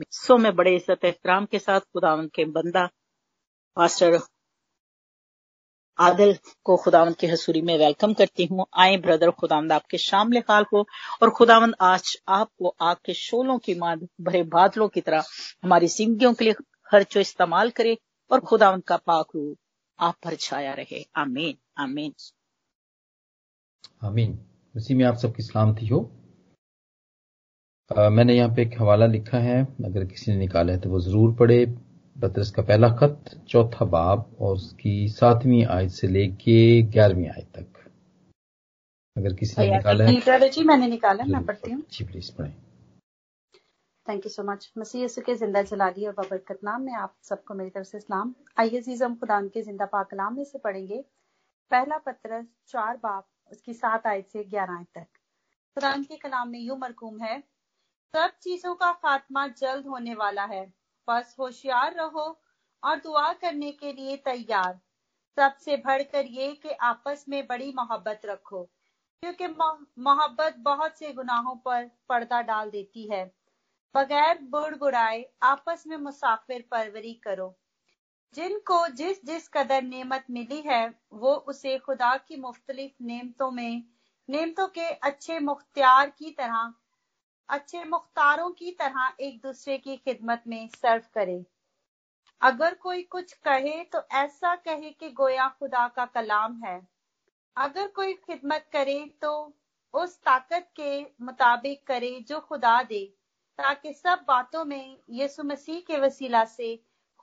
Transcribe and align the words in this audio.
सो 0.00 0.36
मैं 0.36 0.54
बड़े 0.56 0.74
इज़्ज़त 0.76 1.04
एहतराम 1.04 1.46
के 1.46 1.58
साथ 1.58 1.80
खुदावन 1.80 2.26
के 2.26 2.44
बंदा 2.44 2.88
पास्टर 3.76 4.18
आदिल 5.98 6.36
को 6.64 6.76
खुदावंद 6.76 7.16
की 7.16 7.26
हसूरी 7.26 7.60
में 7.62 7.76
वेलकम 7.78 8.12
करती 8.14 8.44
हूँ। 8.46 8.66
आए 8.74 8.96
ब्रदर, 8.96 9.30
खुदावंद 9.30 9.72
आपके 9.72 9.98
शामिल 9.98 10.42
हाल 10.50 10.64
को 10.64 10.80
और 11.22 11.30
खुदावंद 11.30 11.74
आज 11.80 12.16
आपको 12.28 12.74
आपके 12.80 13.14
शोलों 13.14 13.58
की 13.58 13.74
माद, 13.74 14.08
भरे 14.20 14.42
बादलों 14.42 14.88
की 14.88 15.00
तरह 15.00 15.24
हमारी 15.64 15.88
जिंदगियों 15.88 16.32
के 16.34 16.44
लिए 16.44 16.54
खर्चो 16.90 17.20
इस्तेमाल 17.20 17.70
करे 17.70 17.96
और 18.30 18.40
खुदावंद 18.40 18.84
का 18.84 18.96
पाक 18.96 19.26
रूप 19.34 19.58
आप 19.98 20.14
पर 20.24 20.34
छाया 20.36 20.72
रहे। 20.74 21.04
आमीन 21.16 21.56
आमीन। 21.78 22.14
आमीन। 24.02 24.38
उसी 24.74 24.94
में 24.94 25.04
आप 25.04 25.16
सबकी 25.16 25.42
सलामती 25.42 25.86
हो। 25.86 26.00
आ, 27.90 28.08
मैंने 28.08 28.34
यहाँ 28.34 28.48
पे 28.56 28.62
एक 28.62 28.74
हवाला 28.80 29.06
लिखा 29.06 29.38
है 29.38 29.60
अगर 29.84 30.04
किसी 30.04 30.30
ने 30.30 30.36
निकाला 30.38 30.72
है 30.72 30.80
तो 30.80 30.90
वो 30.90 31.00
ज़रूर 31.00 31.34
पढ़े। 31.36 31.64
पत्रस 32.16 32.50
का 32.50 32.62
पहला 32.62 32.88
खत 32.96 33.30
चौथा 33.48 33.84
बाब 33.84 34.36
और 34.40 34.54
उसकी 34.54 35.08
सातवीं 35.08 35.64
आयत 35.66 35.90
से 35.90 36.08
लेके 36.08 36.56
ग्यारहवीं 36.92 37.28
आयत 37.28 37.48
तक। 37.56 37.80
अगर 39.16 39.34
किसी 39.34 39.60
ने 39.60 39.70
निकाला 39.70 40.04
है 40.04 40.48
जी 40.48 40.64
मैंने 40.64 40.86
निकाला 40.88 41.24
मैं 41.26 41.44
पढ़ती 41.46 41.70
हूँ। 41.70 41.82
जी 41.92 42.04
प्लीज़ 42.04 42.32
पढ़े। 42.36 42.50
थैंक 44.06 44.24
यू 44.26 44.30
सो 44.30 44.42
मच 44.42 44.70
मसीह 44.78 45.06
के 45.26 45.34
ज़िंदा 45.34 45.62
जलाली 45.64 46.06
और 46.06 46.12
बबरकत 46.14 46.58
नाम 46.64 46.82
में 46.82 46.92
आप 46.94 47.14
सबको 47.24 47.54
मेरी 47.54 47.70
तरफ़ 47.70 47.86
से 47.86 47.98
इस्लाम 47.98 48.34
आइए 48.58 48.78
अज़ीज़ 48.78 49.04
हम 49.04 49.14
खुदा 49.16 49.40
के 49.48 49.62
ज़िंदा 49.62 49.86
पाक 49.86 50.10
कलाम 50.10 50.36
में 50.36 50.44
से 50.44 50.58
पढ़ेंगे। 50.58 51.04
पहला 51.70 51.98
पत्र 52.06 52.42
चार 52.68 52.96
बाप 53.02 53.26
उसकी 53.52 53.74
सात 53.74 54.06
आयत 54.06 54.28
से 54.32 54.44
ग्यारह 54.44 54.72
आयत 54.74 54.88
तक। 54.94 55.06
खुदा 55.76 55.96
के 56.00 56.16
कलाम 56.18 56.48
में 56.48 56.58
यूँ 56.60 56.78
मरकूम 56.78 57.20
है 57.20 57.42
सब 58.14 58.32
चीज़ों 58.42 58.74
का 58.74 58.90
खात्मा 58.92 59.46
जल्द 59.48 59.86
होने 59.86 60.14
वाला 60.14 60.44
है। 60.44 60.64
बस 61.08 61.34
होशियार 61.38 61.94
रहो 61.94 62.24
और 62.82 62.96
दुआ 62.96 63.32
करने 63.32 63.70
के 63.72 63.92
लिए 63.92 64.16
तैयार। 64.16 64.78
सबसे 65.36 65.76
बढ़कर 65.76 66.26
ये 66.28 66.52
कि 66.54 66.70
आपस 66.82 67.24
में 67.28 67.46
बड़ी 67.46 67.72
मोहब्बत 67.76 68.26
रखो, 68.26 68.62
क्योंकि 69.22 69.46
मोहब्बत 69.46 70.56
बहुत 70.58 70.98
से 70.98 71.12
गुनाहों 71.12 71.54
पर 71.56 71.84
पर्दा 72.08 72.40
डाल 72.42 72.70
देती 72.70 73.06
है। 73.12 73.24
बगैर 73.94 74.38
बुड़ 74.50 74.74
बुड़ाए 74.74 75.24
आपस 75.42 75.84
में 75.86 75.96
मुसाफिर 75.96 76.64
परवरी 76.70 77.14
करो। 77.14 77.54
जिनको 78.34 78.86
जिस 78.90 79.24
जिस 79.24 79.48
कदर 79.48 79.82
नेमत 79.84 80.26
मिली 80.30 80.60
है, 80.60 80.86
वो 81.12 81.34
उसे 81.34 81.78
खुदा 81.78 82.16
की 82.18 82.36
मुख्तलिफ़ 82.36 83.02
नेमतों 83.04 83.50
में, 83.50 83.82
नेमतों 84.28 84.68
के 84.68 84.88
अच्छे 85.02 85.38
मुख्तियार 85.40 86.10
की 86.10 86.30
तरह 86.30 86.72
अच्छे 87.48 87.84
मुख्तारों 87.84 88.50
की 88.50 88.70
तरह 88.70 89.12
एक 89.20 89.40
दूसरे 89.42 89.76
की 89.78 89.96
खिदमत 89.96 90.42
में 90.46 90.68
सर्व 90.68 91.02
करे। 91.14 91.44
अगर 92.42 92.74
कोई 92.74 93.02
कुछ 93.02 93.32
कहे 93.44 93.82
तो 93.84 94.02
ऐसा 94.14 94.54
कहे 94.58 94.90
कि 94.90 95.10
गोया 95.10 95.48
खुदा 95.48 95.86
का 95.88 96.04
कलाम 96.06 96.60
है। 96.64 96.80
अगर 97.56 97.86
कोई 97.88 98.14
खिदमत 98.14 98.68
करे 98.72 98.98
तो 99.22 99.32
उस 99.94 100.16
ताकत 100.20 100.68
के 100.76 101.00
मुताबिक 101.22 101.86
करे 101.86 102.18
जो 102.28 102.40
खुदा 102.40 102.82
दे, 102.82 103.04
ताकि 103.58 103.92
सब 103.94 104.24
बातों 104.28 104.64
में 104.64 104.96
यीशु 105.10 105.42
मसीह 105.42 105.80
के 105.80 105.98
वसीला 105.98 106.44
से 106.46 106.74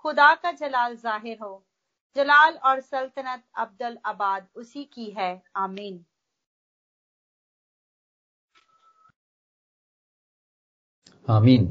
खुदा 0.05 0.33
का 0.35 0.51
जलाल 0.53 0.95
ज़ाहिर 0.97 1.37
हो। 1.41 1.65
जलाल 2.15 2.59
और 2.63 2.79
सल्तनत 2.81 3.43
अब्दुल 3.57 3.97
आबाद 4.05 4.47
उसी 4.55 4.83
की 4.93 5.09
है। 5.11 5.31
आमीन। 5.55 6.05
आमीन 11.29 11.65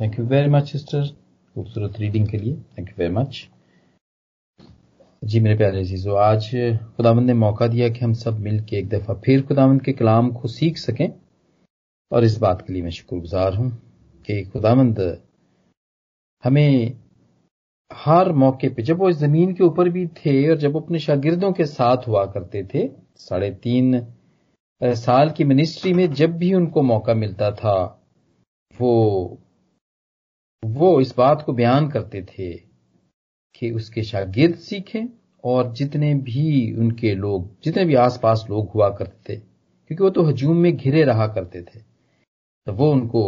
thank 0.00 0.18
you 0.18 0.24
very 0.26 0.48
much 0.50 0.70
sister 0.72 1.06
खूबसूरत 1.54 1.98
रीडिंग 2.00 2.26
के 2.28 2.38
लिए 2.38 2.54
थैंक 2.54 2.88
यू 2.88 2.94
वेरी 2.98 3.12
मच 3.14 3.48
जी, 5.22 5.40
मेरे 5.40 5.56
प्यारे 5.56 5.80
अजीजो, 5.80 6.14
आज 6.14 6.48
खुदावंद 6.96 7.26
ने 7.26 7.34
मौका 7.34 7.66
दिया 7.66 7.88
कि 7.88 8.00
हम 8.00 8.12
सब 8.12 8.38
मिल 8.38 8.62
के 8.64 8.76
एक 8.76 8.88
दफ़ा 8.88 9.14
फिर 9.24 9.42
खुदावंद 9.46 9.82
के 9.82 9.92
कलाम 9.92 10.30
को 10.32 10.48
सीख 10.48 10.78
सकें। 10.78 11.08
और 12.10 12.24
इस 12.24 12.38
बात 12.38 12.62
के 12.66 12.72
लिए 12.72 12.82
मैं 12.82 12.90
शुक्रगुजार 12.90 13.54
हूँ 13.54 13.70
कि 14.28 14.42
खुदावंद 14.44 15.00
हमें 16.44 16.98
हर 17.90 18.32
मौके 18.34 18.68
पे, 18.68 18.82
जब 18.82 18.98
वो 18.98 19.08
इस 19.08 19.16
ज़मीन 19.16 19.54
के 19.54 19.64
ऊपर 19.64 19.88
भी 19.88 20.06
थे 20.06 20.48
और 20.50 20.56
जब 20.56 20.76
अपने 20.76 20.98
शागिर्दों 20.98 21.52
के 21.52 21.66
साथ 21.66 22.08
हुआ 22.08 22.24
करते 22.26 22.64
थे, 22.64 22.88
साढ़े 23.18 23.50
तीन 23.62 24.00
साल 24.80 25.30
की 25.30 25.44
मिनिस्ट्री 25.44 25.92
में 25.92 26.12
जब 26.14 26.36
भी 26.38 26.52
उनको 26.54 26.82
मौका 26.82 27.14
मिलता 27.14 27.50
था 27.52 27.76
वो 28.80 29.38
वो 30.62 31.00
इस 31.00 31.14
बात 31.16 31.42
को 31.42 31.52
बयान 31.52 31.88
करते 31.90 32.22
थे 32.22 32.52
कि 33.54 33.70
उसके 33.70 34.02
शागिर्द 34.02 34.54
सीखें 34.58 35.06
और 35.44 35.72
जितने 35.72 36.14
भी 36.16 36.72
उनके 36.74 37.14
लोग, 37.14 37.48
जितने 37.64 37.84
भी 37.84 37.94
आसपास 37.96 38.46
लोग 38.50 38.70
हुआ 38.70 38.88
करते 38.90 39.34
थे, 39.34 39.36
क्योंकि 39.36 40.02
वो 40.04 40.10
तो 40.10 40.22
हजूम 40.22 40.56
में 40.56 40.76
घिरे 40.76 41.02
रहा 41.04 41.26
करते 41.26 41.62
थे 41.62 41.80
तो 41.80 42.72
वो 42.72 42.90
उनको 42.92 43.22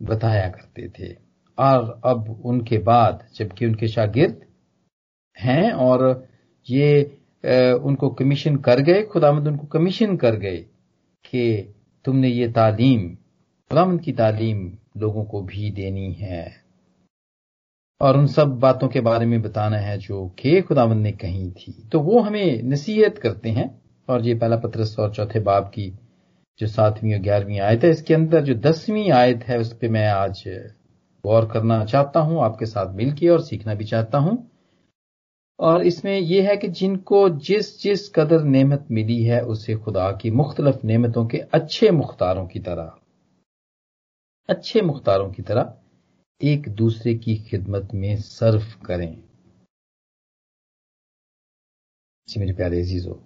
बताया 0.00 0.48
करते 0.48 0.88
थे। 0.98 1.12
और 1.58 2.00
अब 2.04 2.40
उनके 2.44 2.78
बाद, 2.80 3.26
जबकि 3.34 3.66
उनके 3.66 3.88
शागिर्द 3.88 4.40
हैं 5.36 5.70
और 5.72 6.28
ये 6.66 7.02
उनको 7.44 8.08
कमीशन 8.10 8.56
कर 8.58 8.80
गए, 8.80 9.02
खुदामद 9.02 9.48
उनको 9.48 9.66
कमीशन 9.68 10.16
कर 10.16 10.36
गए 10.36 10.56
कि 11.24 11.74
तुमने 12.04 12.28
ये 12.28 12.48
तालीम, 12.52 13.14
खुदामद 13.70 14.00
की 14.00 14.12
तालीम 14.12 14.70
लोगों 14.96 15.24
को 15.24 15.42
भी 15.42 15.70
देनी 15.70 16.12
है। 16.12 16.64
और 18.00 18.16
उन 18.16 18.26
सब 18.26 18.58
बातों 18.58 18.88
के 18.88 19.00
बारे 19.00 19.26
में 19.26 19.42
बताना 19.42 19.76
है 19.76 19.98
जो 19.98 20.26
के 20.28 20.62
खुदावन 20.62 20.98
ने 20.98 21.12
कही 21.12 21.50
थी। 21.50 21.88
तो 21.92 22.00
वो 22.00 22.20
हमें 22.20 22.62
नसीहत 22.62 23.18
करते 23.18 23.48
हैं। 23.48 23.84
और 24.08 24.26
ये 24.26 24.34
पहला 24.34 24.56
पत्र 24.56 24.86
और 24.98 25.14
चौथे 25.14 25.40
बाब 25.40 25.64
की 25.64 25.98
जो 26.60 26.66
सातवीं 26.66 27.14
और 27.14 27.20
ग्यारहवीं 27.20 27.60
आयत 27.60 27.84
है, 27.84 27.90
इसके 27.90 28.14
अंदर 28.14 28.42
जो 28.42 28.54
दसवीं 28.54 29.10
आयत 29.10 29.44
है, 29.44 29.58
उस 29.58 29.72
पर 29.72 29.88
मैं 29.88 30.08
आज 30.08 30.44
गौर 31.24 31.46
करना 31.46 31.84
चाहता 31.84 32.20
हूँ, 32.20 32.42
आपके 32.42 32.66
साथ 32.66 32.94
मिलकर 32.94 33.30
और 33.30 33.40
सीखना 33.40 33.74
भी 33.74 33.84
चाहता 33.84 34.18
हूँ। 34.18 34.50
और 35.60 35.82
इसमें 35.82 36.18
यह 36.18 36.48
है 36.48 36.56
कि 36.56 36.68
जिनको 36.68 37.28
जिस 37.28 37.82
जिस 37.82 38.08
कदर 38.08 38.42
नेमत 38.42 38.86
मिली 38.90 39.24
है, 39.24 39.40
उसे 39.40 39.74
खुदा 39.74 40.12
की 40.12 40.30
मुख्तलफ 40.30 40.84
नेमतों 40.84 41.26
के 41.26 41.38
अच्छे 41.38 41.90
मुख्तारों 41.90 42.46
की 42.46 42.60
तरह 42.60 42.92
अच्छे 44.48 44.80
मुख्तारों 44.82 45.30
की 45.32 45.42
तरह 45.42 45.74
एक 46.40 46.68
दूसरे 46.76 47.14
की 47.16 47.36
खिदमत 47.44 47.88
में 47.94 48.16
सर्व 48.18 48.64
करें। 48.86 49.22
जी 52.28 52.40
मेरे 52.40 52.52
प्यारे 52.52 52.80
अजीजो, 52.80 53.20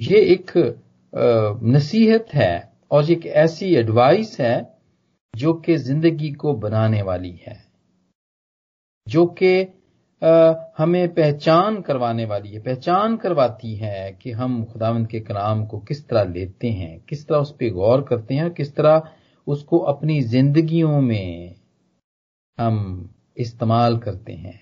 ये 0.00 0.20
एक 0.32 0.52
नसीहत 1.64 2.34
है 2.34 2.52
और 2.90 3.10
एक 3.10 3.26
ऐसी 3.26 3.74
एडवाइस 3.76 4.38
है 4.40 4.56
जो 5.34 5.52
कि 5.56 5.76
ज़िंदगी 5.78 6.30
को 6.34 6.54
बनाने 6.56 7.02
वाली 7.02 7.32
है, 7.46 7.56
जो 9.06 9.26
कि 9.40 9.54
हमें 10.78 11.14
पहचान 11.14 11.80
करवाने 11.82 12.24
वाली 12.24 12.50
है। 12.50 12.60
पहचान 12.62 13.16
करवाती 13.16 13.74
है 13.76 14.12
कि 14.12 14.30
हम 14.32 14.64
खुदावंद 14.64 15.08
के 15.08 15.20
कलाम 15.22 15.64
को 15.66 15.78
किस 15.80 16.06
तरह 16.08 16.24
लेते 16.32 16.70
हैं, 16.70 16.98
किस 17.00 17.26
तरह 17.28 17.38
उस 17.38 17.52
पर 17.52 17.70
गौर 17.72 18.02
करते 18.02 18.34
हैं 18.34 18.44
और 18.44 18.52
किस 18.52 18.74
तरह 18.76 19.10
उसको 19.46 19.78
अपनी 19.78 20.20
जिंदगियों 20.22 21.00
में 21.00 21.54
हम 22.58 23.10
इस्तेमाल 23.36 23.98
करते 23.98 24.32
हैं। 24.32 24.60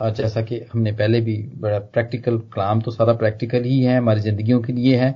और 0.00 0.10
जैसा 0.10 0.42
कि 0.42 0.60
हमने 0.72 0.92
पहले 0.92 1.20
भी 1.20 1.36
बड़ा 1.56 1.78
प्रैक्टिकल 1.78 2.38
कलाम 2.54 2.80
तो 2.80 2.90
सारा 2.90 3.12
प्रैक्टिकल 3.12 3.64
ही 3.64 3.80
है, 3.80 3.96
हमारी 3.98 4.20
जिंदगियों 4.20 4.60
के 4.62 4.72
लिए 4.72 4.96
है, 4.96 5.10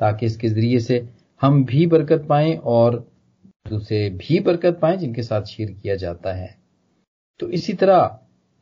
ताकि 0.00 0.26
इसके 0.26 0.48
ज़रिए 0.48 0.78
से 0.78 1.08
हम 1.42 1.64
भी 1.64 1.86
बरकत 1.86 2.26
पाएँ 2.28 2.56
और 2.56 2.98
दूसरे 3.68 4.08
भी 4.10 4.40
बरकत 4.40 4.78
पाएँ 4.82 4.96
जिनके 4.96 5.22
साथ 5.22 5.44
शेयर 5.44 5.70
किया 5.72 5.94
जाता 5.96 6.32
है। 6.32 6.56
तो 7.40 7.48
इसी 7.50 7.72
तरह 7.72 8.06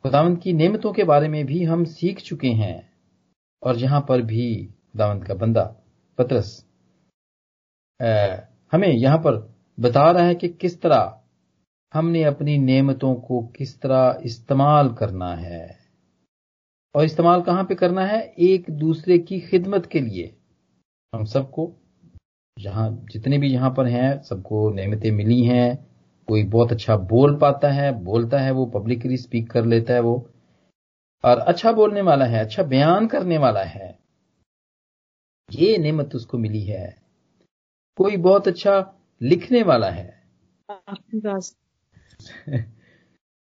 खुदावंत 0.05 0.41
की 0.41 0.53
नेमतों 0.53 0.91
के 0.93 1.03
बारे 1.03 1.27
में 1.27 1.45
भी 1.45 1.63
हम 1.63 1.83
सीख 1.85 2.19
चुके 2.21 2.47
हैं 2.47 2.89
और 3.63 3.77
यहाँ 3.77 4.05
पर 4.09 4.21
भी 4.21 4.65
खुदावंत 4.65 5.23
का 5.23 5.33
बंदा 5.33 5.63
पत्रस 6.17 6.65
हमें 8.71 8.87
यहाँ 8.87 9.17
पर 9.17 9.55
बता 9.79 10.11
रहा 10.11 10.25
है 10.25 10.35
कि 10.35 10.49
किस 10.49 10.81
तरह 10.81 11.21
हमने 11.93 12.23
अपनी 12.23 12.57
नेमतों 12.57 13.15
को 13.15 13.47
किस 13.47 13.81
तरह 13.81 14.19
इस्तेमाल 14.23 14.93
करना 14.93 15.35
है। 15.35 15.77
और 16.95 17.03
इस्तेमाल 17.03 17.41
कहाँ 17.41 17.63
पे 17.63 17.75
करना 17.75 18.05
है? 18.05 18.21
एक 18.39 18.69
दूसरे 18.69 19.17
की 19.17 19.39
खिदमत 19.39 19.85
के 19.85 19.99
लिए। 19.99 20.35
हम 21.15 21.25
सबको, 21.25 21.73
जहाँ 22.59 23.05
जितने 23.11 23.37
भी 23.37 23.47
यहाँ 23.47 23.73
पर 23.77 23.85
हैं, 23.85 24.21
सबको 24.21 24.73
नेमतें 24.73 25.11
मिली 25.11 25.43
हैं। 25.43 25.87
कोई 26.27 26.43
बहुत 26.43 26.71
अच्छा 26.71 26.97
बोल 26.97 27.37
पाता 27.37 27.71
है, 27.71 28.03
बोलता 28.03 28.39
है 28.39 28.51
वो 28.51 28.65
पब्लिकली 28.65 29.17
स्पीक 29.17 29.51
कर 29.51 29.65
लेता 29.65 29.93
है 29.93 29.99
वो। 29.99 30.29
और 31.25 31.39
अच्छा 31.39 31.71
बोलने 31.71 32.01
वाला 32.01 32.25
है 32.25 32.39
अच्छा 32.39 32.63
बयान 32.63 33.07
करने 33.07 33.37
वाला 33.37 33.63
है। 33.63 33.99
ये 35.51 35.77
नेमत 35.77 36.15
उसको 36.15 36.37
मिली 36.37 36.61
है। 36.61 37.04
कोई 37.97 38.17
बहुत 38.17 38.47
अच्छा 38.47 38.93
लिखने 39.21 39.63
वाला 39.63 39.89
है। 39.89 40.23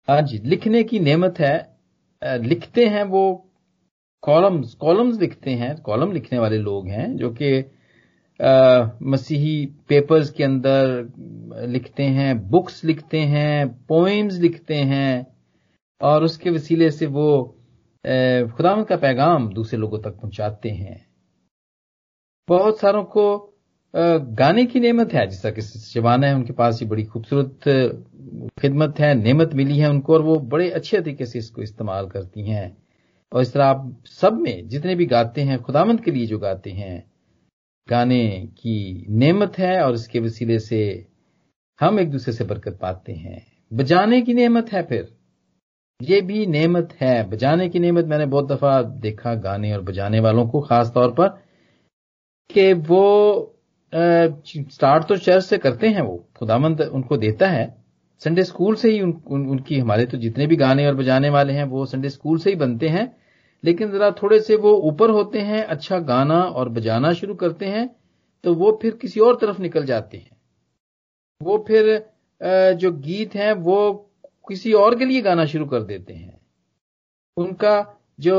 हाँ 0.08 0.22
जी 0.22 0.38
लिखने 0.38 0.84
की 0.84 0.98
नेमत 0.98 1.34
है 1.38 1.80
लिखते 2.24 2.86
हैं 2.86 3.04
वो 3.04 3.50
कॉलम्स 4.22 4.74
कॉलम्स 4.74 5.20
लिखते 5.20 5.50
हैं 5.50 5.82
कॉलम 5.82 6.12
लिखने 6.12 6.38
वाले 6.38 6.58
लोग 6.58 6.88
हैं 6.88 7.16
जो 7.16 7.30
कि 7.30 7.70
मसीही 9.02 9.66
पेपर्स 9.66 10.30
के 10.30 10.44
अंदर 10.44 11.12
लिखते 11.66 12.02
हैं 12.02 12.50
बुक्स 12.50 12.84
लिखते 12.84 13.18
हैं 13.18 13.86
पोइम्स 13.86 14.34
लिखते 14.34 14.74
हैं 14.74 15.26
और 16.00 16.24
उसके 16.24 16.50
वसीले 16.50 16.90
से 16.90 17.06
वो 17.06 17.58
खुदाम 18.56 18.84
का 18.84 18.96
पैगाम 18.96 19.52
दूसरे 19.52 19.78
लोगों 19.78 19.98
तक 19.98 20.10
पहुंचाते 20.10 20.70
हैं। 20.70 21.06
बहुत 22.48 22.78
सारों 22.78 23.04
को 23.04 23.49
गाने 23.94 24.64
की 24.64 24.80
नेमत 24.80 25.12
है, 25.12 25.26
जिस 25.26 25.42
तरह 25.42 25.52
कि 25.52 25.62
शबाना 25.62 26.26
है, 26.26 26.34
उनके 26.34 26.52
पास 26.52 26.82
ये 26.82 26.88
बड़ी 26.88 27.04
खूबसूरत 27.04 27.60
खिदमत 28.60 28.98
है, 29.00 29.14
नेमत 29.14 29.54
मिली 29.54 29.78
है 29.78 29.90
उनको, 29.90 30.14
और 30.14 30.22
वो 30.22 30.36
बड़े 30.36 30.70
अच्छे 30.70 31.00
तरीके 31.00 31.26
से 31.26 31.38
इसको 31.38 31.62
इस्तेमाल 31.62 32.06
करती 32.06 32.42
हैं। 32.42 32.76
और 33.32 33.42
इस 33.42 33.52
तरह 33.52 33.64
आप 33.64 34.02
सब 34.06 34.32
में 34.32 34.68
जितने 34.68 34.94
भी 34.94 35.06
गाते 35.06 35.40
हैं 35.40 35.58
खुदामंद 35.62 36.00
के 36.00 36.10
लिए 36.10 36.26
जो 36.26 36.38
गाते 36.38 36.70
हैं, 36.70 37.04
गाने 37.88 38.48
की 38.58 39.06
नेमत 39.10 39.58
है, 39.58 39.80
और 39.82 39.94
इसके 39.94 40.20
वसीले 40.20 40.58
से 40.58 41.06
हम 41.80 42.00
एक 42.00 42.10
दूसरे 42.10 42.32
से 42.34 42.44
बरकत 42.44 42.78
पाते 42.82 43.12
हैं। 43.12 43.46
बजाने 43.72 44.22
की 44.22 44.34
नेमत 44.34 44.72
है 44.72 44.82
फिर। 44.82 45.16
ये 46.00 46.20
भी 46.20 46.46
नेमत 46.46 46.92
है। 47.00 47.28
बजाने 47.30 47.68
की 47.68 47.78
नेमत 47.78 48.04
मैंने 48.04 48.26
बहुत 48.26 48.48
दफ़ा 48.48 48.82
देखा 48.82 49.34
गाने 49.34 49.72
और 49.72 49.80
बजाने 49.80 50.20
वालों 50.20 50.46
को 50.48 50.60
खास 50.60 50.90
तौर 50.94 51.10
पर, 51.10 51.28
कि 52.50 52.72
वो 52.72 53.56
स्टार्ट 53.92 55.06
तो 55.08 55.16
चर्च 55.16 55.44
से 55.44 55.58
करते 55.58 55.88
हैं 55.88 56.02
वो। 56.02 56.16
खुदामंद 56.38 56.80
उनको 56.82 57.16
देता 57.16 57.48
है। 57.48 57.64
संडे 58.22 58.42
स्कूल 58.44 58.74
से 58.74 58.90
ही 58.90 59.00
उन, 59.00 59.12
उन, 59.26 59.46
उनकी 59.46 59.78
हमारे 59.78 60.04
तो 60.06 60.18
जितने 60.18 60.46
भी 60.46 60.56
गाने 60.56 60.86
और 60.86 60.94
बजाने 60.94 61.30
वाले 61.30 61.52
हैं 61.52 61.64
वो 61.64 61.84
संडे 61.86 62.08
स्कूल 62.10 62.38
से 62.38 62.50
ही 62.50 62.56
बनते 62.56 62.88
हैं। 62.88 63.06
लेकिन 63.64 63.90
जरा 63.92 64.10
थोड़े 64.12 64.38
से 64.40 64.56
वो 64.56 64.72
ऊपर 64.88 65.10
होते 65.10 65.40
हैं 65.40 65.62
अच्छा 65.64 65.98
गाना 66.00 66.40
और 66.42 66.68
बजाना 66.68 67.12
शुरू 67.12 67.34
करते 67.34 67.66
हैं 67.66 67.88
तो 68.44 68.54
वो 68.54 68.78
फिर 68.82 68.94
किसी 68.96 69.20
और 69.20 69.36
तरफ़ 69.40 69.60
निकल 69.62 69.84
जाते 69.86 70.16
हैं। 70.18 70.30
वो 71.40 71.58
फिर 71.68 71.96
जो 72.74 72.92
गीत 72.92 73.34
हैं 73.34 73.52
वो 73.54 73.92
किसी 74.48 74.72
और 74.72 74.98
के 74.98 75.04
लिए 75.04 75.20
गाना 75.22 75.44
शुरू 75.46 75.66
कर 75.66 75.82
देते 75.82 76.14
हैं। 76.14 76.40
उनका 77.36 77.74
जो 78.20 78.36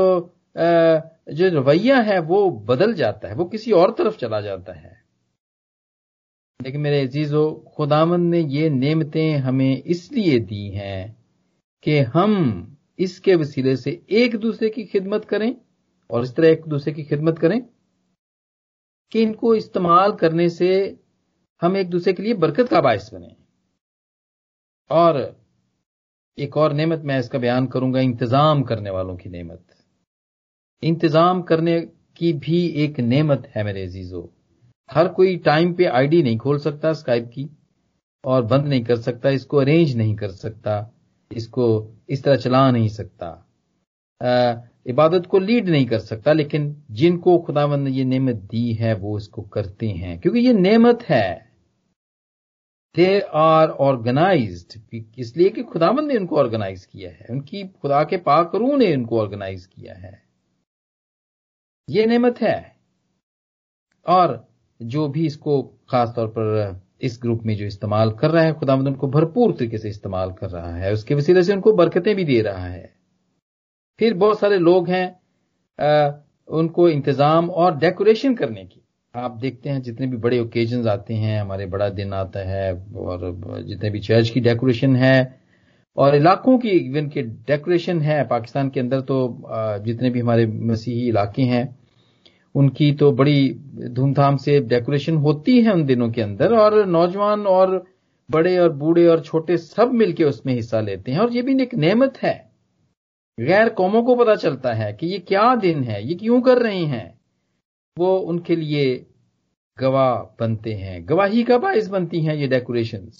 जो 0.56 1.48
रवैया 1.50 1.98
है 2.00 2.18
वो 2.22 2.48
बदल 2.66 2.94
जाता 2.94 3.28
है 3.28 3.34
वो 3.34 3.44
किसी 3.44 3.72
और 3.72 3.94
तरफ़ 3.98 4.16
चला 4.18 4.40
जाता 4.40 4.72
है। 4.72 4.91
लेकिन 6.64 6.80
मेरे 6.80 7.00
अजीजो 7.00 7.50
खुदामंद 7.76 8.30
ने 8.30 8.40
ये 8.40 8.68
नेमतें 8.70 9.36
हमें 9.36 9.82
इसलिए 9.82 10.38
दी 10.38 10.68
हैं 10.68 11.16
कि 11.82 11.98
हम 11.98 12.32
इसके 12.98 13.34
वसीले 13.34 13.76
से 13.76 13.90
एक 14.10 14.36
दूसरे 14.36 14.68
की 14.70 14.84
खिदमत 14.84 15.24
करें 15.24 15.54
और 16.10 16.24
इस 16.24 16.34
तरह 16.34 16.48
एक 16.48 16.66
दूसरे 16.68 16.92
की 16.92 17.04
खिदमत 17.04 17.38
करें 17.38 17.60
कि 19.12 19.22
इनको 19.22 19.54
इस्तेमाल 19.54 20.12
करने 20.12 20.48
से 20.48 20.98
हम 21.62 21.76
एक 21.76 21.88
दूसरे 21.90 22.12
के 22.12 22.22
लिए 22.22 22.34
बरकत 22.34 22.68
का 22.68 22.80
बायस 22.80 23.10
बने। 23.14 23.34
और 24.90 25.18
एक 26.38 26.56
और 26.56 26.72
नेमत 26.72 27.02
मैं 27.04 27.18
इसका 27.18 27.38
बयान 27.38 27.66
करूँगा, 27.66 28.00
इंतज़ाम 28.00 28.62
करने 28.62 28.90
वालों 28.90 29.16
की 29.16 29.30
नेमत। 29.30 29.64
इंतज़ाम 30.82 31.42
करने 31.42 31.80
की 32.16 32.32
भी 32.32 32.66
एक 32.84 33.00
नेमत 33.00 33.50
है 33.56 33.64
मेरे 33.64 33.82
अजीजों। 33.82 34.22
हर 34.92 35.08
कोई 35.08 35.36
टाइम 35.36 35.74
पे 35.74 35.84
आईडी 35.84 36.22
नहीं 36.22 36.38
खोल 36.38 36.58
सकता 36.58 36.92
स्काइप 36.92 37.30
की 37.34 37.48
और 38.24 38.42
बंद 38.42 38.66
नहीं 38.66 38.84
कर 38.84 38.96
सकता, 38.96 39.30
इसको 39.30 39.56
अरेंज 39.56 39.96
नहीं 39.96 40.16
कर 40.16 40.30
सकता, 40.30 40.92
इसको 41.32 41.94
इस 42.08 42.22
तरह 42.24 42.36
चला 42.36 42.70
नहीं 42.70 42.88
सकता। 42.88 43.48
इबादत 44.86 45.26
को 45.26 45.38
लीड 45.38 45.68
नहीं 45.68 45.86
कर 45.86 45.98
सकता, 45.98 46.32
लेकिन 46.32 46.82
जिनको 46.90 47.38
खुदावंद 47.38 47.84
ने 47.84 47.90
ये 47.90 48.04
नेमत 48.04 48.36
दी 48.36 48.72
है, 48.72 48.94
वो 48.94 49.18
इसको 49.18 49.42
करते 49.42 49.88
हैं। 49.88 50.18
क्योंकि 50.20 50.40
ये 50.40 50.52
नेमत 50.52 51.02
है। 51.02 51.52
दे 52.94 53.20
आर 53.34 53.68
ऑर्गेनाइज 53.68 54.82
इसलिए 55.18 55.48
कि 55.48 55.62
खुदावंद 55.62 56.12
ने 56.12 56.16
उनको 56.16 56.36
ऑर्गेनाइज 56.36 56.84
किया 56.86 57.10
है। 57.10 57.26
उनकी 57.30 57.62
खुदा 57.68 58.02
के 58.04 58.16
पाकरू 58.16 58.76
ने 58.76 58.94
उनको 58.96 59.20
ऑर्गेनाइज 59.20 59.66
किया 59.66 59.94
है। 59.94 60.22
ये 61.90 62.06
नेमत 62.06 62.40
है। 62.42 62.76
और 64.06 64.51
जो 64.84 65.06
भी 65.08 65.26
इसको 65.26 65.60
खास 65.90 66.12
तौर 66.16 66.26
पर 66.28 66.80
इस 67.02 67.18
ग्रुप 67.22 67.42
में 67.46 67.54
जो 67.56 67.66
इस्तेमाल 67.66 68.10
कर 68.10 68.30
रहा 68.30 68.42
है 68.44 68.52
खुदामद 68.54 68.86
उनको 68.88 69.08
भरपूर 69.08 69.52
तरीके 69.52 69.78
से 69.78 69.88
इस्तेमाल 69.88 70.32
कर 70.32 70.50
रहा 70.50 70.74
है। 70.76 70.92
उसके 70.92 71.14
वसीले 71.14 71.42
से 71.42 71.52
उनको 71.52 71.72
बरकतें 71.72 72.14
भी 72.16 72.24
दे 72.24 72.40
रहा 72.42 72.66
है। 72.66 72.92
फिर 74.00 74.14
बहुत 74.14 74.40
सारे 74.40 74.58
लोग 74.58 74.88
हैं 74.88 75.06
आ, 75.78 76.10
उनको 76.48 76.88
इंतज़ाम 76.88 77.50
और 77.50 77.76
डेकोरेशन 77.78 78.34
करने 78.34 78.64
की। 78.64 78.80
आप 79.14 79.36
देखते 79.40 79.70
हैं 79.70 79.80
जितने 79.82 80.06
भी 80.06 80.16
बड़े 80.16 80.38
ओकेजन 80.40 80.88
आते 80.88 81.14
हैं 81.14 81.40
हमारे 81.40 81.66
बड़ा 81.66 81.88
दिन 81.90 82.12
आता 82.12 82.40
है 82.48 82.72
और 82.96 83.64
जितने 83.66 83.90
भी 83.90 84.00
चर्च 84.00 84.28
की 84.30 84.40
डेकोरेशन 84.40 84.96
है 84.96 85.40
और 85.96 86.14
इलाकों 86.16 86.58
की 86.58 86.70
इवन 86.70 87.08
के 87.08 87.22
डेकोरेशन 87.22 88.00
है 88.00 88.22
पाकिस्तान 88.28 88.68
के 88.70 88.80
अंदर 88.80 89.00
तो 89.00 89.16
जितने 89.84 90.10
भी 90.10 90.20
हमारे 90.20 90.46
मसीही 90.46 91.08
इलाके 91.08 91.42
हैं 91.42 91.64
उनकी 92.54 92.92
तो 92.92 93.10
बड़ी 93.12 93.52
धूमधाम 93.88 94.36
से 94.36 94.58
डेकोरेशन 94.60 95.16
होती 95.16 95.60
है 95.62 95.72
उन 95.72 95.84
दिनों 95.84 96.10
के 96.12 96.22
अंदर 96.22 96.56
और 96.58 96.84
नौजवान 96.86 97.46
और 97.46 97.84
बड़े 98.30 98.58
और 98.58 98.72
बूढ़े 98.72 99.06
और 99.06 99.20
छोटे 99.20 99.56
सब 99.56 99.92
मिलके 99.92 100.24
उसमें 100.24 100.54
हिस्सा 100.54 100.80
लेते 100.80 101.12
हैं 101.12 101.18
और 101.18 101.32
ये 101.32 101.42
भी 101.42 101.62
एक 101.62 101.74
नेमत 101.74 102.18
है। 102.22 102.34
गैर 103.38 103.68
कौमों 103.68 104.02
को 104.02 104.14
पता 104.16 104.34
चलता 104.34 104.72
है 104.72 104.92
कि 104.92 105.06
ये 105.06 105.18
क्या 105.18 105.54
दिन 105.54 105.82
है, 105.84 106.06
ये 106.08 106.14
क्यों 106.14 106.40
कर 106.42 106.58
रहे 106.58 106.84
हैं। 106.84 107.20
वो 107.96 108.16
उनके 108.18 108.56
लिए 108.56 109.06
गवाह 109.78 110.14
बनते 110.40 110.72
हैं, 110.72 111.08
गवाही 111.08 111.42
का 111.42 111.58
बायस 111.58 111.88
बनती 111.88 112.20
हैं 112.20 112.34
ये 112.34 112.48
डेकोरेशन 112.48 113.10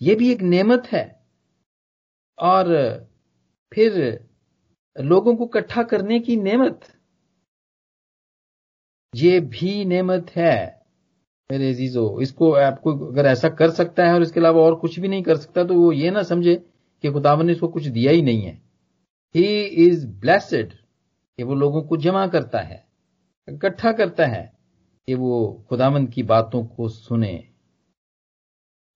ये 0.00 0.14
भी 0.14 0.30
एक 0.32 0.42
नेमत 0.42 0.86
है 0.86 1.04
और 2.38 2.66
फिर 3.72 3.92
लोगों 4.96 5.34
को 5.36 5.44
इकट्ठा 5.44 5.82
करने 5.82 6.18
की 6.20 6.36
नेमत 6.36 6.80
ये 9.14 9.40
भी 9.40 9.84
नेमत 9.84 10.30
है। 10.36 10.84
मेरे 11.50 11.68
अजीजो 11.70 12.20
इसको 12.20 12.52
आपको 12.52 12.92
अगर 13.06 13.26
ऐसा 13.26 13.48
कर 13.48 13.70
सकता 13.70 14.06
है 14.06 14.14
और 14.14 14.22
इसके 14.22 14.40
अलावा 14.40 14.62
और 14.62 14.74
कुछ 14.74 14.98
भी 15.00 15.08
नहीं 15.08 15.22
कर 15.22 15.36
सकता 15.36 15.64
तो 15.64 15.74
वो 15.74 15.92
ये 15.92 16.10
ना 16.10 16.22
समझे 16.22 16.54
कि 17.04 17.10
खुदावन 17.12 17.46
ने 17.46 17.52
इसको 17.52 17.68
कुछ 17.68 17.86
दिया 17.86 18.12
ही 18.12 18.22
नहीं 18.22 18.42
है। 18.42 18.52
ही 19.34 19.62
इज़ 19.86 20.06
ब्लेसड 20.06 20.72
कि 20.72 21.42
वो 21.42 21.54
लोगों 21.54 21.82
को 21.82 21.96
जमा 21.96 22.26
करता 22.26 22.60
है 22.60 22.84
इकट्ठा 23.48 23.92
करता 23.92 24.26
है 24.26 24.52
कि 25.08 25.14
वो 25.14 25.66
खुदामंद 25.68 26.10
की 26.10 26.22
बातों 26.22 26.64
को 26.66 26.88
सुने। 26.88 27.48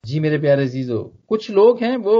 जी 0.04 0.20
मेरे 0.20 0.38
प्यारे 0.38 0.64
अजीजो 0.64 1.02
कुछ 1.28 1.50
लोग 1.50 1.82
हैं 1.82 1.96
वो 1.96 2.18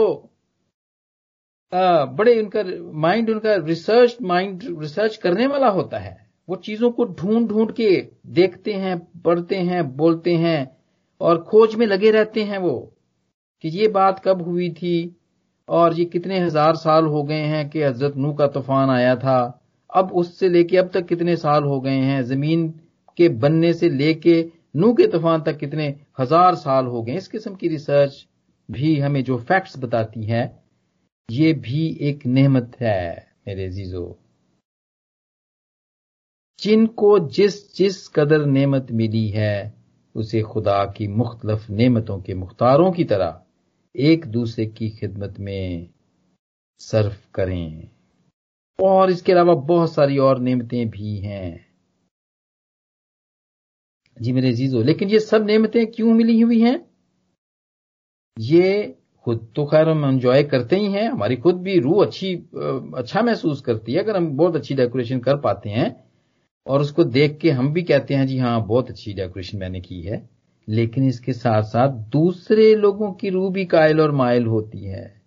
आ, 1.72 2.04
बड़े 2.04 2.40
उनका 2.42 2.62
माइंड 2.98 3.30
उनका 3.30 3.54
रिसर्च 3.56 4.16
माइंड 4.22 4.62
रिसर्च 4.80 5.16
करने 5.16 5.46
वाला 5.46 5.68
होता 5.68 5.98
है। 5.98 6.27
वो 6.48 6.56
चीज़ों 6.56 6.90
को 6.90 7.04
ढूंढ 7.04 7.48
ढूंढ 7.48 7.70
के 7.72 7.90
देखते 8.28 8.72
हैं, 8.74 8.98
पढ़ते 9.22 9.56
हैं, 9.56 9.96
बोलते 9.96 10.34
हैं 10.36 10.70
और 11.20 11.42
खोज 11.42 11.74
में 11.74 11.86
लगे 11.86 12.10
रहते 12.10 12.42
हैं 12.42 12.58
वो 12.58 12.74
कि 13.64 13.68
ये 13.68 13.88
बात 13.90 14.20
कब 14.24 14.42
हुई 14.42 14.70
थी 14.72 15.16
और 15.68 15.94
ये 15.94 16.04
कितने 16.06 16.38
हज़ार 16.40 16.76
साल 16.76 17.06
हो 17.06 17.22
गए 17.22 17.42
हैं 17.44 17.68
कि 17.70 17.82
हज़रत 17.82 18.16
नू 18.16 18.32
का 18.32 18.46
तूफ़ान 18.46 18.90
आया 18.90 19.14
था। 19.16 19.38
अब 19.90 20.12
उससे 20.12 20.48
लेके 20.48 20.76
अब 20.76 20.90
तक 20.94 21.06
कितने 21.06 21.36
साल 21.36 21.64
हो 21.64 21.80
गए 21.80 21.90
हैं? 21.90 22.22
ज़मीन 22.24 22.68
के 23.18 23.28
बनने 23.28 23.72
से 23.72 23.88
लेके 23.90 24.44
नू 24.76 24.92
के 24.92 25.06
तूफ़ान 25.06 25.42
तक 25.42 25.58
कितने 25.58 25.88
हज़ार 26.20 26.54
साल 26.56 26.86
हो 26.86 27.02
गए 27.02 27.16
इस 27.16 27.28
किस्म 27.28 27.54
की 27.54 27.68
रिसर्च 27.68 28.24
भी 28.68 28.98
हमें 29.00 29.22
जो 29.24 29.36
फैक्ट्स 29.38 29.78
बताती 29.78 30.24
है, 30.24 30.42
ये 31.28 31.52
भी 31.54 31.86
एक 32.00 32.26
नेमत 32.28 32.76
है 32.80 33.26
मेरे 33.48 33.68
जीजो 33.70 34.04
जिनको 36.60 37.18
जिस 37.28 37.76
जिस 37.76 38.08
कदर 38.08 38.44
नेमत 38.46 38.86
मिली 38.92 39.28
है, 39.28 39.74
उसे 40.14 40.40
खुदा 40.42 40.84
की 40.96 41.06
मुख्तलफ 41.08 41.68
नेमतों 41.70 42.20
के 42.22 42.34
मुख्तारों 42.34 42.90
की 42.92 43.04
तरह 43.04 43.40
एक 43.94 44.26
दूसरे 44.26 44.66
की 44.66 44.88
खिदमत 44.90 45.38
में 45.40 45.90
सर्फ 46.80 47.20
करें। 47.34 47.88
और 48.78 49.10
इसके 49.10 49.32
अलावा 49.32 49.54
बहुत 49.54 49.92
सारी 49.92 50.18
और 50.18 50.38
नेमतें 50.38 50.88
भी 50.90 51.16
हैं। 51.18 51.66
जी 54.16 54.32
मेरे 54.32 54.52
जीजो 54.52 54.82
लेकिन 54.82 55.08
ये 55.08 55.18
सब 55.20 55.46
नेमतें 55.46 55.86
क्यों 55.86 56.12
मिली 56.14 56.40
हुई 56.40 56.60
हैं? 56.60 56.78
ये 58.36 58.96
खुद 59.26 59.46
तो 59.56 59.64
खैर 59.66 59.88
हम 59.88 60.04
एंजॉय 60.04 60.42
करते 60.44 60.76
ही 60.76 60.92
हैं, 60.92 61.08
हमारी 61.08 61.36
खुद 61.36 61.62
भी 61.62 61.78
रूह 61.78 62.04
अच्छी 62.06 62.34
अच्छा 62.96 63.22
महसूस 63.22 63.60
करती 63.60 63.92
है, 63.92 64.02
अगर 64.02 64.16
हम 64.16 64.26
बहुत 64.36 64.56
अच्छी 64.56 64.74
डेकोरेशन 64.74 65.18
कर 65.20 65.36
पाते 65.40 65.70
हैं 65.70 66.07
और 66.68 66.80
उसको 66.80 67.04
देख 67.04 67.38
के 67.38 67.50
हम 67.50 67.72
भी 67.72 67.82
कहते 67.82 68.14
हैं, 68.14 68.26
जी 68.26 68.38
हाँ 68.38 68.66
बहुत 68.66 68.90
अच्छी 68.90 69.12
डेकोरेशन 69.12 69.58
मैंने 69.58 69.80
की 69.80 70.02
है। 70.02 70.28
लेकिन 70.68 71.08
इसके 71.08 71.32
साथ 71.32 71.62
साथ 71.62 71.88
दूसरे 71.88 72.74
लोगों 72.74 73.12
की 73.12 73.28
रूह 73.28 73.52
भी 73.52 73.64
कायल 73.64 74.00
और 74.00 74.10
मायल 74.10 74.46
होती 74.46 74.84
है। 74.84 75.22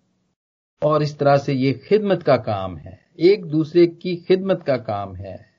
और 0.82 1.02
इस 1.02 1.18
तरह 1.18 1.36
से 1.36 1.52
ये 1.52 1.72
खिदमत 1.72 2.22
का 2.22 2.36
काम 2.36 2.76
है। 2.76 3.06
एक 3.18 3.44
दूसरे 3.44 3.86
की 3.86 4.16
खिदमत 4.16 4.62
का 4.62 4.76
काम 4.76 5.14
है। 5.16 5.52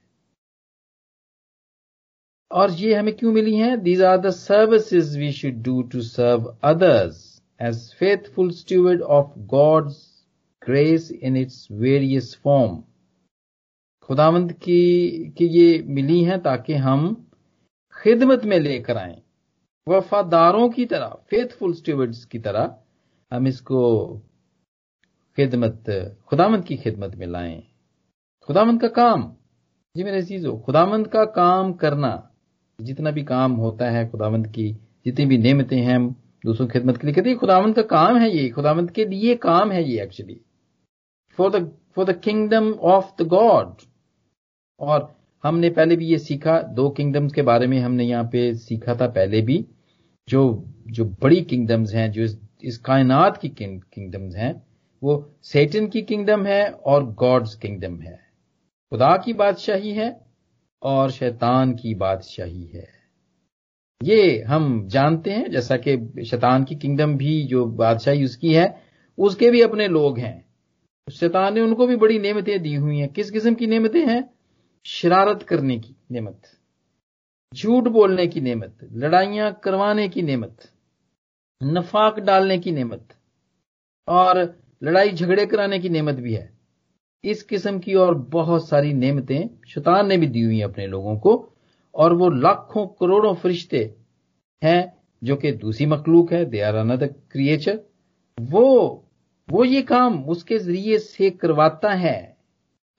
और 2.52 2.72
ये 2.72 2.94
हमें 2.94 3.16
क्यों 3.16 3.32
मिली 3.32 3.56
हैं? 3.56 3.82
These 3.84 4.02
are 4.02 4.18
the 4.18 4.30
services 4.30 5.20
we 5.20 5.32
should 5.32 5.54
do 5.54 5.82
to 5.82 6.02
serve 6.02 6.58
others 6.64 7.42
as 7.62 7.94
faithful 7.94 8.52
steward 8.52 9.02
of 9.02 9.40
God's 9.40 10.24
grace 10.66 11.12
in 11.12 11.38
its 11.38 11.68
various 11.72 12.40
form 12.44 12.84
खुदावंत 14.10 14.52
की 14.52 15.34
की 15.38 15.46
ये 15.48 15.84
मिली 15.88 16.24
हैं 16.24 16.42
ताकि 16.42 16.74
हम 16.76 17.14
खिदमत 17.96 18.46
में 18.46 18.60
लेकर 18.60 18.98
आए। 18.98 19.22
वफादारों 19.88 20.70
की 20.70 20.86
तरह 20.86 21.16
फेथफुल 21.30 21.74
स्टूवर्ड्स 21.74 22.24
की 22.26 22.40
तरह 22.40 22.76
हम 23.32 23.48
इसको 23.48 23.82
खिदमत 25.38 25.84
खुदामंद 26.28 26.64
की 26.66 26.78
खिदमत 26.78 27.16
में 27.16 27.26
लाएँ। 27.28 27.62
खुदामंद 28.50 28.82
का 28.82 28.88
काम, 28.88 29.24
जी 29.96 30.04
मेरे 30.04 30.22
चीज़ों 30.24 30.60
खुदामंद 30.62 31.08
का 31.08 31.24
काम 31.26 31.72
करना, 31.74 32.12
जितना 32.80 33.12
भी 33.12 33.24
काम 33.24 33.52
होता 33.54 33.90
है 33.90 34.10
खुदावंत 34.10 34.48
की, 34.48 34.72
जितनी 35.06 35.26
भी 35.26 35.38
नियमतें 35.38 35.78
हैं 35.78 35.96
हम 35.96 36.16
दूसरों 36.46 36.68
की 36.68 36.74
खिदमत 36.74 36.98
के 36.98 37.08
लिए 37.08 37.14
कहते 37.16 37.30
हैं। 37.30 37.38
खुदावंत 37.40 37.76
का 37.76 37.82
काम 37.82 38.18
है 38.18 38.30
ये 38.30 38.50
खुदामंद 38.50 38.92
के 38.92 39.06
लिए 39.06 39.36
काम 39.36 39.72
है 39.72 39.84
ये 39.84 40.04
actually 40.04 40.40
for 41.38 41.52
the 41.52 41.66
for 41.96 42.06
the 42.06 42.20
kingdom 42.20 42.72
of 42.92 43.12
the 43.22 43.28
God 43.28 43.82
और 44.80 45.16
हमने 45.44 45.70
पहले 45.70 45.96
भी 45.96 46.06
ये 46.06 46.18
सीखा 46.18 46.62
दो 46.62 46.90
किंगडम्स 46.90 47.34
के 47.34 47.42
बारे 47.42 47.68
में 47.68 47.80
हमने 47.80 48.04
यहाँ 48.04 48.24
पे 48.24 48.54
सीखा 48.56 48.96
था 48.96 49.08
पहले 49.08 49.42
भी 49.42 49.66
जो 50.30 50.66
जो 50.88 51.06
बड़ी 51.06 51.42
किंगडम्स 51.42 51.94
हैं 51.94 52.12
जो 52.12 52.24
इस, 52.24 52.40
इस 52.64 52.78
कायनात 52.78 53.38
की 53.38 53.50
किंगडम्स 53.50 54.36
हैं 54.36 54.68
वो 55.04 55.34
सेटन 55.44 55.88
की 55.88 56.02
किंगडम 56.02 56.46
है 56.46 56.70
और 56.70 57.06
गॉड्स 57.06 57.56
किंगडम 57.56 58.00
है। 58.00 58.20
खुदा 58.92 59.18
की 59.18 59.34
बादशाही 59.34 59.92
है 59.92 60.22
और 60.82 61.12
शैतान 61.12 61.74
की 61.74 61.96
बादशाही 61.96 62.66
है। 62.66 62.88
ये 64.04 64.42
हम 64.42 64.88
जानते 64.88 65.32
हैं 65.32 65.52
जैसा 65.52 65.78
कि 65.78 66.26
शैतान 66.26 66.64
की 66.64 66.76
किंगडम 66.76 67.18
भी 67.18 67.44
जो 67.44 67.66
बादशाही 67.66 68.26
उसकी 68.26 68.54
है 68.54 68.84
उसके 69.18 69.52
भी 69.52 69.62
अपने 69.62 69.88
लोग 69.88 70.20
हैं। 70.20 70.46
शैतान 71.12 71.54
ने 71.54 71.62
उनको 71.62 71.88
भी 71.88 71.96
बड़ी 71.96 72.20
नेमतें 72.20 72.62
दी 72.62 72.76
हुई 72.76 72.98
हैं। 72.98 73.10
किस 73.10 73.32
किस्म 73.32 73.54
की 73.54 73.68
नेमतें 73.68 74.06
हैं? 74.08 74.33
शरारत 74.86 75.44
करने 75.44 75.78
की 75.80 75.96
नेमत, 76.12 76.42
झूठ 77.54 77.84
बोलने 77.84 78.28
की 78.28 78.42
नेमत, 78.42 78.78
लड़ाइयाँ 78.94 79.52
करवाने 79.64 80.08
की 80.10 80.22
नेमत, 80.22 80.58
नफाक 81.62 82.20
डालने 82.20 82.58
की 82.58 82.72
नेमत, 82.72 83.08
और 84.08 84.38
लड़ाई 84.84 85.12
झगड़े 85.12 85.46
कराने 85.46 85.80
की 85.80 85.90
नेमत 85.90 86.16
भी 86.16 86.34
है। 86.34 86.52
इस 87.24 87.44
किस्म 87.44 87.80
की 87.80 87.94
और 87.94 88.18
बहुत 88.18 88.68
सारी 88.70 88.94
नेमतें 88.94 89.50
शैतान 89.68 90.08
ने 90.08 90.18
भी 90.18 90.28
दी 90.28 90.42
हुई 90.42 90.62
अपने 90.62 90.88
लोगों 90.88 91.18
को, 91.18 91.54
और 91.96 92.14
वो 92.14 92.30
लाखों 92.30 92.86
करोड़ों 92.88 93.34
फरिश्ते 93.36 93.96
हैं 94.62 95.04
जो 95.24 95.36
कि 95.36 95.52
दूसरी 95.52 95.86
मखलूक 95.86 96.34
है, 96.34 96.46
दे 96.46 96.62
आर 96.62 96.76
अनदर 96.76 97.08
क्रिएचर 97.08 97.80
वो 98.42 99.00
वो 99.50 99.64
ये 99.66 99.82
काम 99.82 100.24
उसके 100.24 100.58
ज़रिए 100.58 100.98
से 101.00 101.30
करवाता 101.30 101.94
है। 101.94 102.33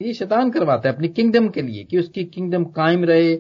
ये 0.05 0.15
शैतान 0.15 0.51
करवाता 0.51 0.89
है 0.89 0.95
अपनी 0.95 1.09
किंगडम 1.09 1.49
के 1.49 1.63
लिए 1.63 1.85
कि 1.85 1.99
उसकी 1.99 2.25
किंगडम 2.25 2.65
कायम 2.65 3.05
रहे 3.05 3.39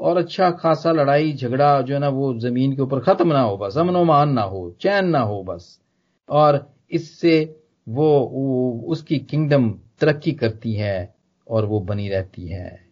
और 0.00 0.16
अच्छा 0.16 0.50
खासा 0.50 0.92
लड़ाई 0.92 1.32
झगड़ा 1.32 1.80
जो 1.82 1.94
है 1.94 2.00
ना 2.00 2.08
वो 2.08 2.38
ज़मीन 2.38 2.76
के 2.76 2.82
ऊपर 2.82 3.00
खत्म 3.00 3.28
ना 3.32 3.40
हो 3.40 3.56
बस 3.56 3.78
अमनो 3.78 4.04
मान 4.04 4.32
ना 4.32 4.42
हो 4.42 4.70
चैन 4.80 5.08
ना 5.08 5.18
हो 5.18 5.42
बस। 5.42 5.80
और 6.28 6.74
इससे 6.90 7.62
वो, 7.88 8.20
वो 8.32 8.82
उसकी 8.86 9.18
किंगडम 9.18 9.70
तरक्की 10.00 10.32
करती 10.32 10.72
है 10.72 11.14
और 11.48 11.64
वो 11.64 11.80
बनी 11.80 12.08
रहती 12.08 12.48
है। 12.48 12.88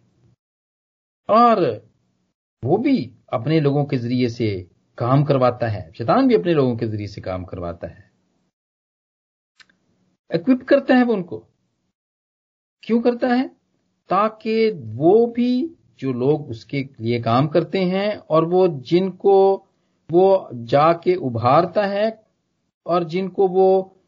और 1.29 1.85
वो 2.63 2.77
भी 2.77 3.11
अपने 3.33 3.59
लोगों 3.59 3.85
के 3.85 3.97
ज़रिए 3.97 4.29
से 4.29 4.67
काम 4.97 5.23
करवाता 5.23 5.67
है। 5.67 5.91
शैतान 5.97 6.27
भी 6.27 6.35
अपने 6.35 6.53
लोगों 6.53 6.77
के 6.77 6.87
ज़रिए 6.87 7.07
से 7.07 7.21
काम 7.21 7.43
करवाता 7.43 7.87
है। 7.87 8.11
इक्विप 10.35 10.63
करता 10.63 10.95
है 10.95 11.03
वो 11.03 11.13
उनको। 11.13 11.52
क्यों 12.83 12.99
करता 13.01 13.27
है? 13.27 13.47
ताकि 14.09 14.69
वो 14.71 15.25
भी 15.27 15.75
जो 15.99 16.13
लोग 16.13 16.49
उसके 16.49 16.85
लिए 17.01 17.19
काम 17.21 17.47
करते 17.47 17.79
हैं 17.79 18.17
और 18.17 18.45
वो 18.45 18.67
जिनको 18.67 19.65
वो 20.11 20.49
जाके 20.53 21.15
उभारता 21.15 21.85
है 21.85 22.23
और 22.85 23.03
जिनको 23.03 23.47
वो 23.47 23.99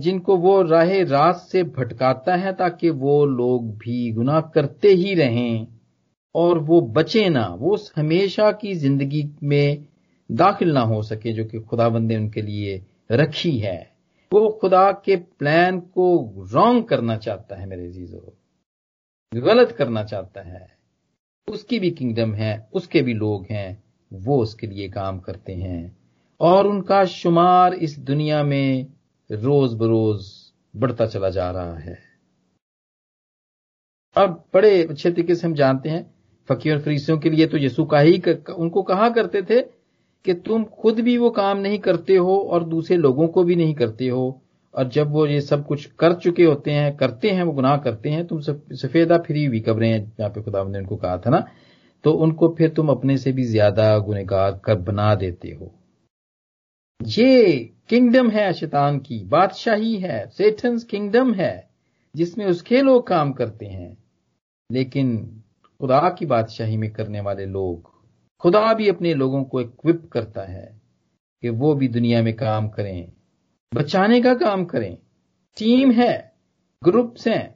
जिनको 0.00 0.36
वो 0.36 0.62
राह 0.62 0.90
रात 1.02 1.36
से 1.36 1.62
भटकाता 1.64 2.34
है 2.36 2.52
ताकि 2.52 2.90
वो 2.90 3.24
लोग 3.26 3.76
भी 3.78 4.10
गुनाह 4.12 4.40
करते 4.40 4.88
ही 4.88 5.14
रहें 5.14 5.66
और 6.34 6.58
वो 6.58 6.80
बचे 6.80 7.28
ना, 7.28 7.46
वो 7.58 7.78
हमेशा 7.96 8.50
की 8.52 8.74
ज़िंदगी 8.74 9.24
में 9.42 9.84
दाखिल 10.32 10.72
ना 10.72 10.80
हो 10.80 11.02
सके 11.02 11.32
जो 11.32 11.44
कि 11.44 11.58
खुदाबंद 11.60 12.08
ने 12.08 12.16
उनके 12.16 12.42
लिए 12.42 12.82
रखी 13.12 13.58
है। 13.58 13.93
वो 14.34 14.58
खुदा 14.60 14.92
के 14.92 15.16
प्लान 15.16 15.80
को 15.80 16.34
रॉन्ग 16.52 16.84
करना 16.84 17.16
चाहता 17.16 17.56
है 17.56 17.66
मेरे 17.66 17.88
जीजो 17.88 18.38
गलत 19.34 19.72
करना 19.72 20.04
चाहता 20.04 20.40
है। 20.40 20.78
उसकी 21.48 21.78
भी 21.78 21.90
किंगडम 21.90 22.34
है, 22.34 22.70
उसके 22.72 23.02
भी 23.02 23.14
लोग 23.14 23.46
हैं, 23.50 23.84
वो 24.12 24.42
उसके 24.42 24.66
लिए 24.66 24.88
काम 24.88 25.18
करते 25.18 25.52
हैं। 25.52 25.96
और 26.40 26.66
उनका 26.66 27.04
शुमार 27.04 27.74
इस 27.74 27.98
दुनिया 27.98 28.42
में 28.42 28.86
रोज 29.30 29.74
बरोज 29.74 30.26
बढ़ता 30.76 31.06
चला 31.06 31.30
जा 31.30 31.50
रहा 31.50 31.78
है। 31.78 31.98
अब 34.16 34.44
बड़े 34.54 34.84
अच्छे 34.84 35.10
तरीके 35.10 35.34
से 35.34 35.46
हम 35.46 35.54
जानते 35.54 35.88
हैं, 35.88 36.14
फकीर 36.48 36.74
और 36.74 36.82
फरीसियों 36.82 37.18
के 37.18 37.30
लिए 37.30 37.46
तो 37.46 37.56
यीशु 37.56 37.84
का 37.84 37.98
ही 37.98 38.22
उनको 38.58 38.82
कहा 38.82 39.08
करते 39.08 39.42
थे 39.42 39.73
कि 40.24 40.34
तुम 40.34 40.64
खुद 40.74 41.00
भी 41.00 41.16
वो 41.18 41.30
काम 41.32 41.58
नहीं 41.58 41.78
करते 41.78 42.16
हो 42.16 42.36
और 42.36 42.64
दूसरे 42.64 42.96
लोगों 42.96 43.28
को 43.28 43.44
भी 43.44 43.56
नहीं 43.56 43.74
करते 43.74 44.08
हो। 44.08 44.40
और 44.74 44.88
जब 44.88 45.10
वो 45.12 45.26
ये 45.26 45.40
सब 45.40 45.66
कुछ 45.66 45.84
कर 45.98 46.14
चुके 46.14 46.44
होते 46.44 46.70
हैं, 46.70 46.96
करते 46.96 47.30
हैं, 47.30 47.42
वो 47.42 47.52
गुनाह 47.52 47.76
करते 47.76 48.10
हैं, 48.10 48.26
तुम 48.26 48.40
सफेदा 48.40 49.18
फिरी 49.18 49.44
हुई 49.44 49.60
कब्रें 49.60 50.04
जहाँ 50.08 50.30
पे 50.30 50.42
खुदा 50.42 50.62
ने 50.64 50.78
उनको 50.78 50.96
कहा 50.96 51.18
था 51.18 51.30
ना 51.30 51.46
तो 52.04 52.12
उनको 52.14 52.48
फिर 52.58 52.70
तुम 52.70 52.88
अपने 52.88 53.16
से 53.18 53.32
भी 53.32 53.44
ज़्यादा 53.44 53.96
गुनेगार 53.98 54.60
कर 54.64 54.74
बना 54.80 55.14
देते 55.14 55.50
हो। 55.50 55.70
ये 57.00 57.54
किंगडम 57.88 58.28
है 58.30 58.52
शैतान 58.52 58.98
की, 58.98 59.18
बादशाही 59.24 59.96
है, 59.96 60.26
सेठन्स 60.28 60.84
किंगडम 60.84 61.32
है, 61.34 61.68
जिसमें 62.14 62.44
उसके 62.46 62.80
लोग 62.82 63.06
काम 63.06 63.32
करते 63.32 63.66
हैं। 63.66 63.96
लेकिन 64.70 65.16
खुदा 65.80 66.08
की 66.10 66.26
बादशाही 66.26 66.76
में 66.76 66.90
करने 66.92 67.20
वाले 67.20 67.46
लोग 67.46 67.92
खुदा 68.40 68.72
भी 68.74 68.88
अपने 68.88 69.14
लोगों 69.14 69.42
को 69.44 69.60
इक्विप 69.60 70.08
करता 70.12 70.42
है 70.42 70.80
कि 71.42 71.48
वो 71.48 71.74
भी 71.74 71.88
दुनिया 71.88 72.22
में 72.22 72.34
काम 72.34 72.68
करें, 72.68 73.12
बचाने 73.74 74.20
का 74.22 74.34
काम 74.34 74.64
करें। 74.64 74.96
टीम 75.56 75.90
है 75.90 76.32
ग्रुप्स 76.84 77.28
हैं 77.28 77.54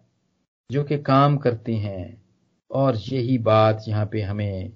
जो 0.70 0.84
कि 0.84 0.98
काम 0.98 1.36
करते 1.36 1.74
हैं। 1.74 2.22
और 2.70 2.96
यही 2.96 3.38
बात 3.38 3.84
यहाँ 3.88 4.06
पे 4.12 4.20
हमें 4.20 4.72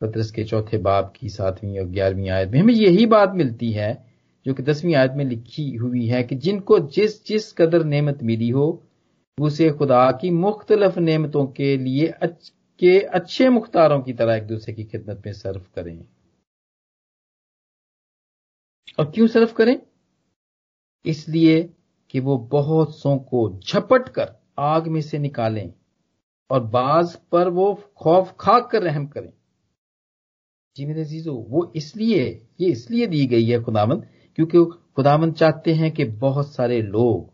पत्रस 0.00 0.30
के 0.30 0.44
चौथे 0.44 0.78
बाब 0.78 1.12
की 1.16 1.28
सातवीं 1.28 1.78
और 1.78 1.86
ग्यारहवीं 1.86 2.28
आयत 2.30 2.48
में 2.48 2.60
हमें 2.60 2.74
यही 2.74 3.06
बात 3.06 3.32
मिलती 3.34 3.70
है, 3.72 4.04
जो 4.46 4.54
कि 4.54 4.62
दसवीं 4.62 4.94
आयत 4.94 5.12
में 5.12 5.24
लिखी 5.24 5.70
हुई 5.74 6.06
है 6.06 6.22
कि 6.22 6.36
जिनको 6.36 6.78
जिस 6.88 7.24
जिस 7.26 7.52
कदर 7.52 7.84
नेमत 7.84 8.22
मिली 8.22 8.48
हो, 8.48 8.82
उसे 9.40 9.70
खुदा 9.70 10.10
की 10.12 10.30
मुख्तलफ 10.30 10.98
नेमतों 10.98 11.46
के 11.46 11.76
लिए 11.76 12.06
के 12.80 13.00
अच्छे 13.00 13.48
मुख्तारों 13.48 14.02
की 14.02 14.12
तरह 14.12 14.34
एक 14.34 14.46
दूसरे 14.46 14.74
की 14.74 14.84
खिदमत 14.84 15.22
में 15.26 15.32
सर्व 15.32 15.60
करें। 15.74 16.04
और 18.98 19.10
क्यों 19.10 19.26
सर्व 19.26 19.52
करें? 19.52 19.80
इसलिए 21.06 21.74
कि 22.10 22.20
वो 22.20 22.38
बहुत 22.38 22.96
को 23.04 23.60
झपट 23.60 24.08
कर 24.08 24.34
आग 24.58 24.88
में 24.88 25.00
से 25.00 25.18
निकालें 25.18 25.74
और 26.50 26.60
बाज 26.60 27.16
पर 27.16 27.48
वो 27.48 27.74
खौफ 27.96 28.36
खाक 28.40 28.70
कर 28.72 28.82
रहम 28.82 29.06
करें। 29.06 29.32
जी 30.76 30.86
मेरे 30.86 31.04
जीजो 31.04 31.34
वो 31.34 31.72
इसलिए, 31.76 32.48
ये 32.60 32.70
इसलिए 32.70 33.06
दी 33.06 33.26
गई 33.26 33.44
है 33.44 33.62
खुदामंद 33.62 34.08
क्योंकि 34.36 34.64
खुदामंद 34.96 35.34
चाहते 35.34 35.72
हैं 35.74 35.90
कि 35.90 36.04
बहुत 36.04 36.54
सारे 36.54 36.82
लोग, 36.82 37.32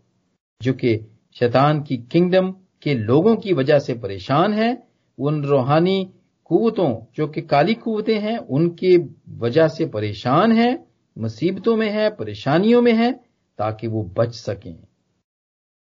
जो 0.62 0.72
कि 0.72 0.96
शैतान 1.34 1.82
की 1.82 1.96
किंगडम 1.96 2.50
के 2.82 2.94
लोगों 2.94 3.36
की 3.36 3.52
वजह 3.52 3.78
से 3.78 3.94
परेशान 3.94 4.52
हैं 4.52 4.85
उन 5.18 5.44
रूहानी 5.44 6.12
कुवतों, 6.44 7.04
जो 7.14 7.28
कि 7.28 7.42
काली 7.42 7.74
कुवतें 7.74 8.20
हैं, 8.20 8.38
उनके 8.38 8.96
वजह 9.38 9.68
से 9.68 9.86
परेशान 9.86 10.52
हैं, 10.52 10.86
मुसीबतों 11.18 11.76
में 11.76 11.90
है, 11.90 12.10
परेशानियों 12.10 12.82
में 12.82 12.92
है, 12.92 13.12
ताकि 13.58 13.86
वो 13.86 14.02
बच 14.02 14.34
सकें। 14.34 14.76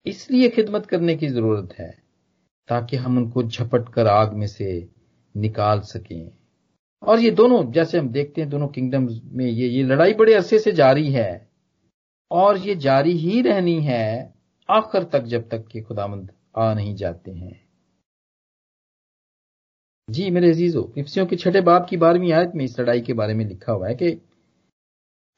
इसलिए 0.07 0.49
खिदमत 0.49 0.87
करने 0.87 1.17
की 1.17 1.29
ज़रूरत 1.29 1.75
है, 1.79 1.99
ताकि 2.69 2.97
हम 2.97 3.19
उनको 3.19 3.43
झपट 3.43 3.89
कर 3.89 4.07
आग 4.07 4.33
में 4.33 4.47
से 4.47 4.89
निकाल 5.37 5.81
सकें। 5.81 6.31
और 7.03 7.21
ये 7.21 7.31
दोनों, 7.31 7.73
जैसे 7.73 7.99
हम 7.99 8.09
देखते 8.09 8.41
हैं, 8.41 8.51
दोनों 8.51 8.69
किंगडम्स 8.69 9.21
में 9.25 9.47
ये 9.47 9.69
ये 9.69 9.83
लड़ाई 9.83 10.15
बड़े 10.15 10.35
अरसे 10.35 10.59
से 10.59 10.73
जारी 10.73 11.11
है, 11.11 11.49
और 12.31 12.59
ये 12.59 12.75
जारी 12.75 13.13
ही 13.13 13.43
रहनी 13.43 13.81
है, 13.81 14.35
आखिर 14.71 15.05
तक 15.05 15.23
जब 15.23 15.49
तक 15.49 15.67
कि 15.67 15.81
खुदामंद 15.81 16.33
आ 16.59 16.75
नहीं 16.75 16.95
जाते 16.95 17.31
हैं। 17.31 17.66
जी, 20.09 20.31
मेरे 20.31 20.51
अजीजो, 20.51 20.93
इफ्सियों 20.99 21.25
के 21.27 21.37
छठे 21.37 21.61
बाप 21.61 21.87
की 21.91 21.97
बारहवीं 21.97 22.33
आयत 22.33 22.53
में 22.55 22.65
इस 22.65 22.79
लड़ाई 22.81 23.01
के 23.01 23.13
बारे 23.13 23.35
में 23.35 23.45
लिखा 23.45 23.73
हुआ 23.73 23.89
है 23.89 23.95
कि 23.95 24.11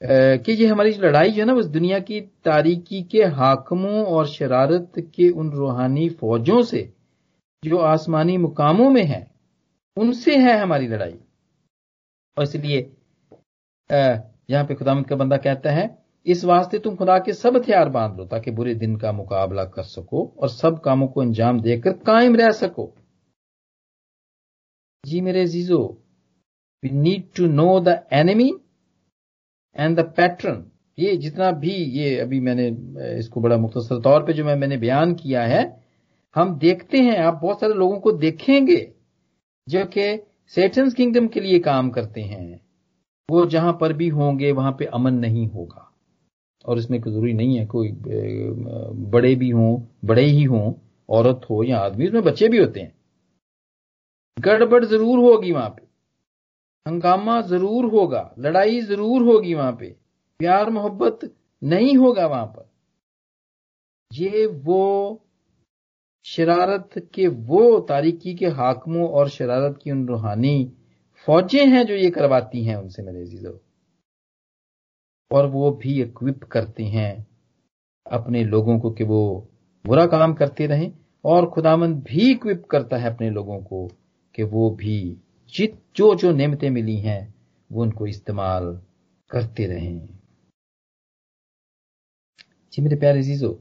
कि 0.01 0.51
ये 0.51 0.67
हमारी 0.67 0.91
लड़ाई 0.93 1.31
जो 1.31 1.41
है 1.41 1.45
ना 1.45 1.53
उस 1.53 1.65
दुनिया 1.67 1.99
की 1.99 2.19
तारीकी 2.45 3.01
के 3.03 3.23
हाकमों 3.37 4.03
और 4.05 4.27
शरारत 4.27 4.99
के 5.15 5.29
उन 5.31 5.49
रूहानी 5.51 6.07
फौजों 6.09 6.61
से, 6.61 6.81
जो 7.63 7.77
आसमानी 7.77 8.37
मुकामों 8.37 8.89
में 8.89 9.03
है, 9.03 9.25
उनसे 9.97 10.35
है 10.37 10.57
हमारी 10.57 10.87
लड़ाई। 10.87 11.17
और 12.37 12.43
इसलिए 12.43 12.79
यहाँ 13.89 14.63
पे 14.65 14.75
खुदामद 14.75 15.07
का 15.07 15.15
बंदा 15.15 15.37
कहता 15.39 15.71
है, 15.71 15.89
इस 16.25 16.45
वास्ते 16.45 16.79
तुम 16.79 16.95
खुदा 16.95 17.17
के 17.19 17.33
सब 17.33 17.57
हथियार 17.57 17.89
बाँध 17.89 18.17
लो 18.17 18.25
ताकि 18.27 18.51
बुरे 18.51 18.75
दिन 18.75 18.95
का 18.95 19.11
मुकाबला 19.11 19.63
कर 19.65 19.83
सको 19.85 20.25
और 20.39 20.49
सब 20.49 20.79
कामों 20.79 21.07
को 21.07 21.21
अंजाम 21.21 21.61
देकर 21.61 21.91
कायम 22.05 22.35
रह 22.35 22.51
सको। 22.55 22.93
जी 25.05 25.21
मेरे 25.21 25.47
जीजो 25.47 25.97
we 26.83 26.89
need 26.89 27.23
to 27.35 27.47
know 27.47 27.79
the 27.79 28.03
enemy 28.13 28.53
and 29.75 29.99
the 29.99 29.99
pattern 29.99 30.63
ये 30.99 31.17
जितना 31.17 31.51
भी 31.51 31.71
ये 31.71 32.17
अभी 32.17 32.39
मैंने 32.39 32.67
इसको 33.17 33.41
बड़ा 33.41 33.57
मुख्तर 33.57 34.01
तौर 34.01 34.23
पे 34.23 34.33
जो 34.33 34.45
मैं, 34.45 34.55
मैंने 34.55 34.77
बयान 34.77 35.13
किया 35.13 35.43
है, 35.43 35.83
हम 36.35 36.57
देखते 36.59 36.97
हैं, 36.97 37.17
आप 37.17 37.39
बहुत 37.43 37.59
सारे 37.59 37.73
लोगों 37.73 37.99
को 37.99 38.11
देखेंगे, 38.11 38.91
जो 39.69 39.85
कि 39.85 40.19
सेटन्स 40.47 40.93
किंगडम 40.93 41.27
के 41.27 41.39
लिए 41.39 41.59
काम 41.59 41.89
करते 41.89 42.21
हैं। 42.21 42.61
वो 43.31 43.45
जहाँ 43.45 43.77
पर 43.81 43.93
भी 43.93 44.07
होंगे, 44.07 44.51
वहाँ 44.51 44.71
पे 44.71 44.85
अमन 44.85 45.13
नहीं 45.13 45.47
होगा। 45.47 45.91
और 46.65 46.77
इसमें 46.77 47.01
ज़रूरी 47.01 47.33
नहीं 47.33 47.57
है, 47.57 47.65
कोई 47.65 47.91
बड़े 49.11 49.35
भी 49.35 49.49
हों, 49.49 49.87
बड़े 50.05 50.23
ही 50.23 50.43
हों, 50.43 50.73
औरत 51.09 51.41
हो 51.49 51.63
या 51.63 51.77
आदमी, 51.77 52.07
उसमें 52.07 52.23
बच्चे 52.23 52.47
भी 52.47 52.57
होते 52.57 52.79
हैं। 52.79 52.98
गड़बड़ 54.39 54.83
ज़रूर 54.85 55.19
होगी 55.21 55.51
वहाँ 55.51 55.69
पे। 55.69 55.87
हंगामा 56.85 57.39
ज़रूर 57.43 57.85
होगा, 57.91 58.33
लड़ाई 58.39 58.81
ज़रूर 58.81 59.23
होगी 59.23 59.53
वहाँ 59.53 59.71
पे, 59.71 59.95
प्यार 60.39 60.69
मोहब्बत 60.69 61.31
नहीं 61.61 61.95
होगा 61.97 62.27
वहाँ 62.27 62.45
पर। 62.47 62.69
ये 64.11 64.45
वो 64.45 65.21
शरारत 66.25 66.89
के 67.13 67.27
वो 67.27 67.79
तारीकी 67.89 68.33
के 68.35 68.47
हाकमों 68.55 69.07
और 69.09 69.29
शरारत 69.29 69.79
की 69.83 69.91
उन 69.91 70.07
रूहानी 70.07 70.71
फौजें 71.27 71.65
हैं 71.67 71.85
जो 71.85 71.93
ये 71.93 72.09
करवाती 72.11 72.63
हैं 72.65 72.75
उनसे, 72.75 73.01
मेरे 73.03 73.25
जीजो 73.25 73.59
और 75.31 75.47
वो 75.47 75.71
भी 75.73 76.01
इक्विप 76.01 76.43
करते 76.43 76.83
हैं 76.85 77.11
अपने 78.05 78.43
लोगों 78.45 78.79
को 78.79 78.91
कि 78.91 79.03
वो 79.03 79.21
बुरा 79.85 80.05
काम 80.07 80.33
करते 80.33 80.67
रहें 80.67 80.91
और 81.25 81.49
खुदामंद 81.49 82.03
भी 82.03 82.31
इक्विप 82.31 82.65
करता 82.71 82.97
है 82.97 83.13
अपने 83.13 83.29
लोगों 83.29 83.59
को 83.61 83.87
कि 84.39 84.43
वो 84.43 84.69
भी 84.69 85.17
जित 85.53 85.81
जो 85.95 86.15
जो 86.15 86.31
नेमतें 86.31 86.69
मिली 86.69 86.97
हैं, 86.97 87.35
वो 87.71 87.81
उनको 87.81 88.07
इस्तेमाल 88.07 88.65
करते 89.29 89.65
रहें। 89.65 90.09
जी 92.73 92.81
मेरे 92.81 92.95
प्यारे 92.95 93.23
जीजो 93.23 93.51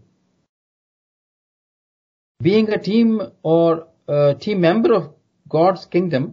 अ 2.71 2.77
टीम 2.77 3.21
और 3.45 3.99
team 4.11 4.61
member 4.61 4.93
of 4.93 5.05
God's 5.49 5.87
kingdom 5.87 6.33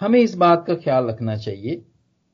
हमें 0.00 0.20
इस 0.20 0.34
बात 0.34 0.64
का 0.66 0.74
ख्याल 0.74 1.04
रखना 1.04 1.36
चाहिए 1.36 1.76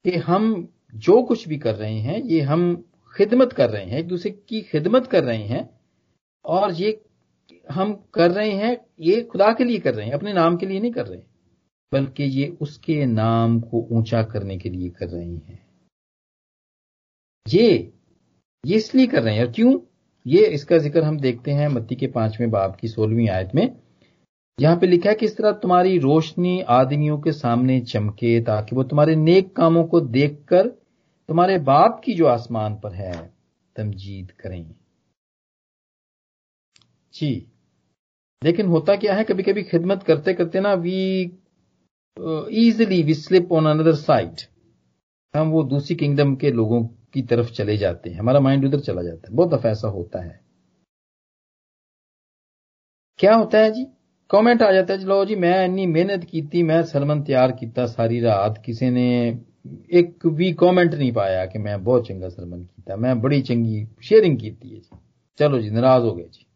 कि 0.04 0.16
हम 0.18 0.68
जो 0.94 1.22
कुछ 1.22 1.48
भी 1.48 1.58
कर 1.58 1.74
रहे 1.74 1.98
हैं, 1.98 2.22
ये 2.22 2.40
हम 2.40 2.88
खिदमत 3.16 3.52
कर 3.52 3.70
रहे 3.70 3.84
हैं, 3.84 3.98
एक 3.98 4.08
दूसरे 4.08 4.30
की 4.30 4.60
खिदमत 4.60 5.06
कर 5.06 5.24
रहे 5.24 5.42
हैं, 5.42 5.80
और 6.44 6.72
ये 6.72 6.92
हम 7.66 7.92
कर 8.14 8.30
रहे 8.30 8.50
हैं, 8.50 8.76
ये 9.00 9.20
खुदा 9.22 9.52
के 9.52 9.64
लिए 9.64 9.78
कर 9.78 9.94
रहे 9.94 10.06
हैं, 10.06 10.12
अपने 10.12 10.32
नाम 10.32 10.56
के 10.56 10.66
लिए 10.66 10.80
नहीं 10.80 10.92
कर 10.92 11.06
रहे। 11.06 11.20
बल्कि 11.92 12.24
ये 12.24 12.46
उसके 12.60 13.04
नाम 13.06 13.60
को 13.60 13.86
ऊँचा 13.92 14.22
करने 14.22 14.58
के 14.58 14.68
लिए 14.68 14.90
कर 14.90 15.08
रहे 15.08 15.24
हैं। 15.24 15.66
ये 17.46 17.92
ये 18.64 18.76
इसलिए 18.76 19.06
कर 19.06 19.22
रहे 19.22 19.34
हैं, 19.34 19.44
और 19.46 19.52
क्यों? 19.52 19.78
ये 20.26 20.46
इसका 20.46 20.78
ज़िक्र 20.78 21.02
हम 21.02 21.18
देखते 21.20 21.50
हैं 21.50 21.68
मत्ती 21.68 21.94
के 21.96 22.06
पाँचवें 22.06 22.50
बाब 22.50 22.76
की 22.80 22.88
सोलहवीं 22.88 23.28
आयत 23.28 23.54
में। 23.54 23.76
यहाँ 24.58 24.76
पे 24.76 24.86
लिखा 24.86 25.08
है 25.08 25.14
कि 25.14 25.26
इस 25.26 25.36
तरह 25.36 25.52
तुम्हारी 25.52 25.98
रोशनी 25.98 26.60
आदमियों 26.60 27.18
के 27.18 27.32
सामने 27.32 27.80
चमके, 27.80 28.40
ताकि 28.40 28.76
वो 28.76 28.82
तुम्हारे 28.84 29.16
नेक 29.16 29.56
कामों 29.56 29.84
को 29.84 30.00
देखकर 30.00 30.68
तुम्हारे 31.28 31.58
बाप 31.58 32.00
की 32.04 32.14
जो 32.14 32.26
आसमान 32.26 32.74
पर 32.74 32.92
है, 32.92 33.12
तमजीद 33.76 34.30
करें। 34.30 34.74
जी। 37.14 37.51
लेकिन 38.44 38.66
होता 38.66 38.96
क्या 38.96 39.14
है 39.14 39.24
कभी 39.24 39.42
कभी 39.42 39.62
खिदमत 39.62 40.02
करते 40.02 40.34
करते 40.34 40.60
ना 40.60 40.74
we 40.74 41.22
easily 42.66 43.02
we 43.02 43.14
slip 43.14 43.52
on 43.52 43.66
another 43.66 43.94
side 43.94 44.40
हम 45.34 45.50
वो 45.50 45.62
दूसरी 45.62 45.96
किंगडम 45.96 46.34
के 46.36 46.50
लोगों 46.50 46.82
की 47.14 47.22
तरफ़ 47.22 47.50
चले 47.52 47.76
जाते 47.76 48.10
हैं, 48.10 48.18
हमारा 48.18 48.40
माइंड 48.40 48.64
उधर 48.64 48.80
चला 48.80 49.02
जाता 49.02 49.28
है, 49.28 49.36
बहुत 49.36 49.50
दफ़ा 49.50 49.70
ऐसा 49.70 49.88
होता 49.88 50.24
है। 50.24 50.40
क्या 53.18 53.34
होता 53.34 53.58
है 53.58 53.70
जी? 53.70 53.86
कमेंट 54.30 54.62
आ 54.62 54.70
जाता 54.72 54.94
है 54.94 55.00
चलो 55.00 55.24
जी, 55.24 55.36
मैं 55.36 55.64
इन्नी 55.64 55.86
मेहनत 55.86 56.24
की 56.24 56.62
मैं 56.62 56.82
सलमन 56.82 57.22
तैयार 57.22 57.52
किया, 57.52 57.86
सारी 57.86 58.20
रात 58.20 58.62
किसी 58.66 58.90
ने 58.90 59.08
एक 59.92 60.26
भी 60.26 60.52
कमेंट 60.52 60.94
नहीं 60.94 61.12
पाया 61.12 61.46
कि 61.46 61.58
मैं 61.58 61.84
बहुत 61.84 62.08
चंगा 62.08 62.28
सलमन 62.28 62.62
किया, 62.62 62.96
मैं 62.96 63.20
बड़ी 63.20 63.42
चंगी 63.42 63.86
शेयरिंग 64.02 64.38
की 64.38 64.50
थी 64.50 64.68
जी। 64.70 64.98
चलो 65.38 65.58
जी, 65.58 65.70
नाराज़ 65.70 66.02
हो 66.02 66.14
गए 66.14 66.24
जी। 66.24 66.46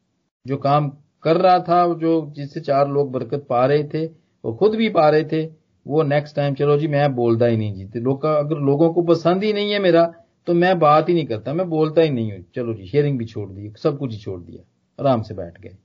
जो 0.46 0.56
काम 0.56 0.92
कर 1.26 1.36
रहा 1.38 1.58
था, 1.60 1.86
जो 1.94 2.32
जिससे 2.36 2.60
चार 2.62 2.88
लोग 2.88 3.12
बरकत 3.12 3.46
पा 3.48 3.64
रहे 3.66 3.84
थे, 3.84 4.04
वो 4.04 4.52
खुद 4.54 4.74
भी 4.74 4.88
पा 4.90 5.08
रहे 5.10 5.24
थे, 5.24 5.44
वो 5.86 6.02
नेक्स्ट 6.04 6.36
टाइम 6.36 6.54
चलो 6.54 6.76
जी, 6.78 6.88
मैं 6.88 7.14
बोलता 7.14 7.46
ही 7.46 7.56
नहीं 7.56 7.86
जी। 7.86 8.00
लोग 8.00 8.24
अगर 8.26 8.60
लोगों 8.62 8.92
को 8.94 9.02
पसंद 9.04 9.44
ही 9.44 9.52
नहीं 9.52 9.72
है 9.72 9.78
मेरा 9.80 10.04
तो 10.46 10.54
मैं 10.54 10.78
बात 10.78 11.08
ही 11.08 11.14
नहीं 11.14 11.26
करता, 11.26 11.52
मैं 11.54 11.68
बोलता 11.68 12.02
ही 12.02 12.10
नहीं 12.10 12.32
हूँ। 12.32 12.44
चलो 12.54 12.74
जी 12.74 12.86
शेयरिंग 12.86 13.18
भी 13.18 13.24
छोड़ 13.26 13.48
दी 13.50 13.72
सब 13.78 13.98
कुछ 13.98 14.12
ही 14.12 14.18
छोड़ 14.18 14.40
दिया, 14.40 14.62
आराम 14.98 15.22
से 15.22 15.34
बैठ 15.34 15.60
गए। 15.60 15.76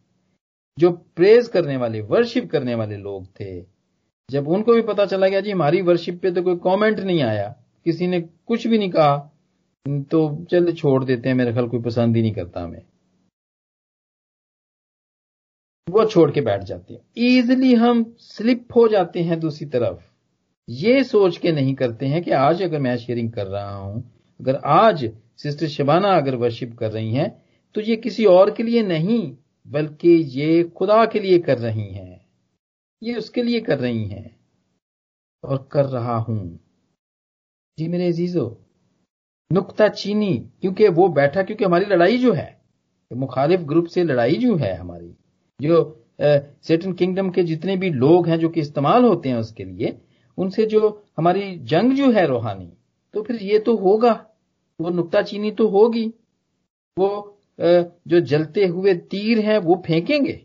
जो 0.78 0.92
प्रेज 1.16 1.48
करने 1.48 1.78
वाले 1.78 2.02
वर्शिप 2.04 2.50
करने 2.52 2.76
वाले 2.76 2.98
लोग 2.98 3.26
थे, 3.40 3.62
जब 4.30 4.48
उनको 4.48 4.74
भी 4.74 4.82
पता 4.84 5.06
चला 5.06 5.28
गया, 5.28 5.42
जी, 5.42 5.52
हमारी 5.52 5.82
वर्शिप 5.82 6.22
पे 6.22 6.32
तो 6.32 6.44
कोई 6.44 6.56
कमेंट 6.64 7.00
नहीं 7.00 7.22
आया, 7.24 7.48
किसी 7.86 8.08
ने 8.08 8.22
कुछ 8.22 8.68
भी 8.68 8.78
नहीं 8.78 8.90
कहा 8.92 9.18
तो 9.86 10.46
चल 10.52 10.72
छोड़ 10.74 11.04
देते 11.04 11.30
हैं, 11.30 11.36
मेरे 11.36 11.52
ख्याल 11.54 11.68
कोई 11.68 11.82
पसंद 11.82 12.16
ही 12.16 12.22
नहीं 12.22 12.34
करता 12.34 12.64
हमें। 12.64 12.82
वो 15.88 16.04
छोड़ 16.06 16.30
के 16.32 16.42
बैठ 16.42 16.64
जाते 16.64 16.94
हैं। 16.94 17.02
इजिली 17.20 17.74
हम 17.76 18.04
स्लिप 18.20 18.68
हो 18.76 18.88
जाते 18.88 19.22
हैं 19.22 19.40
दूसरी 19.40 19.68
तरफ़। 19.68 20.00
ये 20.68 21.04
सोच 21.04 21.38
के 21.38 21.52
नहीं 21.52 21.74
करते 21.76 22.06
हैं 22.06 22.22
कि 22.24 22.32
आज 22.32 22.62
अगर 22.64 22.80
मैं 22.80 22.96
शेयरिंग 22.98 23.32
कर 23.32 23.48
रहा 23.48 23.76
हूँ, 23.76 24.04
अगर 24.40 24.56
आज 24.56 25.10
सिस्टर 25.40 25.68
शबाना 25.68 26.16
अगर 26.18 26.36
वर्शिप 26.36 26.78
कर 26.78 26.92
रही 26.92 27.14
हैं 27.14 27.30
तो 27.76 27.82
ये 27.82 27.96
किसी 27.96 28.26
और 28.26 28.52
के 28.52 28.64
लिए 28.64 28.84
नहीं, 28.84 29.36
बल्कि 29.68 30.10
ये 30.10 30.64
खुदा 30.78 31.06
के 31.06 31.20
लिए 31.20 31.40
कर 31.40 31.58
रही 31.58 31.88
हैं। 31.88 32.26
ये 33.02 33.16
उसके 33.16 33.44
लिए 33.44 33.60
कर 33.62 33.80
रही 33.80 34.06
हैं 34.06 34.36
और 35.44 35.68
कर 35.72 35.86
रहा 35.86 36.16
हूँ। 36.18 36.60
जी 37.78 37.88
मेरे 37.88 38.08
अजीजो, 38.08 38.46
नुकता 39.52 39.88
चीनी, 39.90 40.38
क्योंकि 40.62 40.88
वो 40.90 41.08
बैठा, 41.10 41.44
क्योंकि 41.44 41.66
हमारी 41.66 41.86
लड़ाई 41.86 42.18
जो 42.18 42.34
है 42.34 42.60
मुखालिफ 43.12 43.60
ग्रुप 43.62 43.86
से 43.86 44.04
लड़ाई 44.04 44.36
जो 44.36 44.56
है 44.56 44.76
हमारी 44.76 45.08
जो 45.62 45.80
सेटन 46.20 46.94
किंगडम 46.94 47.30
के 47.30 47.44
जितने 47.44 47.76
भी 47.78 47.90
लोग 47.92 48.28
हैं 48.28 48.38
जो 48.40 48.50
कि 48.50 48.62
इस्तेमाल 48.62 49.04
होते 49.04 49.30
हैं 49.30 49.36
उसके 49.38 49.64
लिए, 49.64 49.98
उनसे 50.38 50.66
जो 50.66 51.04
हमारी 51.18 51.56
जंग 51.66 51.94
जो 51.94 52.12
है 52.12 52.26
रूहानी 52.28 52.72
तो 53.14 53.22
फिर 53.22 53.42
ये 53.44 53.60
तो 53.60 53.76
होगा, 53.78 54.12
वो 54.80 54.90
नुकता 54.90 55.22
चीनी 55.22 55.52
तो 55.52 55.68
होगी, 55.70 56.06
वो 56.98 57.38
जो 57.60 58.20
जलते 58.22 58.66
हुए 58.66 58.94
तीर 58.94 59.40
हैं 59.40 59.58
वो 59.60 59.82
फेंकेंगे। 59.86 60.42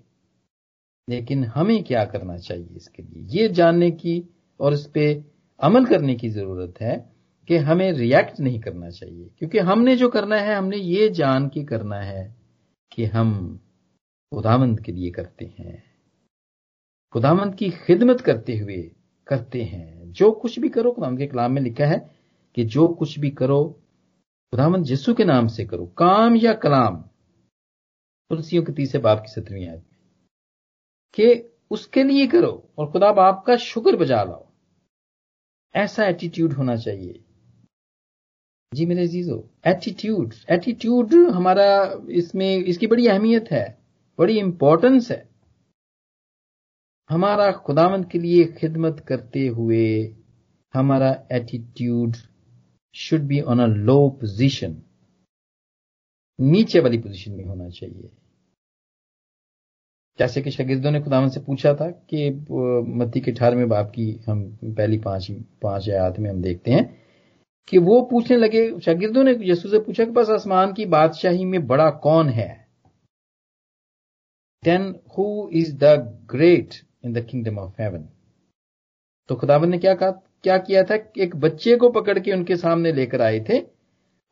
लेकिन 1.08 1.44
हमें 1.46 1.82
क्या 1.84 2.04
करना 2.04 2.36
चाहिए 2.38 2.76
इसके 2.76 3.02
लिए? 3.02 3.22
ये 3.32 3.48
जानने 3.50 3.90
की 3.92 4.22
और 4.60 4.72
इस 4.72 4.86
पे 4.94 5.12
अमल 5.60 5.84
करने 5.84 6.14
की 6.14 6.28
ज़रूरत 6.28 6.80
है 6.80 6.96
कि 7.48 7.56
हमें 7.58 7.90
रिएक्ट 7.92 8.40
नहीं 8.40 8.60
करना 8.60 8.90
चाहिए, 8.90 9.30
क्योंकि 9.38 9.58
हमने 9.60 9.96
जो 9.96 10.08
करना 10.08 10.36
है, 10.36 10.54
हमने 10.54 10.76
ये 10.76 11.08
जान 11.10 11.48
के 11.48 11.64
करना 11.64 12.00
है 12.00 12.34
कि 12.92 13.04
हम 13.06 13.60
खुदामंद 14.34 14.80
के 14.80 14.92
लिए 14.92 15.10
करते 15.10 15.44
हैं। 15.58 15.84
खुदामंद 17.12 17.54
की 17.54 17.70
खिदमत 17.70 18.20
करते 18.20 18.58
हुए 18.58 18.92
करते 19.26 19.62
हैं। 19.62 20.12
जो 20.12 20.32
कुछ 20.32 20.58
भी 20.58 20.68
करो 20.68 20.92
खुदामंद 20.92 21.18
के 21.18 21.26
कलाम 21.26 21.52
में 21.52 21.62
लिखा 21.62 21.86
है 21.86 22.16
कि 22.54 22.64
जो 22.64 22.88
कुछ 22.88 23.18
भी 23.18 23.30
करो 23.30 23.82
खुदामंद 24.50 24.90
यीशु 24.90 25.14
के 25.14 25.24
नाम 25.24 25.46
से 25.46 25.64
करो। 25.64 25.86
काम 25.86 26.36
या 26.36 26.52
कलाम। 26.52 26.96
तुलसियों 28.30 28.62
के 28.62 28.72
तीसरे 28.72 29.00
बाप 29.00 29.18
की 29.18 29.28
सत्रहवीं 29.28 29.68
आयत 29.68 29.84
में। 29.92 29.98
कि 31.14 31.56
उसके 31.70 32.04
लिए 32.04 32.26
करो 32.26 32.70
और 32.78 32.92
खुदा 32.92 33.12
बाप 33.12 33.44
का 33.46 33.56
शुक्र 33.56 33.96
बजा 33.96 34.24
लाओ 34.24 34.46
ऐसा 35.74 36.04
एटीट्यूड 36.06 36.52
होना 36.52 36.76
चाहिए। 36.76 37.24
जी 38.74 38.86
मेरे 38.86 39.06
जीजो 39.06 39.50
एटीट्यूड 39.66 40.34
एटीट्यूड 40.50 41.14
हमारा 41.14 42.00
इसमें, 42.10 42.56
इसकी 42.56 42.86
बड़ी 42.86 43.06
अहमियत 43.06 43.50
है। 43.50 43.85
बड़ी 44.18 44.38
इंपॉर्टेंस 44.38 45.10
है। 45.10 45.28
हमारा 47.10 47.50
खुदावंत 47.52 48.08
के 48.10 48.18
लिए 48.18 48.44
खिदमत 48.44 49.04
करते 49.08 49.46
हुए 49.46 50.14
हमारा 50.74 51.10
attitude 51.32 52.16
should 52.94 53.20
be 53.20 53.40
on 53.40 53.60
a 53.60 53.66
low 53.66 54.08
position 54.20 54.76
नीचे 56.38 56.80
वाली 56.80 56.98
पोजीशन 56.98 57.32
में 57.32 57.44
होना 57.44 57.68
चाहिए। 57.68 58.10
जैसे 60.18 60.42
कि 60.42 60.50
शगिर्दों 60.50 60.90
ने 60.90 61.00
खुदावन 61.00 61.28
से 61.28 61.40
पूछा 61.40 61.74
था 61.74 61.90
कि 61.90 62.30
मत्ती 62.98 63.20
के 63.20 63.30
अठारहवें 63.30 63.68
बाप 63.68 63.90
की 63.90 64.10
हम 64.26 64.44
पहली 64.64 64.98
पाँच 64.98 65.30
पाँच 65.62 65.88
आयात 65.90 66.18
में 66.18 66.30
हम 66.30 66.42
देखते 66.42 66.70
हैं 66.70 66.84
कि 67.68 67.78
वो 67.78 68.00
पूछने 68.10 68.36
लगे, 68.36 68.80
शागिर्दों 68.80 69.24
ने 69.24 69.36
यसू 69.42 69.68
से 69.68 69.78
पूछा 69.78 70.04
कि 70.04 70.10
बस 70.10 70.30
आसमान 70.30 70.72
की 70.72 70.84
बादशाही 70.86 71.44
में 71.44 71.66
बड़ा 71.66 71.90
कौन 71.90 72.28
है? 72.28 72.65
Then 74.68 74.94
who 75.18 75.48
is 75.52 75.76
the 75.76 75.96
great 76.30 76.74
in 77.04 77.12
the 77.12 77.26
kingdom 77.26 77.58
of 77.58 77.82
heaven 77.82 78.08
तो 79.28 79.34
खुदावन 79.34 79.68
ने 79.68 79.78
क्या 79.78 79.94
कहा, 79.94 80.10
क्या 80.10 80.56
किया 80.58 80.82
था 80.82 80.94
एक 81.18 81.34
बच्चे 81.36 81.76
को 81.76 81.88
पकड़ 81.90 82.18
के 82.18 82.32
उनके 82.32 82.56
सामने 82.56 82.92
लेकर 82.92 83.22
आए 83.22 83.40
थे 83.40 83.60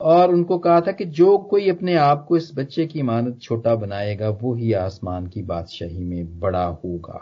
और 0.01 0.33
उनको 0.35 0.59
कहा 0.59 0.81
था 0.81 0.93
कि 0.93 1.05
जो 1.05 1.37
कोई 1.51 1.71
अपने 1.71 1.95
आप 1.95 2.25
को 2.29 2.37
इस 2.37 2.51
बच्चे 2.55 2.87
की 2.87 2.99
इमानत 2.99 3.41
छोटा 3.43 3.75
बनाएगा, 3.75 4.29
वो 4.29 4.55
ही 4.55 4.73
आसमान 4.73 5.27
की 5.27 5.43
बादशाही 5.43 6.05
में 6.05 6.39
बड़ा 6.41 6.65
होगा। 6.65 7.21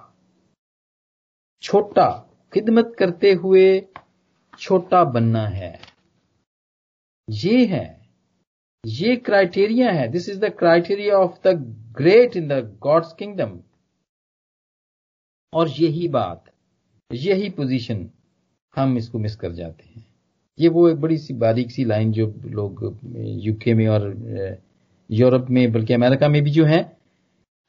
छोटा, 1.62 2.08
खिदमत 2.52 2.94
करते 2.98 3.32
हुए 3.32 3.82
छोटा 4.58 5.04
बनना 5.04 5.46
है। 5.48 5.78
ये 7.28 7.64
है, 7.66 7.86
ये 8.84 9.16
क्राइटेरिया 9.16 9.90
है। 9.90 10.08
This 10.08 10.28
is 10.28 10.40
the 10.40 10.52
criteria 10.58 11.18
of 11.18 11.48
the 11.48 11.54
great 11.96 12.36
in 12.36 12.48
the 12.48 12.52
God's 12.82 13.12
kingdom 13.12 13.58
और 15.52 15.68
यही 15.70 16.08
बात 16.08 16.44
यही 17.10 17.48
पोजीशन 17.50 18.08
हम 18.76 18.96
इसको 18.98 19.18
मिस 19.18 19.36
कर 19.36 19.52
जाते 19.52 19.84
हैं। 19.84 20.04
ये 20.58 20.68
वो 20.68 20.88
एक 20.88 20.96
बड़ी 20.96 21.16
सी 21.18 21.34
बारीक 21.34 21.70
सी 21.70 21.84
लाइन 21.84 22.12
जो 22.12 22.26
लोग 22.46 22.82
यूके 23.44 23.74
में 23.74 23.86
और 23.88 24.06
यूरोप 25.10 25.46
में 25.50 25.72
बल्कि 25.72 25.94
अमेरिका 25.94 26.28
में 26.28 26.42
भी 26.42 26.50
जो 26.50 26.64
है 26.64 26.82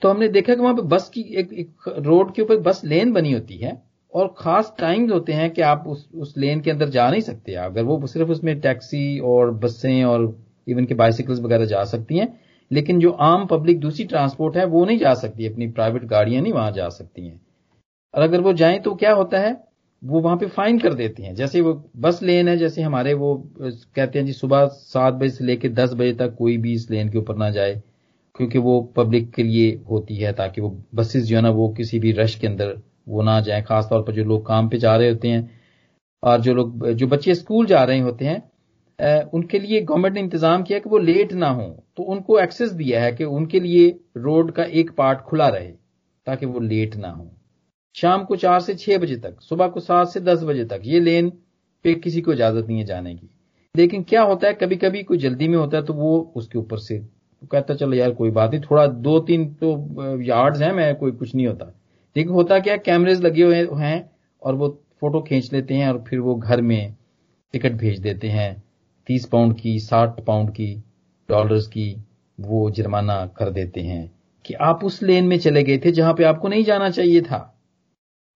तो 0.01 0.09
हमने 0.09 0.27
देखा 0.27 0.55
कि 0.55 0.61
वहाँ 0.61 0.75
पे 0.75 0.81
बस 0.87 1.09
की 1.09 1.21
एक, 1.21 1.53
एक 1.53 1.87
रोड 1.99 2.33
के 2.35 2.41
ऊपर 2.41 2.57
बस 2.59 2.81
लेन 2.85 3.11
बनी 3.13 3.31
होती 3.31 3.57
है 3.57 3.81
और 4.13 4.33
खास 4.37 4.73
टाइम्स 4.79 5.11
होते 5.11 5.33
हैं 5.33 5.49
कि 5.51 5.61
आप 5.61 5.83
उस 5.87 6.07
उस 6.15 6.33
लेन 6.37 6.61
के 6.61 6.71
अंदर 6.71 6.89
जा 6.89 7.09
नहीं 7.09 7.21
सकते। 7.21 7.53
अगर 7.55 7.83
वो 7.83 8.07
सिर्फ़ 8.07 8.29
उसमें 8.31 8.59
टैक्सी 8.61 9.19
और 9.19 9.51
बसें 9.59 10.03
और 10.03 10.25
इवन 10.67 10.85
के 10.85 10.93
बाइसिकल्स 10.95 11.39
वगैरह 11.39 11.65
जा 11.65 11.83
सकती 11.85 12.17
हैं 12.17 12.27
लेकिन 12.71 12.99
जो 12.99 13.11
आम 13.11 13.45
पब्लिक 13.45 13.79
दूसरी 13.79 14.05
ट्रांसपोर्ट 14.05 14.57
है, 14.57 14.65
वो 14.65 14.85
नहीं 14.85 14.97
जा 14.97 15.13
सकती, 15.13 15.47
अपनी 15.47 15.67
प्राइवेट 15.67 16.05
गाड़ियाँ 16.05 16.41
नहीं 16.41 16.53
वहाँ 16.53 16.71
जा 16.71 16.89
सकती 16.89 17.27
हैं। 17.27 17.39
और 18.13 18.21
अगर 18.21 18.41
वो 18.41 18.53
जाएँ 18.53 18.79
तो 18.79 18.95
क्या 18.95 19.13
होता 19.13 19.39
है? 19.39 19.55
वो 20.03 20.19
वहाँ 20.19 20.37
पे 20.37 20.45
फाइन 20.45 20.79
कर 20.79 20.93
देते 20.93 21.23
हैं। 21.23 21.33
जैसे 21.35 21.61
वो 21.61 21.73
बस 21.97 22.19
लेन 22.23 22.47
है, 22.47 22.57
जैसे 22.57 22.81
हमारे 22.81 23.13
वो 23.13 23.35
कहते 23.61 24.19
हैं 24.19 24.25
जी, 24.25 24.33
सुबह 24.33 24.65
सात 24.65 25.13
बजे 25.13 25.29
से 25.29 25.45
लेकर 25.45 25.69
दस 25.69 25.93
बजे 25.93 26.13
तक 26.13 26.35
कोई 26.37 26.57
भी 26.57 26.73
इस 26.73 26.89
लेन 26.91 27.09
के 27.09 27.17
ऊपर 27.17 27.35
ना 27.35 27.49
जाए, 27.49 27.81
क्योंकि 28.35 28.59
वो 28.59 28.79
पब्लिक 28.95 29.31
के 29.31 29.43
लिए 29.43 29.71
होती 29.89 30.15
है, 30.15 30.33
ताकि 30.33 30.61
वो 30.61 30.77
बसेस 30.95 31.23
जो 31.23 31.35
है 31.35 31.41
ना, 31.41 31.49
वो 31.49 31.69
किसी 31.69 31.99
भी 31.99 32.11
रश 32.11 32.35
के 32.35 32.47
अंदर 32.47 32.77
वो 33.07 33.21
ना 33.21 33.39
जाए। 33.41 33.61
खासतौर 33.61 34.01
पर 34.03 34.13
जो 34.13 34.23
लोग 34.23 34.45
काम 34.47 34.69
पे 34.69 34.77
जा 34.77 34.95
रहे 34.95 35.09
होते 35.09 35.27
हैं, 35.27 35.49
और 36.23 36.41
जो 36.41 36.53
लोग, 36.53 36.89
जो 36.89 37.07
बच्चे 37.07 37.35
स्कूल 37.35 37.65
जा 37.65 37.83
रहे 37.83 37.99
होते 37.99 38.25
हैं 38.25 38.41
उनके 39.03 39.59
लिए 39.59 39.81
गवर्नमेंट 39.81 40.13
ने 40.15 40.21
इंतज़ाम 40.21 40.63
किया 40.63 40.79
कि 40.79 40.89
वो 40.89 40.97
लेट 40.99 41.33
ना 41.33 41.49
हो। 41.49 41.63
तो 41.97 42.03
उनको 42.05 42.39
एक्सेस 42.39 42.71
दिया 42.71 43.01
है 43.03 43.11
कि 43.11 43.23
उनके 43.25 43.59
लिए 43.59 43.89
रोड 44.17 44.51
का 44.51 44.63
एक 44.63 44.91
पार्ट 44.97 45.19
खुला 45.21 45.47
रहे, 45.47 45.67
ताकि 46.27 46.45
वो 46.45 46.59
लेट 46.61 46.95
ना 46.95 47.09
हो। 47.09 47.29
शाम 47.95 48.23
को 48.25 48.35
चार 48.35 48.59
से 48.59 48.73
छह 48.75 48.97
बजे 48.97 49.15
तक, 49.17 49.41
सुबह 49.41 49.67
को 49.67 49.79
सात 49.79 50.07
से 50.07 50.19
दस 50.21 50.43
बजे 50.43 50.65
तक 50.65 50.81
ये 50.83 50.99
लेन 50.99 51.29
पे 51.85 51.93
किसी 51.95 52.21
को 52.21 52.33
इजाज़त 52.33 52.67
नहीं 52.67 52.77
है 52.77 52.85
जाने 52.85 53.13
की। 53.15 53.29
लेकिन 53.75 54.03
क्या 54.03 54.21
होता 54.23 54.47
है 54.47 54.53
कभी 54.53 54.75
कभी 54.77 55.03
कोई 55.03 55.17
जल्दी 55.17 55.47
में 55.47 55.57
होता 55.57 55.77
है 55.77 55.83
तो 55.83 55.93
वो 55.93 56.17
उसके 56.35 56.59
ऊपर 56.59 56.77
से 56.79 56.97
कहता 57.51 57.73
चलो 57.75 57.93
यार, 57.93 58.11
कोई 58.11 58.31
बात 58.31 58.51
नहीं, 58.51 58.61
थोड़ा 58.61 58.85
दो 58.87 59.19
तीन 59.19 59.45
तो 59.53 60.21
यार्ड्स 60.21 60.61
हैं, 60.61 60.71
मैं 60.73 60.95
कोई 60.95 61.11
कुछ 61.11 61.35
नहीं 61.35 61.47
होता। 61.47 61.65
लेकिन 62.15 62.33
होता 62.33 62.59
क्या 62.59 62.77
कैमरेज 62.79 63.21
लगे 63.21 63.43
हुए 63.43 63.65
हैं 63.77 64.09
और 64.41 64.55
वो 64.55 64.69
फ़ोटो 64.99 65.21
खींच 65.21 65.51
लेते 65.53 65.73
हैं 65.73 65.87
और 65.87 66.03
फिर 66.09 66.19
वो 66.19 66.35
घर 66.35 66.61
में 66.61 66.95
टिकट 67.53 67.73
भेज 67.73 67.99
देते 67.99 68.27
हैं। 68.27 68.62
तीस 69.07 69.25
पाउंड 69.25 69.59
की, 69.59 69.79
साठ 69.79 70.19
पाउंड 70.19 70.49
की 70.49 70.83
डॉलर्स 71.29 71.67
की 71.67 72.03
वो 72.39 72.69
जुर्माना 72.71 73.25
कर 73.27 73.49
देते 73.49 73.81
हैं 73.81 74.11
कि 74.45 74.53
आप 74.53 74.83
उस 74.83 75.01
लेन 75.03 75.27
में 75.27 75.37
चले 75.39 75.63
गए 75.63 75.77
थे 75.77 75.91
जहाँ 75.91 76.13
पे 76.13 76.23
आपको 76.23 76.47
नहीं 76.47 76.63
जाना 76.63 76.89
चाहिए 76.89 77.21
था। 77.21 77.49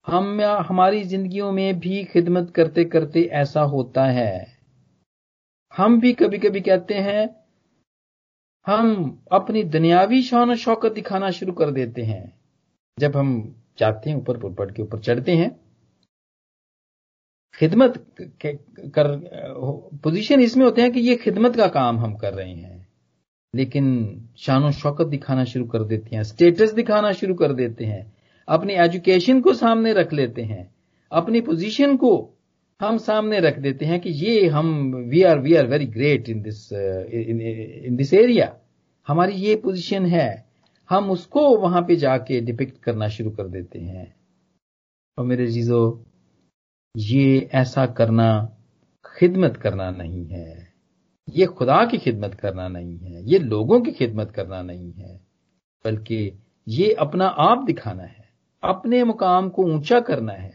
हम 0.08 0.42
हमारी 0.42 1.04
जिंदगियों 1.04 1.52
में 1.52 1.80
भी 1.80 2.04
खिदमत 2.04 2.52
करते 2.56 2.86
करते 2.86 3.22
ऐसा 3.22 3.62
होता 3.62 4.06
है। 4.06 4.48
हम 5.78 6.00
भी 6.00 6.14
कभी 6.14 6.38
कभी 6.38 6.62
कहते 6.62 6.94
हैं, 6.94 7.30
हम 8.68 9.20
अपनी 9.32 9.64
दुनियावी 9.64 10.22
शान 10.22 10.56
शौकत 10.56 10.92
दिखाना 10.92 11.32
शुरू 11.32 11.54
कर 11.54 11.72
देते 11.72 12.02
हैं। 12.02 12.34
जब 13.00 13.18
हम 13.18 13.56
जाते 13.80 14.10
हैं 14.10 14.18
ऊपर 14.18 14.38
पुरपट 14.38 14.76
के 14.76 14.82
ऊपर 14.82 15.00
चढ़ते 15.00 15.32
हैं 15.32 15.50
खिदमत 17.54 17.94
कर 18.96 19.08
पोजीशन 20.04 20.42
इसमें 20.42 20.64
होते 20.66 20.82
हैं 20.82 20.92
कि 20.92 21.00
ये 21.00 21.16
खिदमत 21.16 21.56
का 21.56 21.68
काम 21.70 22.00
हम 22.00 22.16
कर 22.16 22.34
रहे 22.34 22.52
हैं। 22.52 22.88
लेकिन 23.54 23.86
शान 24.38 24.72
शौकत 24.72 25.08
दिखाना 25.08 25.44
शुरू 25.46 25.66
कर 25.66 25.84
देते 25.84 26.16
हैं 26.16 26.24
स्टेटस 26.24 26.74
दिखाना 26.74 27.12
शुरू 27.12 27.36
कर 27.36 27.54
देते 27.54 27.86
हैं, 27.86 28.14
अपनी 28.48 28.74
एजुकेशन 28.76 29.42
को 29.42 29.54
सामने 29.54 29.94
रख 29.94 30.14
लेते 30.14 30.42
हैं, 30.42 30.70
अपनी 31.12 31.42
पोजीशन 31.42 31.96
को 31.98 32.12
हम 32.82 32.98
सामने 32.98 33.40
रख 33.40 33.58
देते 33.60 33.86
हैं 33.86 34.00
कि 34.00 34.10
ये 34.10 34.48
हम 34.48 34.94
we 35.10 35.22
are 35.24 35.40
we 35.40 35.54
are 35.56 35.68
very 35.68 35.86
great 35.88 36.30
in 36.30 36.42
this 36.42 36.72
in 36.74 37.96
this 37.96 38.14
area 38.14 38.56
हमारी 39.08 39.34
ये 39.34 39.56
पोजीशन 39.56 40.06
है, 40.06 40.46
हम 40.90 41.10
उसको 41.12 41.56
वहाँ 41.58 41.82
पे 41.82 41.96
जाके 41.96 42.40
डिपिक्ट 42.42 42.82
करना 42.84 43.08
शुरू 43.08 43.32
कर 43.32 43.48
देते 43.48 43.80
हैं। 43.80 44.14
और 45.18 45.26
मेरे 45.26 45.48
जीजो 45.48 45.80
ये 46.98 47.50
ऐसा 47.54 47.86
करना 47.88 48.30
खिदमत 49.06 49.58
करना 49.58 49.90
नहीं 49.92 50.26
है। 50.26 50.68
ये 51.28 51.46
खुदा 51.48 51.84
की 51.86 51.98
खिदमत 51.98 52.34
करना 52.34 52.68
नहीं 52.68 52.98
है, 52.98 53.24
ये 53.26 53.40
लोगों 53.40 53.80
की 53.82 53.92
खिदमत 53.92 54.32
करना 54.32 54.62
नहीं 54.62 54.92
है, 54.94 55.20
बल्कि 55.86 56.32
ये 56.68 56.92
अपना 57.00 57.26
आप 57.26 57.64
दिखाना 57.66 58.04
है, 58.04 58.26
अपने 58.64 59.04
मुकाम 59.04 59.50
को 59.50 59.64
ऊँचा 59.66 60.00
करना 60.00 60.34
है। 60.34 60.52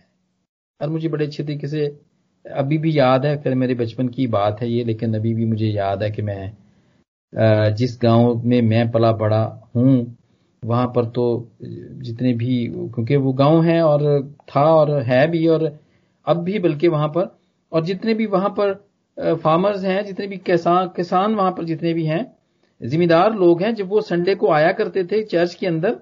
और 0.81 0.89
मुझे 0.89 1.09
बड़े 1.09 1.27
अच्छे 1.27 1.43
तरीके 1.43 1.67
से, 1.67 1.87
अभी 2.45 2.79
भी 2.79 2.99
याद 2.99 3.27
है, 3.27 3.37
फिर 3.43 3.55
मेरे 3.55 3.75
बचपन 3.75 4.09
की 4.09 4.27
बात 4.27 4.61
है 4.63 4.71
ये, 4.71 4.85
लेकिन 4.85 5.15
अभी 5.15 5.35
भी 5.35 5.45
मुझे 5.45 5.67
याद 5.67 6.03
है 6.03 6.11
कि 6.11 6.23
मैं 6.23 6.53
जिस 7.77 7.99
गाँव 8.03 8.43
में 8.45 8.61
मैं 8.63 8.91
पला 8.91 9.13
बड़ा 9.13 9.45
हूँ, 9.77 10.17
वहाँ 10.63 10.87
पर 10.87 11.07
तो 11.11 11.25
जितने 11.61 12.33
भी, 12.35 12.67
क्योंकि 12.67 13.17
वो 13.17 13.33
गाँव 13.33 13.63
है 13.65 13.81
और 13.83 14.23
था 14.51 14.65
और 14.75 14.91
है 15.03 15.27
भी 15.31 15.47
और 15.47 15.67
अब 16.27 16.43
भी, 16.45 16.59
बल्कि 16.59 16.89
वहाँ 16.89 17.09
पर, 17.09 17.37
और 17.73 17.85
जितने 17.85 18.15
भी 18.15 18.27
वहाँ 18.29 18.49
पर 18.59 18.73
फार्मर्स 19.37 19.85
हैं, 19.85 20.05
जितने 20.05 20.27
भी 20.27 20.37
किसान 20.39 20.89
किसान 20.97 21.35
वहाँ 21.35 21.51
पर 21.53 21.65
जितने 21.65 21.93
भी 21.95 22.05
हैं, 22.07 22.25
जिम्मेदार 22.81 23.35
लोग 23.35 23.63
हैं, 23.63 23.75
जब 23.75 23.89
वो 23.89 24.01
संडे 24.01 24.35
को 24.35 24.51
आया 24.53 24.73
करते 24.73 25.05
थे 25.05 25.23
चर्च 25.25 25.55
के 25.55 25.67
अंदर 25.67 26.01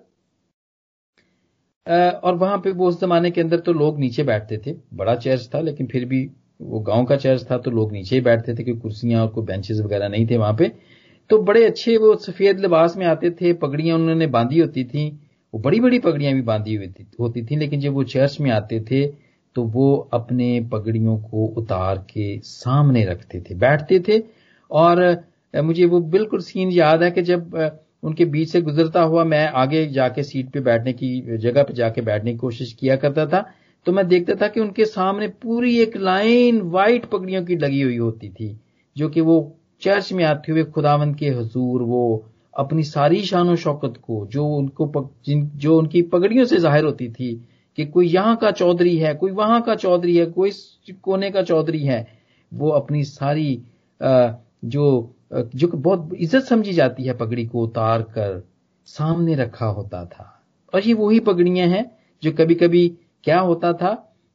और 2.25 2.35
वहाँ 2.35 2.59
पे 2.59 2.71
वो 2.71 2.89
उस 2.89 3.01
जमाने 3.01 3.31
के 3.31 3.41
अंदर 3.41 3.61
तो 3.61 3.73
लोग 3.73 3.99
नीचे 3.99 4.23
बैठते 4.23 4.59
थे, 4.67 4.75
बड़ा 4.95 5.15
चर्च 5.17 5.49
था, 5.55 5.61
लेकिन 5.61 5.87
फिर 5.87 6.05
भी 6.05 6.29
वो 6.61 6.81
गाँव 6.81 7.05
का 7.05 7.17
चर्च 7.17 7.45
था 7.51 7.59
तो 7.59 7.71
लोग 7.71 7.93
नीचे 7.93 8.15
ही 8.17 8.21
बैठते 8.23 8.55
थे 8.55 8.65
क्योंकि 8.65 8.81
कुर्सियाँ 8.81 9.23
और 9.23 9.29
कोई 9.29 9.45
बेंचेस 9.45 9.81
वगैरह 9.81 10.09
नहीं 10.09 10.27
थे 10.27 10.37
वहाँ 10.37 10.55
पे। 10.55 10.71
तो 11.31 11.39
बड़े 11.43 11.65
अच्छे 11.65 11.97
वो 11.97 12.15
सफ़ेद 12.17 12.61
लिबास 12.61 12.97
में 12.97 13.07
आते 13.07 13.31
थे, 13.31 13.53
पगड़ियाँ 13.55 13.97
उन्होंने 13.99 14.27
बांधी 14.29 14.59
होती 14.61 14.85
थी, 14.85 15.09
वो 15.55 15.61
बड़ी 15.61 15.81
बड़ी 15.81 15.99
पगड़ियाँ 15.99 16.35
भी 16.35 16.43
बांधी 16.43 16.75
हुई 16.75 16.93
होती 17.21 17.45
थी, 17.45 17.57
लेकिन 17.57 17.81
जब 17.81 17.93
वो 17.93 18.05
चर्च 18.05 18.37
में 18.41 18.51
आते 18.51 18.81
थे 18.91 19.05
तो 19.57 19.63
वो 19.65 19.97
अपने 20.13 20.61
पगड़ियों 20.73 21.17
को 21.21 21.47
उतार 21.59 21.99
के 22.11 22.39
सामने 22.45 23.05
रखते 23.05 23.41
थे 23.41 23.55
बैठते 23.57 23.99
थे। 24.09 24.23
और 24.71 25.03
मुझे 25.55 25.85
वो 25.87 26.01
बिल्कुल 26.01 26.41
सीन 26.41 26.71
याद 26.73 27.03
है 27.03 27.11
कि 27.11 27.23
जब 27.23 27.79
उनके 28.03 28.25
बीच 28.25 28.51
से 28.51 28.61
गुजरता 28.63 29.03
हुआ 29.03 29.25
मैं 29.25 29.47
आगे 29.55 29.87
जाके 29.87 30.23
सीट 30.23 30.51
पे 30.51 30.61
बैठने 30.61 30.93
की 30.93 31.39
जगह 31.39 31.63
पे 31.63 31.75
जाके 31.75 32.01
बैठने 32.01 32.33
की 32.33 32.39
कोशिश 32.39 32.73
किया 32.73 32.97
करता 32.97 33.27
था 33.27 33.45
तो 33.87 33.93
मैं 33.93 34.07
देखता 34.09 34.35
था 34.35 34.49
कि 34.49 34.61
उनके 34.61 34.85
सामने 34.85 35.29
पूरी 35.43 35.77
एक 35.79 35.97
लाइन 35.97 36.61
वाइट 36.71 37.05
पगड़ियों 37.05 37.45
की 37.45 37.57
लगी 37.57 37.81
हुई 37.83 37.97
होती 37.97 38.29
थी 38.31 38.57
जो 38.97 39.09
कि 39.09 39.21
वो 39.21 39.37
चर्च 39.83 40.13
में 40.13 40.25
आते 40.25 40.53
हुए 40.53 40.65
खुदावंत 40.65 41.17
के 41.19 41.29
हजूर 41.29 41.83
वो 41.83 42.03
अपनी 42.59 42.83
सारी 42.83 43.23
शान 43.23 43.55
शौकत 43.57 43.95
को 44.07 44.27
जो 44.27 44.47
उनको 44.47 44.87
पग, 44.87 45.09
जिन 45.27 45.51
जो 45.57 45.79
उनकी 45.79 46.03
पगड़ियों 46.03 46.45
से 46.45 46.57
ज़ाहिर 46.57 46.85
होती 46.85 47.09
थी 47.09 47.35
कि 47.79 47.85
कोई 47.87 48.09
यहाँ 48.09 48.37
का 48.37 48.51
चौधरी 48.53 48.97
है, 48.97 49.15
कोई 49.15 49.31
वहाँ 49.33 49.61
का 49.63 49.75
चौधरी 49.77 50.17
है, 50.17 50.27
कोई 50.27 50.51
कोने 51.03 51.31
का 51.31 51.43
चौधरी 51.43 51.83
है, 51.83 52.07
वो 52.53 52.71
अपनी 52.73 53.05
सारी 53.05 53.63
जो 54.01 55.15
जो 55.33 55.69
बहुत 55.69 56.09
इज़्ज़त 56.15 56.45
समझी 56.45 56.73
जाती 56.73 57.05
है 57.05 57.13
पगड़ी 57.17 57.45
को 57.47 57.63
उतार 57.63 58.03
कर, 58.05 58.43
सामने 58.89 59.35
रखा 59.35 59.67
होता 59.67 60.05
था। 60.07 60.25
और 60.73 60.81
ये 60.81 60.95
वही 60.95 61.21
पगड़ियाँ 61.21 61.67
हैं 61.69 61.85
जो 62.23 62.33
कभी 62.33 62.55
कभी 62.57 62.89
क्या 63.25 63.39
होता 63.41 63.73
था 63.73 63.93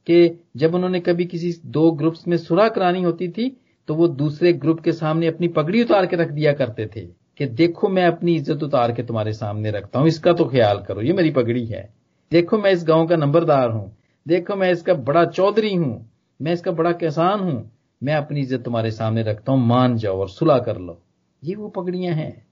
कि 0.07 0.39
जब 0.57 0.75
उन्होंने 0.75 0.99
कभी 0.99 1.25
किसी 1.25 1.53
दो 1.67 1.89
ग्रुप्स 1.91 2.27
में 2.27 2.37
सुरा 2.37 2.67
करानी 2.69 3.03
होती 3.03 3.27
थी 3.29 3.49
तो 3.87 3.95
वो 3.95 4.07
दूसरे 4.09 4.53
ग्रुप 4.55 4.79
के 4.79 4.91
सामने 4.93 5.27
अपनी 5.27 5.47
पगड़ी 5.49 5.81
उतार 5.83 6.05
के 6.05 6.15
रख 6.15 6.31
दिया 6.31 6.53
करते 6.53 6.85
थे 6.95 7.01
कि 7.37 7.45
देखो 7.45 7.89
मैं 7.89 8.05
अपनी 8.05 8.35
इज़्ज़त 8.35 8.63
उतार 8.63 8.91
के 8.91 9.03
तुम्हारे 9.03 9.33
सामने 9.33 9.71
रखता 9.71 9.99
हूँ, 9.99 10.07
इसका 10.07 10.33
तो 10.33 10.45
ख्याल 10.45 10.79
करो, 10.79 11.01
ये 11.01 11.13
मेरी 11.13 11.31
पगड़ी 11.31 11.65
है। 11.65 11.89
देखो 12.31 12.57
मैं 12.57 12.71
इस 12.71 12.83
गाँव 12.83 13.07
का 13.07 13.15
नंबरदार 13.15 13.69
हूँ। 13.69 13.91
देखो 14.25 14.55
मैं 14.55 14.71
इसका 14.71 14.93
बड़ा 14.93 15.25
चौधरी 15.25 15.73
हूँ। 15.75 16.11
मैं 16.39 16.53
इसका 16.53 16.71
बड़ा 16.71 16.91
किसान 16.91 17.39
हूँ। 17.39 17.71
मैं 18.01 18.15
अपनी 18.15 18.41
इज़्ज़त 18.41 18.63
तुम्हारे 18.63 18.91
सामने 18.91 19.23
रखता 19.23 19.51
हूँ। 19.51 19.65
मान 19.65 19.97
जाओ 19.97 20.19
और 20.19 20.29
सुलह 20.29 20.59
कर 20.59 20.77
लो। 20.77 21.01
ये 21.43 21.55
वो 21.55 21.69
पगड़ियाँ 21.69 22.13
हैं। 22.15 22.45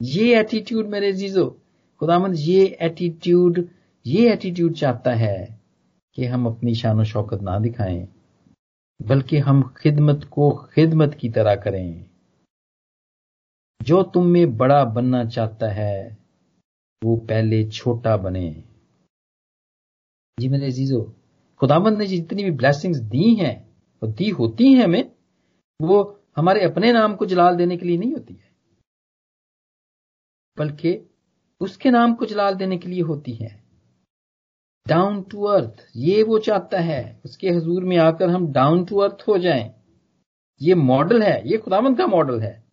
ये 0.00 0.38
एटीट्यूड 0.40 0.86
मेरे 0.86 1.12
जीजो। 1.12 1.46
खुदामंद, 2.00 2.34
ये 2.38 2.64
एटीट्यूड 2.80 3.64
ये 4.06 4.32
एटीट्यूड 4.32 4.74
चाहता 4.74 5.14
है 5.14 5.58
कि 6.18 6.24
हम 6.24 6.46
अपनी 6.46 6.74
शान 6.74 7.02
शौकत 7.04 7.42
ना 7.42 7.58
दिखाएँ, 7.58 8.08
बल्कि 9.00 9.38
हम 9.38 9.62
खिदमत 9.76 10.24
को 10.30 10.50
खिदमत 10.74 11.14
की 11.14 11.28
तरह 11.28 11.56
करें। 11.56 12.04
जो 13.80 14.02
तुम 14.04 14.26
में 14.26 14.56
बड़ा 14.56 14.84
बनना 14.84 15.24
चाहता 15.24 15.70
है, 15.72 16.18
वो 17.02 17.16
पहले 17.16 17.64
छोटा 17.64 18.16
बने। 18.16 18.48
जी 20.38 20.48
मेरे 20.48 20.70
जीजो 20.70 21.14
खुदाबंद 21.58 21.98
ने 21.98 22.06
जितनी 22.06 22.44
भी 22.44 22.50
ब्लेसिंग्स 22.50 22.98
दी 22.98 23.34
हैं, 23.34 23.76
और 24.02 24.08
दी 24.08 24.28
होती 24.28 24.72
हैं 24.72 24.84
हमें, 24.84 25.12
वो 25.82 26.20
हमारे 26.36 26.64
अपने 26.64 26.92
नाम 26.92 27.14
को 27.14 27.26
जलाल 27.26 27.56
देने 27.56 27.76
के 27.76 27.86
लिए 27.86 27.98
नहीं 27.98 28.12
होती 28.12 28.34
है। 28.34 28.50
बल्कि 30.58 31.10
उसके 31.60 31.90
नाम 31.90 32.14
को 32.14 32.26
जलाल 32.26 32.54
देने 32.54 32.78
के 32.78 32.88
लिए 32.88 33.00
होती 33.00 33.32
है। 33.32 33.64
डाउन 34.88 35.22
टू 35.22 35.42
अर्थ 35.42 35.86
ये 35.96 36.22
वो 36.22 36.38
चाहता 36.38 36.80
है, 36.80 37.20
उसके 37.24 37.50
हजूर 37.50 37.84
में 37.84 37.96
आकर 37.96 38.28
हम 38.28 38.52
डाउन 38.52 38.84
टू 38.84 38.96
अर्थ 38.96 39.24
हो 39.28 39.38
जाएँ। 39.38 39.74
ये 40.62 40.74
मॉडल 40.74 41.22
है, 41.22 41.48
ये 41.48 41.58
खुदामंद 41.58 41.98
का 41.98 42.06
मॉडल 42.06 42.40
है। 42.40 42.64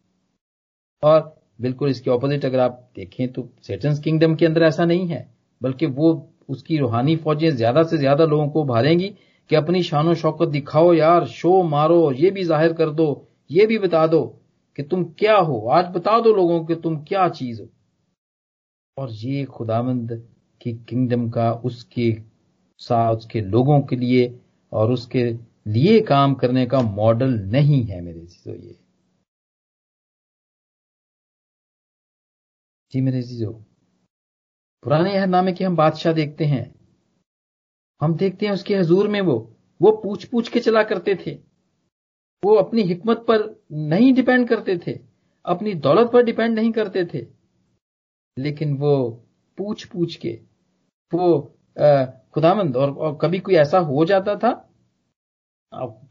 और 1.03 1.41
बिल्कुल 1.61 1.89
इसके 1.89 2.09
ऑपोजिट 2.09 2.45
अगर 2.45 2.59
आप 2.59 2.91
देखें 2.95 3.33
तो 3.33 3.49
सेटन्स 3.63 3.99
किंगडम 3.99 4.35
के 4.35 4.45
अंदर 4.45 4.63
ऐसा 4.63 4.85
नहीं 4.85 5.07
है, 5.07 5.35
बल्कि 5.61 5.85
वो 5.85 6.31
उसकी 6.49 6.77
रूहानी 6.77 7.15
फौजें 7.15 7.49
ज़्यादा 7.51 7.83
से 7.83 7.97
ज़्यादा 7.97 8.25
लोगों 8.25 8.47
को 8.49 8.63
भालेंगी 8.65 9.09
कि 9.49 9.55
अपनी 9.55 9.81
शानो 9.83 10.13
शौकत 10.15 10.47
दिखाओ 10.47 10.93
यार, 10.93 11.25
शो 11.27 11.61
मारो, 11.63 12.11
ये 12.11 12.31
भी 12.31 12.43
ज़ाहिर 12.43 12.73
कर 12.73 12.89
दो, 12.91 13.27
ये 13.49 13.65
भी 13.65 13.77
बता 13.79 14.05
दो 14.07 14.23
कि 14.77 14.83
तुम 14.83 15.03
क्या 15.19 15.35
हो। 15.37 15.59
आज 15.69 15.85
बता 15.95 16.19
दो 16.19 16.33
लोगों 16.33 16.63
को 16.65 16.75
तुम 16.75 16.97
क्या 17.03 17.27
चीज़ 17.29 17.61
हो। 17.61 17.67
और 18.97 19.11
ये 19.11 19.43
खुदामंद 19.45 20.11
की 20.61 20.73
किंगडम 20.89 21.29
का 21.29 21.51
उसके 21.65 22.11
साथ, 22.79 23.15
उसके 23.15 23.41
लोगों 23.41 23.79
के 23.81 23.95
लिए 23.95 24.33
और 24.71 24.91
उसके 24.91 25.23
लिए 25.65 25.99
काम 26.03 26.33
करने 26.35 26.65
का 26.65 26.81
मॉडल 26.81 27.33
नहीं 27.51 27.83
है 27.85 28.01
मेरे 28.01 28.19
चीज़ों 28.19 28.55
ये। 28.55 28.75
जी 32.91 33.01
मेरे 33.01 33.21
चीज़ों। 33.23 33.53
पुराने 34.85 35.15
अहदनामे 35.17 35.51
के 35.53 35.63
हम 35.63 35.75
बादशाह 35.75 36.13
देखते 36.13 36.45
हैं। 36.45 36.63
हम 38.01 38.13
देखते 38.15 38.45
हैं 38.45 38.53
उसके 38.53 38.75
हजूर 38.75 39.07
में 39.07 39.19
वो 39.21 39.35
वो 39.81 39.91
पूछ 39.91 40.25
पूछ 40.25 40.49
के 40.49 40.59
चला 40.59 40.83
करते 40.83 41.15
थे। 41.15 41.31
वो 42.43 42.55
अपनी 42.55 42.81
हिकमत 42.81 43.17
पर 43.17 43.43
नहीं 43.71 44.13
डिपेंड 44.13 44.47
करते 44.47 44.77
थे 44.77 44.99
अपनी 45.45 45.73
दौलत 45.73 46.11
पर 46.11 46.23
डिपेंड 46.23 46.55
नहीं 46.55 46.71
करते 46.71 47.05
थे। 47.05 47.25
लेकिन 48.37 48.75
वो 48.77 49.23
पूछ 49.57 49.85
पूछ 49.85 50.15
के 50.15 50.29
वो 51.13 51.39
खुदामंद 52.33 52.77
और, 52.77 52.91
और 52.91 53.17
कभी 53.21 53.39
कोई 53.39 53.55
ऐसा 53.55 53.79
हो 53.79 54.05
जाता 54.05 54.35
था? 54.35 54.51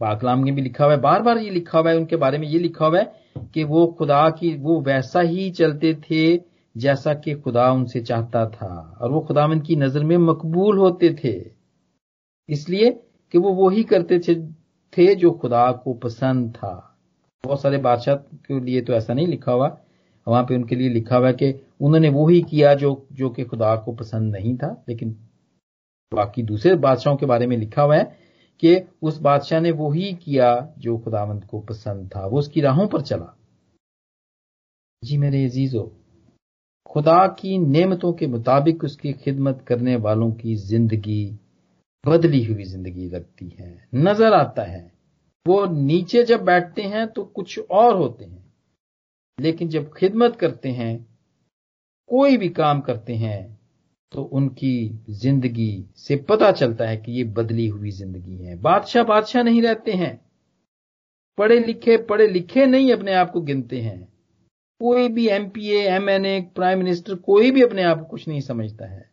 पाकलाम 0.01 0.43
में 0.45 0.55
भी 0.55 0.63
लिखा 0.63 0.85
हुआ 0.85 0.95
है 0.95 1.01
बार 1.01 1.23
बार 1.23 1.39
ये 1.39 1.51
लिखा 1.51 1.79
हुआ 1.79 1.91
है 1.91 1.97
उनके 1.97 2.17
बारे 2.17 2.39
में 2.39 2.49
ये 2.49 2.59
लिखा 2.59 2.87
हुआ 2.87 2.99
है 2.99 3.47
कि 3.55 3.65
वो 3.65 3.87
खुदा 3.99 4.29
की 4.31 4.55
वो 4.57 4.81
वैसा 4.81 5.21
ही 5.21 5.51
चलते 5.51 5.95
थे 5.95 6.54
जैसा 6.77 7.15
कि 7.15 7.35
खुदा 7.35 7.71
उनसे 7.73 8.01
चाहता 8.01 8.45
था 8.51 8.99
और 9.01 9.11
वो 9.11 9.21
खुदामंद 9.21 9.63
की 9.63 9.77
नज़र 9.77 10.05
में 10.05 10.17
मकबूल 10.19 10.79
होते 10.79 11.15
थे। 11.15 11.35
इसलिए 12.49 12.91
कि 13.35 13.39
वो 13.39 13.53
वही 13.55 13.83
करते 13.85 14.19
थे, 14.19 14.35
थे 14.93 15.15
जो 15.15 15.31
खुदा 15.33 15.71
को 15.75 15.95
पसंद 15.95 16.51
था। 16.53 16.75
बहुत 17.45 17.61
सारे 17.63 17.79
बादशाह 17.79 18.15
के 18.15 18.61
लिए 18.61 18.81
तो 18.81 18.93
ऐसा 18.93 19.15
नहीं 19.15 19.27
लिखा 19.27 19.53
हुआ 19.53 19.77
वहाँ 20.27 20.43
पे 20.45 20.55
उनके 20.55 20.77
लिए 20.77 20.89
लिखा 20.89 21.17
हुआ 21.17 21.31
कि 21.33 21.53
उन्होंने 21.81 22.09
वो 22.09 22.27
ही 22.29 22.41
किया 22.43 22.75
जो 22.75 22.91
जो 23.13 23.29
कि 23.31 23.45
खुदा 23.45 23.75
को 23.77 23.93
पसंद 23.95 24.33
नहीं 24.33 24.57
था 24.57 24.69
लेकिन 24.89 25.11
बाकी 26.13 26.43
दूसरे 26.43 26.75
बादशाहों 26.77 27.17
के 27.17 27.27
बारे 27.27 27.47
में 27.47 27.57
लिखा 27.57 27.83
हुआ 27.83 27.97
है 27.97 28.05
कि 28.63 28.77
उस 29.03 29.19
बादशाह 29.21 29.61
ने 29.61 29.71
वो 29.73 29.91
ही 29.91 30.13
किया 30.15 30.49
जो 30.79 30.97
खुदावंत 30.99 31.45
को 31.45 31.61
पसंद 31.61 32.09
था 32.17 32.27
वो 32.27 32.39
उसकी 32.39 32.61
राहों 32.61 32.87
पर 32.87 33.03
चला। 33.03 33.35
जी 35.03 35.17
मेरे 35.19 35.45
अजीजो 35.45 35.83
खुदा 36.95 37.27
की 37.39 37.57
नेमतों 37.59 38.13
के 38.13 38.27
मुताबिक 38.27 38.85
उसकी 38.85 39.13
खिदमत 39.15 39.65
करने 39.69 39.97
वालों 39.97 40.31
की 40.33 40.55
ज़िंदगी 40.57 41.25
बदली 42.05 42.45
हुई 42.45 42.65
ज़िंदगी 42.65 43.09
लगती 43.09 43.49
है, 43.51 43.89
नज़र 43.95 44.35
आता 44.35 44.63
है। 44.63 44.93
वो 45.47 45.65
नीचे 45.67 46.23
जब 46.25 46.45
बैठते 46.45 46.83
हैं 46.83 47.07
तो 47.09 47.25
कुछ 47.25 47.59
और 47.61 47.97
होते 47.97 48.25
हैं। 48.25 48.45
लेकिन 49.39 49.69
जब 49.69 49.93
खिदमत 49.95 50.37
करते 50.37 50.69
हैं, 50.71 51.07
कोई 52.11 52.37
भी 52.37 52.49
काम 52.51 52.81
करते 52.81 53.15
हैं 53.15 53.59
तो 54.13 54.23
उनकी 54.23 55.03
ज़िंदगी 55.11 55.85
से 55.97 56.17
पता 56.29 56.51
चलता 56.53 56.89
है 56.89 56.97
कि 56.97 57.13
ये 57.13 57.25
बदली 57.35 57.67
हुई 57.67 57.91
ज़िंदगी 57.91 58.37
है। 58.37 58.57
बादशाह 58.61 59.05
बादशाह 59.05 59.43
नहीं 59.43 59.63
रहते 59.63 59.93
हैं। 59.93 60.21
पढ़े 61.39 61.59
लिखे 61.59 61.97
पढ़े 62.05 62.27
लिखे 62.29 62.67
नहीं 62.67 62.93
अपने 62.93 63.15
आप 63.15 63.31
को 63.31 63.41
गिनते 63.41 63.81
हैं। 63.81 64.14
कोई 64.81 65.09
भी 65.09 65.27
एमपीए 65.29 65.83
एमएनए 65.89 66.41
प्राइम 66.55 66.79
मिनिस्टर 66.79 67.15
कोई 67.25 67.51
भी 67.51 67.63
अपने 67.63 67.83
आप 67.83 67.99
को 67.99 68.05
कुछ 68.05 68.27
नहीं 68.29 68.41
समझता 68.41 68.87
है। 68.87 69.09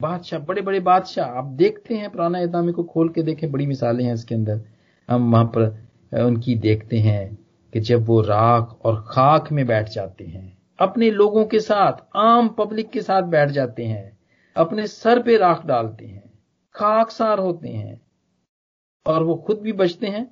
बादशाह 0.00 0.40
बड़े 0.40 0.62
बड़े 0.62 0.80
बादशाह, 0.80 1.26
आप 1.28 1.44
देखते 1.44 1.94
हैं 1.94 2.10
पुराना 2.10 2.38
इदामे 2.40 2.72
को 2.72 2.84
खोल 2.84 3.08
के 3.08 3.22
देखें, 3.22 3.50
बड़ी 3.52 3.66
मिसालें 3.66 4.04
हैं 4.04 4.14
इसके 4.14 4.34
अंदर। 4.34 4.60
हम 5.08 5.32
वहाँ 5.32 5.44
पर 5.56 6.24
उनकी 6.24 6.54
देखते 6.54 6.98
हैं 6.98 7.34
कि 7.72 7.80
जब 7.80 8.04
वो 8.06 8.20
राख 8.20 8.78
और 8.84 9.00
खाक 9.08 9.52
में 9.52 9.66
बैठ 9.66 9.88
जाते 9.88 10.24
हैं, 10.24 10.56
अपने 10.78 11.10
लोगों 11.10 11.44
के 11.44 11.60
साथ, 11.60 12.04
आम 12.16 12.48
पब्लिक 12.48 12.90
के 12.90 13.00
साथ 13.00 13.22
बैठ 13.22 13.50
जाते 13.50 13.84
हैं, 13.84 14.18
अपने 14.56 14.86
सर 14.86 15.22
पे 15.22 15.36
राख 15.36 15.64
डालते 15.66 16.06
हैं 16.06 16.30
खाकसार 16.74 17.38
होते 17.38 17.68
हैं, 17.68 18.00
और 19.06 19.22
वो 19.22 19.34
खुद 19.36 19.60
भी 19.60 19.72
बचते 19.74 20.06
हैं, 20.06 20.26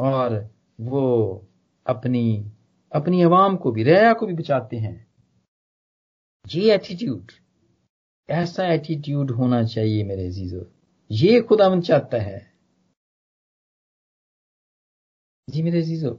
और 0.00 0.48
वो 0.80 1.46
अपनी 1.86 2.52
अपनी 2.96 3.22
आवाम 3.22 3.56
को 3.56 3.70
भी 3.72 3.82
रया 3.82 4.12
को 4.12 4.26
भी 4.26 4.34
बचाते 4.34 4.76
हैं। 4.76 5.06
ये 6.54 6.74
एटीट्यूड 6.74 7.32
ऐसा 8.30 8.66
एटीट्यूड 8.66 9.30
होना 9.30 9.64
चाहिए 9.64 10.04
मेरे 10.04 10.26
अजीजो। 10.26 10.72
ये 11.10 11.40
खुदावन 11.40 11.80
चाहता 11.80 12.18
है। 12.18 12.52
जी 15.50 15.62
मेरे 15.62 15.82
अजीजों। 15.82 16.16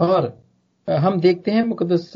और, 0.00 0.48
हम 0.90 1.20
देखते 1.20 1.50
हैं 1.50 1.62
मुकदस 1.62 2.12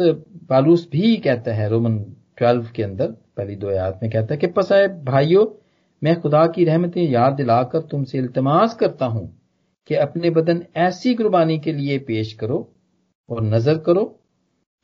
पालूस 0.48 0.88
भी 0.88 1.16
कहता 1.16 1.52
है, 1.52 1.68
रोमन 1.68 1.98
ट्वेल्व 2.36 2.70
के 2.76 2.82
अंदर, 2.82 3.12
पहली 3.12 3.56
दो 3.56 3.68
आयात 3.68 4.00
में 4.02 4.12
कहता 4.12 4.34
है 4.34 4.40
कि 4.40 4.46
पसाए 4.46 4.88
भाइयों, 4.88 5.46
मैं 6.04 6.20
खुदा 6.20 6.46
की 6.46 6.64
रहमतें 6.64 7.02
याद 7.02 7.32
दिलाकर 7.32 7.80
तुमसे 7.80 8.18
इल्तमास 8.18 8.74
करता 8.74 9.06
हूँ। 9.06 9.41
कि 9.90 9.94
अपने 9.96 10.30
बदन 10.30 10.64
ऐसी 10.78 11.14
कुर्बानी 11.14 11.58
के 11.58 11.72
लिए 11.72 11.98
पेश 12.00 12.32
करो 12.32 12.58
और 13.28 13.42
नज़र 13.44 13.78
करो, 13.78 14.18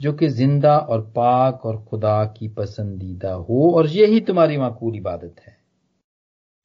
जो 0.01 0.13
कि 0.13 0.29
ज़िंदा 0.29 0.77
और 0.79 1.01
पाक 1.17 1.65
और 1.67 1.83
खुदा 1.85 2.25
की 2.39 2.49
पसंदीदा 2.49 3.33
हो, 3.33 3.71
और 3.73 3.87
यही 3.89 4.21
तुम्हारी 4.21 4.57
माकूल 4.57 4.97
इबादत 4.97 5.41
है। 5.41 5.57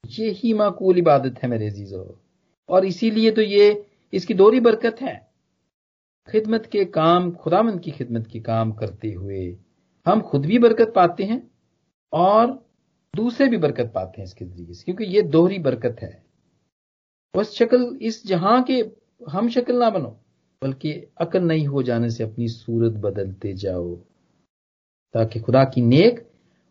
यही 0.04 0.52
माकूल 0.54 0.98
इबादत 0.98 1.42
है 1.42 1.48
मेरे 1.48 1.70
जीजो 1.70 2.20
और 2.68 2.84
इसीलिए 2.84 3.30
तो 3.30 3.42
ये, 3.42 3.84
इसकी 4.12 4.34
दोहरी 4.34 4.60
बरकत 4.60 5.00
है। 5.00 5.16
खिदमत 6.28 6.66
के 6.66 6.84
काम 6.84 7.30
खुदामंद 7.32 7.80
की 7.80 7.90
खिदमत 7.90 8.26
के 8.26 8.40
काम 8.40 8.72
करते 8.72 9.12
हुए 9.12 9.46
हम 10.06 10.20
खुद 10.20 10.46
भी 10.46 10.58
बरकत 10.58 10.92
पाते 10.96 11.24
हैं 11.24 11.42
और 12.12 12.46
दूसरे 13.14 13.46
भी 13.48 13.56
बरकत 13.56 13.90
पाते 13.94 14.20
हैं 14.20 14.24
इसके 14.24 14.44
ज़रिए 14.44 14.82
क्योंकि 14.84 15.04
ये 15.06 15.22
दोहरी 15.24 15.58
बरकत 15.58 15.96
है। 16.02 16.23
बस 17.34 17.52
शक्ल 17.52 17.98
इस 18.02 18.26
जहाँ 18.26 18.62
के 18.62 18.74
हम 19.30 19.48
शक्ल 19.48 19.78
ना 19.78 19.90
बनो, 19.90 20.08
बल्कि 20.62 20.92
अकल 21.20 21.42
नहीं 21.42 21.66
हो 21.66 21.82
जाने 21.82 22.10
से 22.10 22.24
अपनी 22.24 22.48
सूरत 22.48 22.92
बदलते 22.92 23.52
जाओ। 23.52 23.94
ताकि 25.14 25.40
खुदा 25.40 25.64
की 25.64 25.80
नेक 25.80 26.30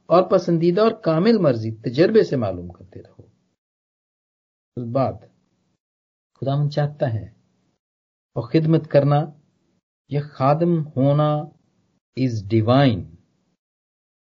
और 0.09 0.27
पसंदीदा 0.27 0.83
और 0.83 0.93
कामिल 1.05 1.39
मर्ज़ी 1.39 1.71
तजर्बे 1.71 2.23
से 2.23 2.37
मालूम 2.37 2.69
करते 2.69 2.99
रहो। 2.99 3.23
उस 4.77 4.87
बात 4.87 5.29
खुदा 6.35 6.55
मन 6.57 6.69
चाहता 6.69 7.07
है, 7.07 7.35
और 8.35 8.49
खिदमत 8.51 8.87
करना 8.87 9.41
यह 10.11 10.27
खादम 10.27 10.79
होना 10.97 11.29
इज़ 12.17 12.45
डिवाइन 12.47 13.01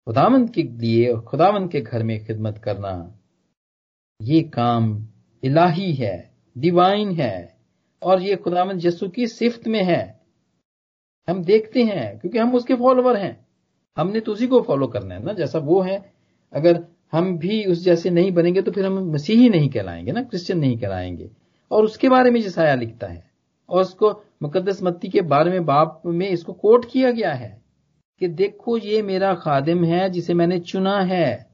खुदावंत 0.06 0.52
के 0.54 0.62
लिए 0.62 1.12
और 1.12 1.20
खुदावंत 1.20 1.70
के 1.72 1.80
घर 1.80 2.02
में 2.02 2.24
खिदमत 2.26 2.58
करना, 2.58 3.18
ये 4.20 4.42
काम 4.42 5.08
इलाही 5.42 5.92
है 5.92 6.30
डिवाइन 6.58 7.10
है, 7.10 7.56
और 8.02 8.22
ये 8.22 8.36
खुदावंत 8.36 8.84
यसु 8.84 9.08
की 9.08 9.26
सिफ्त 9.26 9.68
में 9.68 9.82
है। 9.84 10.20
हम 11.28 11.44
देखते 11.44 11.82
हैं, 11.82 12.18
क्योंकि 12.18 12.38
हम 12.38 12.54
उसके 12.54 12.74
फॉलोवर 12.74 13.16
हैं। 13.16 13.46
हमने 13.96 14.20
तो 14.20 14.32
उसी 14.32 14.46
को 14.46 14.60
फॉलो 14.60 14.86
करना 14.86 15.14
है 15.14 15.24
ना, 15.24 15.32
जैसा 15.32 15.58
वो 15.58 15.80
है। 15.80 16.12
अगर 16.52 16.84
हम 17.12 17.38
भी 17.38 17.64
उस 17.64 17.84
जैसे 17.84 18.10
नहीं 18.10 18.32
बनेंगे 18.32 18.62
तो 18.62 18.70
फिर 18.72 18.86
हम 18.86 19.12
मसीही 19.12 19.48
नहीं 19.48 19.68
कहलाएँगे 19.70 20.12
ना 20.12 20.22
क्रिश्चियन 20.22 20.58
नहीं 20.58 20.78
कहलाएँगे। 20.78 21.30
और 21.70 21.84
उसके 21.84 22.08
बारे 22.08 22.30
में 22.30 22.40
जसाया 22.40 22.74
लिखता 22.74 23.06
है, 23.06 23.30
और 23.68 23.80
उसको 23.80 24.10
मुकदस 24.42 24.82
मत्ती 24.82 25.08
के 25.08 25.20
बारे 25.20 25.50
में, 25.50 25.64
बाप 25.64 26.02
में 26.06 26.28
इसको 26.28 26.52
कोट 26.52 26.90
किया 26.90 27.10
गया 27.10 27.32
है 27.32 27.62
कि 28.20 28.28
देखो 28.28 28.76
ये 28.78 29.02
मेरा 29.02 29.34
खादिम 29.34 29.84
है, 29.84 30.10
जिसे 30.10 30.34
मैंने 30.34 30.58
चुना 30.58 31.00
है। 31.00 31.50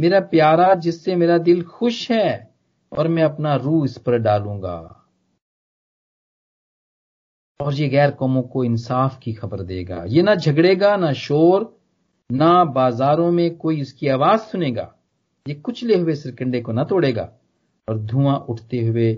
मेरा 0.00 0.20
प्यारा, 0.20 0.74
जिससे 0.74 1.16
मेरा 1.16 1.38
दिल 1.38 1.62
खुश 1.62 2.10
है। 2.10 2.55
और 2.92 3.08
मैं 3.08 3.22
अपना 3.22 3.54
रूह 3.56 3.84
इस 3.84 3.98
पर 3.98 4.18
डालूँगा। 4.18 4.78
और 7.60 7.74
ये 7.74 7.88
गैर 7.88 8.10
कौमों 8.10 8.42
को 8.42 8.64
इंसाफ 8.64 9.18
की 9.18 9.32
खबर 9.32 9.62
देगा। 9.62 10.04
ये 10.06 10.22
ना 10.22 10.34
झगड़ेगा, 10.34 10.96
ना 10.96 11.12
शोर, 11.12 11.78
ना 12.30 12.64
बाजारों 12.64 13.30
में 13.32 13.56
कोई 13.56 13.80
उसकी 13.82 14.08
आवाज़ 14.08 14.40
सुनेगा। 14.40 14.92
ये 15.46 15.54
कुचले 15.54 15.96
हुए 15.96 16.14
सिरकंडे 16.14 16.60
को 16.60 16.72
ना 16.72 16.84
तोड़ेगा 16.84 17.32
और 17.88 17.98
धुआँ 17.98 18.36
उठते 18.50 18.78
हुए 18.86 19.12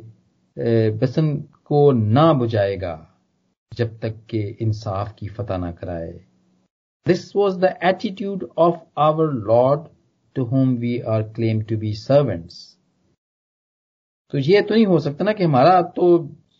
बसन 1.00 1.36
को 1.64 1.90
ना 1.92 2.32
बुझाएगा 2.32 2.94
जब 3.72 3.98
तक 4.00 4.14
के 4.30 4.40
इंसाफ 4.60 5.14
की 5.18 5.28
फतह 5.28 5.58
ना 5.58 5.70
कराए। 5.72 6.12
This 7.06 7.34
was 7.36 7.58
the 7.60 7.74
attitude 7.84 8.48
of 8.58 8.78
our 8.98 9.32
lord 9.32 9.88
to 10.36 10.44
whom 10.44 10.74
we 10.76 10.98
are 11.08 11.22
claim 11.32 11.62
to 11.62 11.76
be 11.76 11.92
servants 11.96 12.77
तो 14.32 14.38
ये 14.38 14.60
तो 14.62 14.74
नहीं 14.74 14.86
हो 14.86 14.98
सकता 15.00 15.24
ना 15.24 15.32
कि 15.32 15.44
हमारा 15.44 15.80
तो 15.82 16.06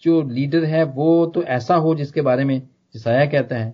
जो 0.02 0.20
लीडर 0.22 0.64
है, 0.64 0.82
वो 0.84 1.26
तो 1.26 1.42
ऐसा 1.42 1.74
हो 1.74 1.94
जिसके 1.94 2.20
बारे 2.20 2.44
में 2.44 2.60
जिसाया 2.94 3.26
कहता 3.26 3.56
है 3.56 3.72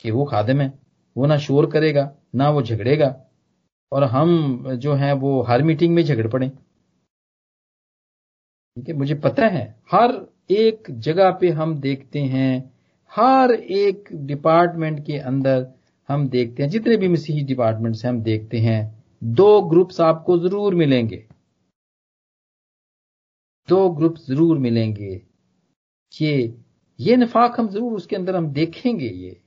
कि 0.00 0.10
वो 0.10 0.24
खादम 0.24 0.60
है। 0.60 0.72
वो 1.16 1.26
ना 1.26 1.36
शोर 1.38 1.70
करेगा, 1.70 2.10
ना 2.34 2.50
वो 2.50 2.62
झगड़ेगा 2.62 3.14
और 3.92 4.04
हम 4.04 4.74
जो 4.76 4.94
है, 4.94 5.12
वो 5.12 5.42
हर 5.42 5.62
मीटिंग 5.62 5.94
में 5.94 6.02
झगड़ 6.04 6.26
पड़े। 6.28 6.48
ठीक 8.76 8.88
है, 8.88 8.94
मुझे 8.94 9.14
पता 9.14 9.46
है, 9.46 9.64
हर 9.92 10.14
एक 10.50 10.90
जगह 10.90 11.30
पे 11.30 11.48
हम 11.50 11.74
देखते 11.80 12.20
हैं, 12.20 12.72
हर 13.12 13.52
एक 13.52 14.08
डिपार्टमेंट 14.12 15.04
के 15.06 15.18
अंदर 15.18 15.66
हम 16.08 16.28
देखते 16.28 16.62
हैं, 16.62 16.70
जितने 16.70 16.96
भी 16.96 17.08
मसीही 17.08 17.44
डिपार्टमेंट 17.44 17.96
से 17.96 18.08
हम 18.08 18.20
देखते 18.22 18.58
हैं। 18.58 18.80
दो 19.22 19.60
ग्रुप्स 19.62 20.00
आपको 20.00 20.38
ज़रूर 20.38 20.74
मिलेंगे। 20.74 21.24
दो 23.68 23.88
ग्रुप 23.90 24.16
ज़रूर 24.18 24.58
मिलेंगे। 24.58 25.22
ये 26.12 26.32
ये 26.98 27.16
नफाक 27.16 27.58
हम 27.60 27.68
ज़रूर 27.68 27.92
उसके 27.92 28.16
अंदर 28.16 28.36
हम 28.36 28.52
देखेंगे 28.52 29.08
ये। 29.08 29.40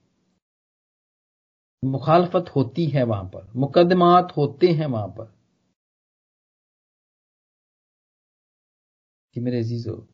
मुखालफत 1.84 2.46
होती 2.56 2.86
है 2.86 3.04
वहाँ 3.04 3.24
पर, 3.24 3.48
मुकदमात 3.56 4.32
होते 4.38 4.68
हैं 4.68 4.86
वहाँ 4.86 5.08
पर। 5.08 5.26
कि 9.36 9.40
मेरे 9.40 9.60
अजीजो, 9.60 10.08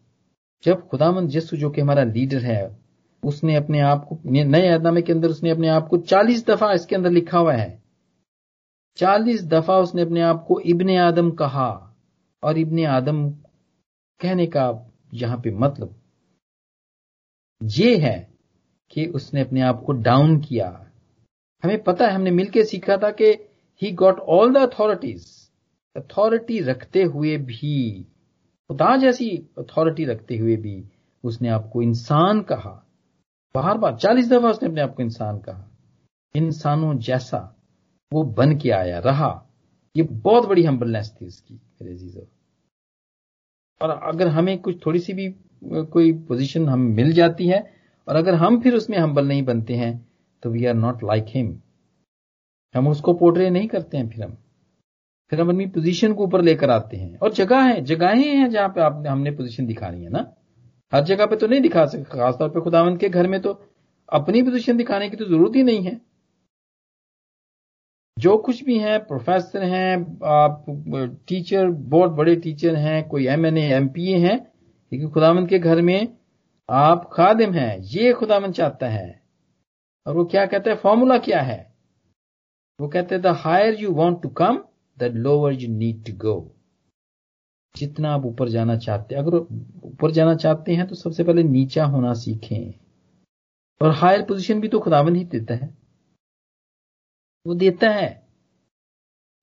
जब 0.63 0.87
खुदामंद 0.87 1.29
जस्सु 1.29 1.57
जो 1.57 1.69
कि 1.69 1.81
हमारा 1.81 2.03
लीडर 2.03 2.43
है, 2.43 2.77
उसने 3.23 3.55
अपने 3.55 3.79
आप 3.79 4.05
को, 4.09 4.17
नए 4.25 4.67
ऐदनामे 4.67 5.01
के 5.01 5.11
अंदर 5.13 5.29
उसने 5.29 5.49
अपने 5.49 5.67
आप 5.67 5.87
को 5.87 5.97
चालीस 5.97 6.45
दफ़ा 6.45 6.71
इसके 6.73 6.95
अंदर 6.95 7.11
लिखा 7.11 7.37
हुआ 7.37 7.53
है। 7.53 7.81
चालीस 8.97 9.43
दफ़ा 9.43 9.77
उसने 9.77 10.01
अपने 10.01 10.21
आप 10.21 10.43
को 10.47 10.59
इब्ने 10.59 10.97
आदम 10.97 11.31
कहा 11.31 11.69
और 12.43 12.57
इब्ने 12.57 12.85
आदम 12.85 13.29
कहने 14.23 14.45
का 14.47 14.91
यहाँ 15.13 15.37
पे 15.37 15.51
मतलब 15.51 15.95
ये 17.61 17.97
है 17.97 18.17
कि 18.91 19.05
उसने 19.05 19.41
अपने 19.41 19.61
आप 19.61 19.83
को 19.85 19.93
डाउन 19.93 20.39
किया। 20.39 20.67
हमें 21.63 21.83
पता 21.83 22.07
है, 22.07 22.13
हमने 22.13 22.31
मिलकर 22.31 22.63
सीखा 22.63 22.97
था 22.97 23.11
कि 23.11 23.31
he 23.81 23.91
got 23.91 24.19
all 24.19 24.53
the 24.53 24.57
authorities 24.57 25.27
authority 25.95 26.59
रखते 26.59 27.03
हुए 27.03 27.37
भी, 27.37 28.03
खुदा 28.69 28.95
जैसी 28.97 29.29
अथॉरिटी 29.57 30.05
रखते 30.05 30.37
हुए 30.37 30.55
भी 30.57 30.83
उसने 31.23 31.49
आपको 31.49 31.81
इंसान 31.81 32.41
कहा। 32.41 32.79
बार 33.55 33.77
बार, 33.77 33.95
चालीस 33.95 34.29
दफ़ा 34.29 34.49
उसने 34.49 34.69
अपने 34.69 34.81
आप 34.81 34.95
को 34.95 35.03
इंसान 35.03 35.39
कहा। 35.39 35.69
इंसानों 36.35 36.97
जैसा 36.97 37.39
वो 38.13 38.23
बन 38.23 38.57
के 38.57 38.69
आया 38.71 38.99
रहा। 38.99 39.31
ये 39.95 40.03
बहुत 40.03 40.45
बड़ी 40.45 40.63
हम्बलनेस 40.63 41.15
थी 41.21 41.25
इसकी, 41.25 41.53
मेरे 41.53 41.95
जीजो। 41.95 42.27
और 43.81 43.89
अगर 43.89 44.27
हमें 44.27 44.57
कुछ 44.59 44.85
थोड़ी 44.85 44.99
सी 44.99 45.13
भी 45.13 45.27
कोई 45.63 46.11
पोजीशन 46.27 46.67
हम 46.69 46.79
मिल 46.91 47.11
जाती 47.13 47.47
है, 47.47 47.59
और 48.07 48.15
अगर 48.15 48.33
हम 48.35 48.59
फिर 48.61 48.75
उसमें 48.75 48.97
हम्बल 48.97 49.27
नहीं 49.27 49.43
बनते 49.43 49.73
हैं 49.73 49.93
तो 50.43 50.49
we 50.49 50.65
are 50.65 50.73
not 50.75 51.03
like 51.03 51.25
him 51.27 51.57
हम 52.75 52.87
उसको 52.87 53.13
पोर्ट्रे 53.13 53.49
नहीं 53.49 53.67
करते 53.67 53.97
हैं 53.97 54.07
फिर 54.09 54.23
हम। 54.23 54.37
फिर 55.31 55.41
हम 55.41 55.49
अपनी 55.49 55.65
पोजीशन 55.67 56.13
को 56.13 56.23
ऊपर 56.23 56.41
लेकर 56.41 56.69
आते 56.69 56.97
हैं। 56.97 57.17
और 57.17 57.33
जगह 57.33 57.61
है, 57.61 57.81
जगहें 57.81 58.25
हैं 58.27 58.49
जहाँ 58.49 58.69
पे 58.69 58.81
आपने, 58.81 59.09
हमने 59.09 59.31
पोजीशन 59.31 59.65
दिखानी 59.65 60.03
है 60.03 60.09
ना। 60.09 60.25
हर 60.93 61.03
जगह 61.03 61.25
पे 61.25 61.35
तो 61.35 61.47
नहीं 61.47 61.61
दिखा 61.61 61.85
सकते 61.85 62.17
खासतौर 62.17 62.49
पे 62.49 62.61
खुदावंत 62.61 62.99
के 62.99 63.09
घर 63.09 63.27
में 63.27 63.39
तो 63.41 63.53
अपनी 64.09 64.41
पोजीशन 64.43 64.77
दिखाने 64.77 65.09
की 65.09 65.17
तो 65.17 65.25
ज़रूरत 65.25 65.55
ही 65.55 65.63
नहीं 65.63 65.83
है। 65.83 65.99
जो 68.23 68.37
कुछ 68.37 68.63
भी 68.63 68.77
है 68.79 68.97
प्रोफेसर 68.99 69.63
हैं, 69.63 69.95
आप 70.25 70.65
टीचर 71.27 71.69
बहुत 71.69 72.11
बड़े 72.11 72.35
टीचर 72.35 72.75
हैं, 72.75 73.07
कोई 73.07 73.27
M 73.27 73.45
N 73.45 73.57
M 73.57 73.87
P 73.87 74.11
A 74.13 74.17
हैं, 74.19 74.37
लेकिन 74.91 75.09
खुदावंत 75.09 75.49
के 75.49 75.59
घर 75.59 75.81
में 75.81 76.07
आप 76.69 77.09
खादिम 77.13 77.53
हैं, 77.53 77.77
ये 77.77 78.13
खुदावंत 78.13 78.55
चाहता 78.55 78.89
है। 78.89 79.21
और 80.05 80.15
वो 80.15 80.25
क्या 80.25 80.45
कहता 80.45 80.69
है? 80.69 80.75
फॉर्मूला 80.75 81.17
क्या 81.17 81.41
है? 81.41 81.73
वो 82.79 82.87
कहते 82.87 83.15
हैं 83.15 83.21
the 83.23 83.27
higher 83.37 83.75
you 83.81 83.91
want 83.91 84.21
to 84.21 84.29
come 84.29 84.63
the 84.97 85.03
lower 85.03 85.53
you 85.53 85.67
need 85.69 86.03
to 86.05 86.13
go 86.17 86.35
जितना 87.75 88.11
आप 88.13 88.25
ऊपर 88.25 88.49
जाना 88.49 88.77
चाहते 88.77 89.15
हैं 89.15 89.21
अगर 89.21 89.35
ऊपर 89.83 90.11
जाना 90.11 90.35
चाहते 90.35 90.73
हैं 90.73 90.87
तो 90.87 90.95
सबसे 90.95 91.23
पहले 91.23 91.43
नीचा 91.43 91.85
होना 91.85 92.13
सीखें। 92.13 92.73
और 93.81 93.91
हायर 93.91 94.21
पोजीशन 94.21 94.59
भी 94.61 94.67
तो 94.67 94.79
खुदावंद 94.79 95.17
ही 95.17 95.23
देता 95.25 95.53
है। 95.53 95.69
वो 97.45 97.53
देता 97.55 97.89
है 97.89 98.07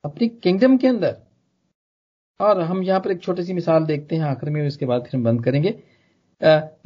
अपनी 0.05 0.29
किंगडम 0.29 0.77
के 0.79 0.87
अंदर। 0.89 1.17
और 2.41 2.61
हम 2.61 2.83
यहाँ 2.83 3.01
पर 3.01 3.11
एक 3.11 3.23
छोटी 3.23 3.43
सी 3.45 3.53
मिसाल 3.53 3.85
देखते 3.87 4.17
हैं 4.17 4.25
आखिर 4.25 4.51
में, 4.51 4.67
उसके 4.67 4.87
बाद 4.87 5.03
फिर 5.03 5.17
हम 5.17 5.25
बंद 5.25 5.45
करेंगे। 5.45 5.71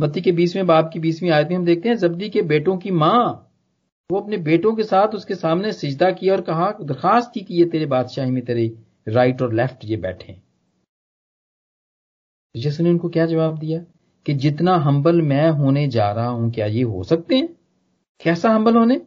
मत्ती 0.01 0.21
के 0.21 0.33
बीसवें 0.33 0.67
बाप 0.67 0.91
की 0.93 1.01
बीसवीं 1.01 1.31
आयत 1.31 1.49
में 1.49 1.57
हम 1.57 1.65
देखते 1.65 1.89
हैं, 1.89 1.97
जब्दी 1.97 2.29
के 2.31 2.43
बेटों 2.45 2.77
की 2.79 2.91
माँ, 2.93 3.51
वो 4.11 4.21
अपने 4.21 4.37
बेटों 4.39 4.75
के 4.77 4.83
साथ 4.85 5.15
उसके 5.15 5.35
सामने 5.35 5.73
सिजदा 5.73 6.11
किया 6.13 6.35
और 6.35 6.41
कहा, 6.43 6.71
दरखास्त 6.83 7.31
की 7.35 7.41
कि 7.41 7.55
ये 7.55 7.65
तेरे 7.67 7.87
बादशाही 7.87 8.31
में 8.31 8.45
तेरे 8.45 8.67
राइट 9.09 9.43
और 9.43 9.55
लेफ़्ट 9.55 9.85
ये 9.85 9.97
बैठे 9.99 10.37
जैसे 12.55 12.83
ने 12.83 12.91
उनको 12.91 13.09
क्या 13.09 13.25
जवाब 13.27 13.59
दिया? 13.59 13.79
कि 14.27 14.35
जितना 14.35 14.75
हम्बल 14.79 15.21
मैं 15.23 15.49
होने 15.53 15.87
जा 15.89 16.11
रहा 16.13 16.27
हूँ, 16.27 16.51
क्या 16.53 16.67
ये 16.67 16.83
हो 16.83 17.03
सकते 17.05 17.37
हैं? 17.37 17.49
कैसा 18.21 18.51
हम्बल 18.51 18.77
होने? 18.77 19.01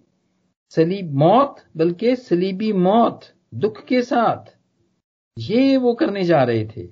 सलीब 0.71 1.13
मौत, 1.15 1.55
बल्कि 1.77 2.15
सलीबी 2.15 2.71
मौत, 2.73 3.21
दुख 3.55 3.83
के 3.85 4.01
साथ। 4.01 4.53
ये 5.37 5.77
वो 5.77 5.93
करने 5.93 6.23
जा 6.23 6.43
रहे 6.43 6.65
थे। 6.67 6.85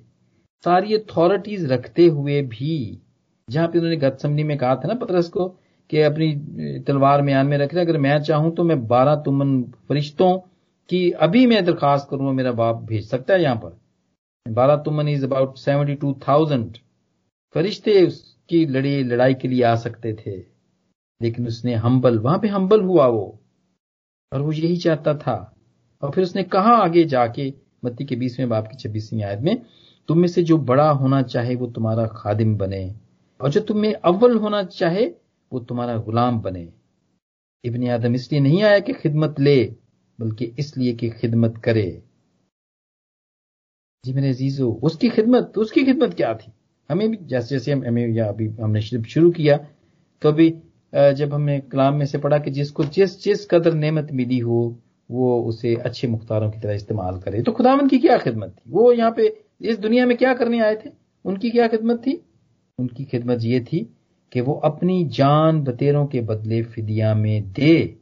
सारी 0.64 0.94
अथॉरिटीज 0.94 1.70
रखते 1.72 2.06
हुए 2.06 2.40
भी, 2.42 3.00
जहाँ 3.48 3.68
पे 3.68 3.78
उन्होंने 3.78 3.96
गतसमनी 3.98 4.44
में 4.44 4.56
कहा 4.58 4.74
था 4.76 4.88
ना 4.88 4.94
पतरस 4.94 5.28
को, 5.28 5.48
कि 5.90 6.00
अपनी 6.00 6.80
तलवार 6.86 7.22
म्यान 7.22 7.46
में 7.46 7.56
रख 7.58 7.74
रहे, 7.74 7.84
अगर 7.84 7.98
मैं 7.98 8.18
चाहूँ 8.22 8.54
तो 8.56 8.64
मैं 8.64 8.86
बारह 8.86 9.14
तुमन 9.16 9.62
फरिश्तों 9.88 10.36
की 10.90 11.10
अभी 11.10 11.46
मैं 11.46 11.64
दरखास्त 11.64 12.08
करूँगा 12.10 12.32
मेरा 12.32 12.52
बाप 12.54 12.82
भेज 12.82 13.08
सकता 13.08 13.34
है 13.34 13.42
यहाँ 13.42 13.56
पर। 13.56 13.78
बारह 14.46 14.76
तुमन 14.76 15.08
is 15.08 15.24
about 15.24 15.56
seventy 15.58 15.94
two 15.94 16.12
thousand 16.28 16.76
फरिश्ते 17.54 18.04
उसकी 18.06 18.64
लड़ी, 18.66 19.02
लड़ाई 19.04 19.34
के 19.34 19.48
लिए 19.48 19.62
आ 19.62 19.74
सकते 19.76 20.12
थे। 20.16 20.36
लेकिन 21.20 21.46
उसने 21.46 21.74
हम्बल 21.76 22.18
वहाँ 22.18 22.38
पे 22.38 22.48
हम्बल 22.48 22.80
हुआ 22.82 23.06
वो। 23.06 23.38
और 24.32 24.42
वो 24.42 24.52
यही 24.52 24.76
चाहता 24.76 25.14
था। 25.14 25.54
और 26.02 26.10
फिर 26.10 26.24
उसने 26.24 26.42
कहा 26.42 26.72
आगे 26.76 27.04
जाके, 27.04 27.52
मत्ती 27.84 28.04
के 28.04 28.16
बीसवें 28.16 28.48
बाप 28.48 28.68
की 28.68 28.76
छब्बीसवीं 28.76 29.22
आयत 29.22 29.40
में, 29.40 29.62
तुम 30.08 30.18
में 30.18 30.28
से 30.28 30.42
जो 30.42 30.58
बड़ा 30.58 30.90
होना 30.90 31.22
चाहे 31.22 31.54
वो 31.54 31.66
तुम्हारा 31.66 32.06
खादिम 32.06 32.56
बने, 32.56 32.94
और 33.40 33.50
जो 33.50 33.60
तुम 33.60 33.78
में 33.78 33.92
अव्वल 33.94 34.36
होना 34.36 34.62
चाहे 34.62 35.06
वो 35.52 35.60
तुम्हारा 35.60 35.96
गुलाम 35.96 36.40
बने। 36.40 36.68
इबन 37.64 37.88
आदम 37.88 38.14
इसलिए 38.14 38.40
नहीं 38.40 38.62
आया 38.62 38.78
कि 38.78 38.92
खिदमत 38.92 39.40
ले, 39.40 39.64
बल्कि 40.18 40.44
इसलिए 40.58 40.92
कि 40.92 41.10
खिदमत 41.10 41.56
करे। 41.64 42.02
जी 44.04 44.12
मेरे 44.12 44.28
अजीजो, 44.28 44.72
उसकी 44.72 45.08
खिदमत 45.08 45.52
उसकी 45.58 45.84
खिदमत 45.84 46.14
क्या 46.14 46.34
थी? 46.34 46.52
हमें 46.90 47.10
भी 47.10 47.16
जैसे 47.22 47.54
जैसे 47.54 47.72
हम, 47.72 47.84
हमें 47.84 48.08
या 48.08 48.28
अभी 48.28 48.48
हमने 48.60 48.80
शुरू 48.80 49.30
किया 49.30 49.56
तो 50.22 50.28
अभी 50.28 50.50
जब 50.92 51.34
हमने 51.34 51.58
कलाम 51.60 51.94
में 51.94 52.06
से 52.06 52.18
पढ़ा 52.18 52.38
कि 52.38 52.50
जिसको 52.50 52.84
जिस 52.84 53.22
जिस 53.24 53.46
कदर 53.50 53.74
नेमत 53.74 54.08
मिली 54.12 54.38
हो, 54.38 54.78
वो 55.10 55.42
उसे 55.42 55.74
अच्छे 55.76 56.08
मुख्तारों 56.08 56.50
की 56.50 56.60
तरह 56.60 56.74
इस्तेमाल 56.74 57.18
करे। 57.20 57.42
तो 57.42 57.52
खुदावन 57.52 57.88
की 57.88 57.98
क्या 57.98 58.16
खिदमत 58.18 58.50
थी? 58.50 58.70
वो 58.70 58.92
यहाँ 58.92 59.10
पे 59.16 59.26
इस 59.60 59.78
दुनिया 59.78 60.06
में 60.06 60.16
क्या 60.16 60.34
करने 60.34 60.60
आए 60.60 60.76
थे? 60.76 60.90
उनकी 61.24 61.50
क्या 61.50 61.68
खिदमत 61.68 61.98
थी? 62.06 62.22
उनकी 62.78 63.04
खिदमत 63.04 63.42
ये 63.42 63.60
थी 63.60 63.78
कि 64.32 64.40
वो 64.40 64.52
अपनी 64.64 65.04
जान 65.08 65.62
बतेरों 65.64 66.06
के 66.06 66.20
बदले 66.20 66.62
फिदिया 66.62 67.14
में 67.14 67.52
दे। 67.52 67.98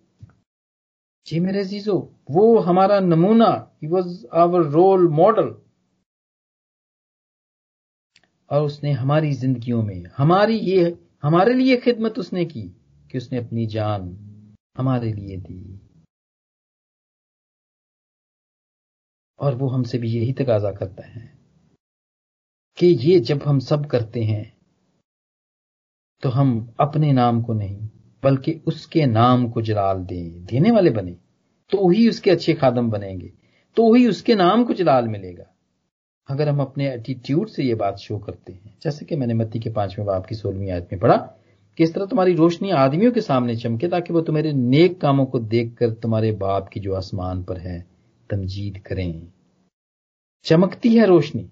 जी 1.27 1.41
मेरे 1.41 1.65
जीजो 1.65 1.97
वो 2.31 2.59
हमारा 2.59 2.99
नमूना 3.01 3.51
he 3.83 3.89
was 3.89 4.27
our 4.35 4.63
role 4.71 5.09
model 5.09 5.55
और 8.51 8.63
उसने 8.63 8.93
हमारी 8.93 9.33
जिंदगियों 9.33 9.83
में, 9.83 10.05
हमारी 10.17 10.59
ये 10.59 10.97
हमारे 11.25 11.53
लिए 11.55 11.77
खिदमत 11.77 12.19
उसने 12.19 12.45
की 12.45 12.63
कि 13.13 13.19
उसने 13.19 13.39
अपनी 13.39 13.67
जान 13.67 14.09
हमारे 14.79 15.13
लिए 15.13 15.37
दी। 15.37 15.81
और 19.39 19.55
वो 19.55 19.69
हमसे 19.69 19.99
भी 19.99 20.11
यही 20.11 20.33
तकाजा 20.33 20.73
करता 20.73 21.07
है 21.07 21.23
कि 22.79 22.87
ये 22.87 23.19
जब 23.21 23.43
हम 23.43 23.59
सब 23.61 23.87
करते 23.87 24.23
हैं 24.23 24.45
तो 26.23 26.29
हम 26.29 26.75
अपने 26.81 27.13
नाम 27.13 27.43
को 27.43 27.53
नहीं, 27.53 27.89
बल्कि 28.23 28.53
उसके 28.67 29.07
नाम 29.07 29.49
को 29.51 29.63
जलाल 29.63 30.05
दें। 30.05 30.45
देने 30.45 30.71
वाले 30.71 30.91
बने 30.91 31.17
तो 31.73 31.91
ही 31.91 32.09
उसके 32.09 32.31
अच्छे 32.31 32.55
खादम 32.55 32.91
बनेंगे 32.91 33.33
तो 33.77 33.93
ही 33.95 34.07
उसके 34.09 34.35
नाम 34.35 34.65
को 34.65 34.75
जलाल 34.75 35.09
मिलेगा। 35.09 35.54
अगर 36.29 36.49
हम 36.49 36.61
अपने 36.61 36.95
एटीट्यूड 36.95 37.49
से 37.49 37.63
ये 37.63 37.75
बात 37.75 37.97
शो 37.97 38.19
करते 38.19 38.53
हैं, 38.53 38.79
जैसे 38.83 39.05
कि 39.05 39.17
मैंने 39.17 39.35
मत्ती 39.35 39.59
के 39.59 39.71
पाँचवें 39.71 40.07
बाप 40.07 40.27
की 40.27 40.35
सोलहवीं 40.35 40.71
आयत 40.71 40.89
में 40.93 41.01
पढ़ा, 41.01 41.17
कि 41.77 41.85
इस 41.85 41.95
तरह 41.95 42.07
तुम्हारी 42.07 42.35
रोशनी 42.35 42.71
आदमियों 42.71 43.13
के 43.13 43.21
सामने 43.21 43.57
चमके 43.57 43.89
ताकि 43.89 44.13
वो 44.13 44.21
तुम्हारे 44.21 44.53
नेक 44.53 45.01
कामों 45.01 45.27
को 45.27 45.39
देखकर 45.39 45.91
तुम्हारे 45.91 46.33
बाप 46.33 46.69
की 46.69 46.81
जो 46.81 46.95
आसमान 46.95 47.43
पर 47.43 47.59
है, 47.59 47.87
तमजीद 48.31 48.79
करें। 48.79 49.33
चमकती 50.45 50.97
है 50.97 51.07
रोशनी। 51.07 51.51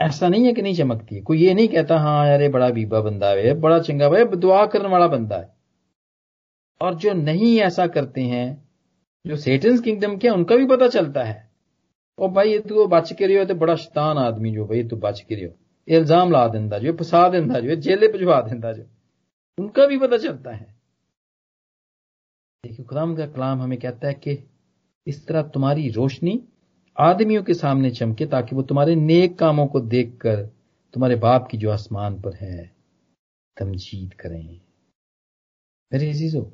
ऐसा 0.00 0.28
नहीं 0.28 0.44
है 0.44 0.52
कि 0.52 0.62
नहीं 0.62 0.74
चमकती 0.74 1.14
है। 1.14 1.22
कोई 1.22 1.38
ये 1.38 1.54
नहीं 1.54 1.68
कहता 1.68 1.98
हाँ 1.98 2.28
यार 2.28 2.48
बड़ा 2.50 2.70
बीबा 2.70 3.00
बंदा 3.00 3.28
है, 3.28 3.54
बड़ा 3.54 3.78
चंगा 3.78 4.08
भाई 4.08 4.24
दुआ 4.24 4.66
करने 4.66 4.88
वाला 4.88 5.08
बंदा 5.08 5.36
है। 5.36 5.54
और 6.80 6.94
जो 6.94 7.12
नहीं 7.12 7.60
ऐसा 7.60 7.86
करते 7.86 8.20
हैं, 8.20 8.68
जो 9.26 9.36
सेटन्स 9.36 9.80
किंगडम 9.80 10.16
के 10.16 10.28
उनका 10.28 10.56
भी 10.56 10.66
पता 10.66 10.88
चलता 10.88 11.24
है। 11.24 11.43
और 12.18 12.28
भाई 12.30 12.52
ये 12.52 12.58
तू 12.58 12.86
बच 12.86 13.12
के 13.12 13.26
रही 13.26 13.44
तो 13.46 13.54
बड़ा 13.54 13.74
शतान 13.74 14.18
आदमी 14.18 14.50
जो, 14.50 14.66
भाई, 14.66 14.84
तू 14.84 14.96
बच 14.96 15.20
के 15.20 15.34
रही 15.34 15.48
इल्ज़ाम 15.88 16.30
ला 16.30 16.48
दिंदा 16.48 16.78
जो, 16.78 16.92
फसा 16.92 17.28
दिंदा 17.28 17.60
जो, 17.60 17.74
जेले 17.74 18.08
भिजवा 18.08 18.40
दिंदा 18.40 18.72
जो। 18.72 18.84
उनका 19.58 19.86
भी 19.86 19.98
पता 19.98 20.18
चलता 20.18 20.52
है। 20.52 20.74
देखिए 22.64 22.86
खुदाम 22.86 23.16
का 23.16 23.26
कलाम 23.26 23.62
हमें 23.62 23.78
कहता 23.78 24.08
है 24.08 24.14
कि 24.14 24.50
इस 25.06 25.26
तरह 25.26 25.42
तुम्हारी 25.42 25.88
रोशनी 25.90 26.48
आदमियों 26.98 27.42
के 27.42 27.54
सामने 27.54 27.90
चमके 27.90 28.26
ताकि 28.26 28.56
वो 28.56 28.62
तुम्हारे 28.62 28.94
नेक 28.94 29.38
कामों 29.38 29.66
को 29.66 29.80
देखकर 29.80 30.44
तुम्हारे 30.94 31.16
बाप 31.16 31.48
की 31.50 31.58
जो 31.58 31.70
आसमान 31.70 32.20
पर 32.20 32.34
है, 32.34 32.72
तमजीद 33.56 34.14
करें। 34.14 34.60
मेरे 35.92 36.10
अजीजो, 36.10 36.52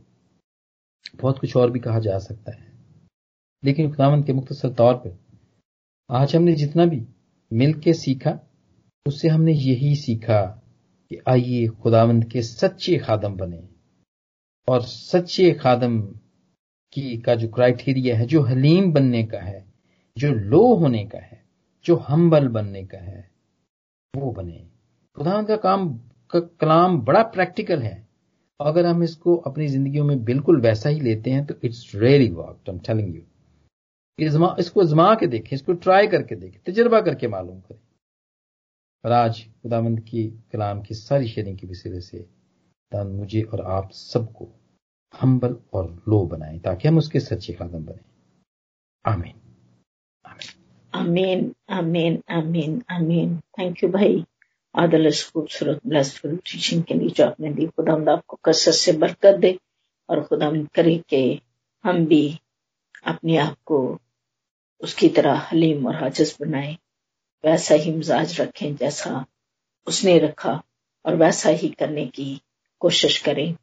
बहुत 1.16 1.38
कुछ 1.38 1.56
और 1.56 1.70
भी 1.70 1.80
कहा 1.80 1.98
जा 1.98 2.18
सकता 2.18 2.52
है। 2.52 2.72
लेकिन 3.64 3.90
खुदावंत 3.90 4.26
के 4.26 4.32
मुख्तर 4.32 4.72
तौर 4.74 4.94
पर 4.94 5.19
आज 6.12 6.36
हमने 6.36 6.52
जितना 6.52 6.86
भी 6.86 7.06
मिल 7.52 7.74
के 7.74 7.92
सीखा, 7.92 8.40
उससे 9.06 9.28
हमने 9.28 9.52
यही 9.52 9.96
सीखा 9.96 10.62
कि 11.10 11.18
आइए 11.28 11.66
खुदावंद 11.66 12.24
के 12.24 12.42
सच्चे 12.42 12.98
खादम 12.98 13.34
बने। 13.34 13.68
और 14.68 14.82
सच्चे 14.82 15.52
खादम 15.52 16.00
की 16.92 17.18
का 17.18 17.34
जो 17.34 17.48
क्राइटेरिया 17.48 18.16
है, 18.16 18.26
जो 18.26 18.42
हलीम 18.42 18.92
बनने 18.92 19.24
का 19.24 19.38
है, 19.38 19.72
जो 20.18 20.32
लो 20.32 20.74
होने 20.74 21.04
का 21.04 21.18
है, 21.18 21.44
जो 21.84 21.96
हम्बल 21.96 22.48
बनने 22.48 22.84
का 22.84 22.98
है, 22.98 23.30
वो 24.16 24.32
बने। 24.32 24.66
खुदावंद 25.16 25.48
का 25.48 25.56
काम, 25.56 25.98
का 26.30 26.40
कलाम 26.40 27.00
बड़ा 27.00 27.22
प्रैक्टिकल 27.22 27.82
है। 27.82 28.08
अगर 28.60 28.86
हम 28.86 29.02
इसको 29.02 29.36
अपनी 29.36 29.68
जिंदगियों 29.68 30.04
में 30.04 30.24
बिल्कुल 30.24 30.60
वैसा 30.60 30.88
ही 30.88 31.00
लेते 31.00 31.30
हैं 31.30 31.46
तो 31.46 31.54
it's 31.64 31.92
really 31.94 32.28
work 32.28 32.58
I 32.68 32.72
am 32.72 32.78
telling 32.78 33.16
you 33.16 33.22
इसको 34.18 34.84
जमा 34.84 35.14
के 35.14 35.26
देखें, 35.26 35.56
इसको 35.56 35.72
ट्राई 35.74 36.06
करके 36.06 36.36
देखें, 36.36 36.60
तजर्बा 36.66 37.00
करके 37.00 37.28
मालूम 37.28 37.60
करें। 37.60 37.80
और 39.04 39.12
आज 39.12 39.40
खुदामंद 39.62 40.00
की 40.00 40.26
कलाम 40.52 40.80
की 40.82 40.94
सारी 40.94 41.28
शेयरिंग 41.28 41.58
की 41.58 41.66
वसीले 41.66 42.00
से 42.00 42.26
मुझे 42.92 43.42
और 43.42 43.60
आप 43.60 43.90
सबको 43.92 44.48
हम्बल 45.14 45.56
और 45.72 45.90
लो 46.08 46.24
बनाए, 46.26 46.58
ताकि 46.58 46.88
हम 46.88 46.98
उसके 46.98 47.20
सच्चे 47.20 47.52
खादम 47.52 47.84
बने। 47.84 48.02
आमीन। 49.06 49.34
आमीन 50.94 51.54
आमीन 51.70 52.22
आमीन 52.30 52.82
आमीन। 52.90 53.36
थैंक 53.58 53.82
यू 53.84 53.88
भाई। 53.90 54.24
आदल 54.74 55.10
खूबसूरत 55.10 55.80
ब्लेसफुल 55.86 56.36
टीचिंग 56.36 56.82
के 56.82 56.94
लिए 56.94 57.08
जो 57.08 57.26
आपने 57.26 57.52
दी 57.52 57.66
खुदा 57.66 58.12
आपको 58.12 58.38
कसरत 58.44 58.74
से 58.74 58.92
बरकत 58.92 59.34
दे, 59.34 59.58
और 60.08 60.22
खुदा 60.24 60.50
करे 60.74 60.96
के 61.08 61.22
हम 61.84 62.04
भी 62.06 62.22
अपने 63.04 63.36
आप 63.36 63.56
को 63.64 63.98
उसकी 64.80 65.08
तरह 65.08 65.34
हलीम 65.34 65.86
और 65.86 65.94
हाजस 65.94 66.36
बनाए। 66.40 66.78
वैसा 67.44 67.74
ही 67.74 67.92
मिजाज 67.92 68.40
रखें 68.40 68.76
जैसा 68.76 69.26
उसने 69.86 70.18
रखा 70.18 70.62
और 71.04 71.16
वैसा 71.16 71.48
ही 71.48 71.68
करने 71.68 72.06
की 72.06 72.42
कोशिश 72.80 73.18
करें। 73.18 73.56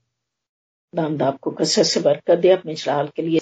दामदाब 0.95 1.37
को 1.37 1.51
कसर 1.51 1.83
से 1.83 1.99
बरकत 1.99 2.37
दे 2.37 2.49
अपने 2.49 2.75
जलाल 2.75 3.07
के 3.07 3.21
लिए। 3.21 3.39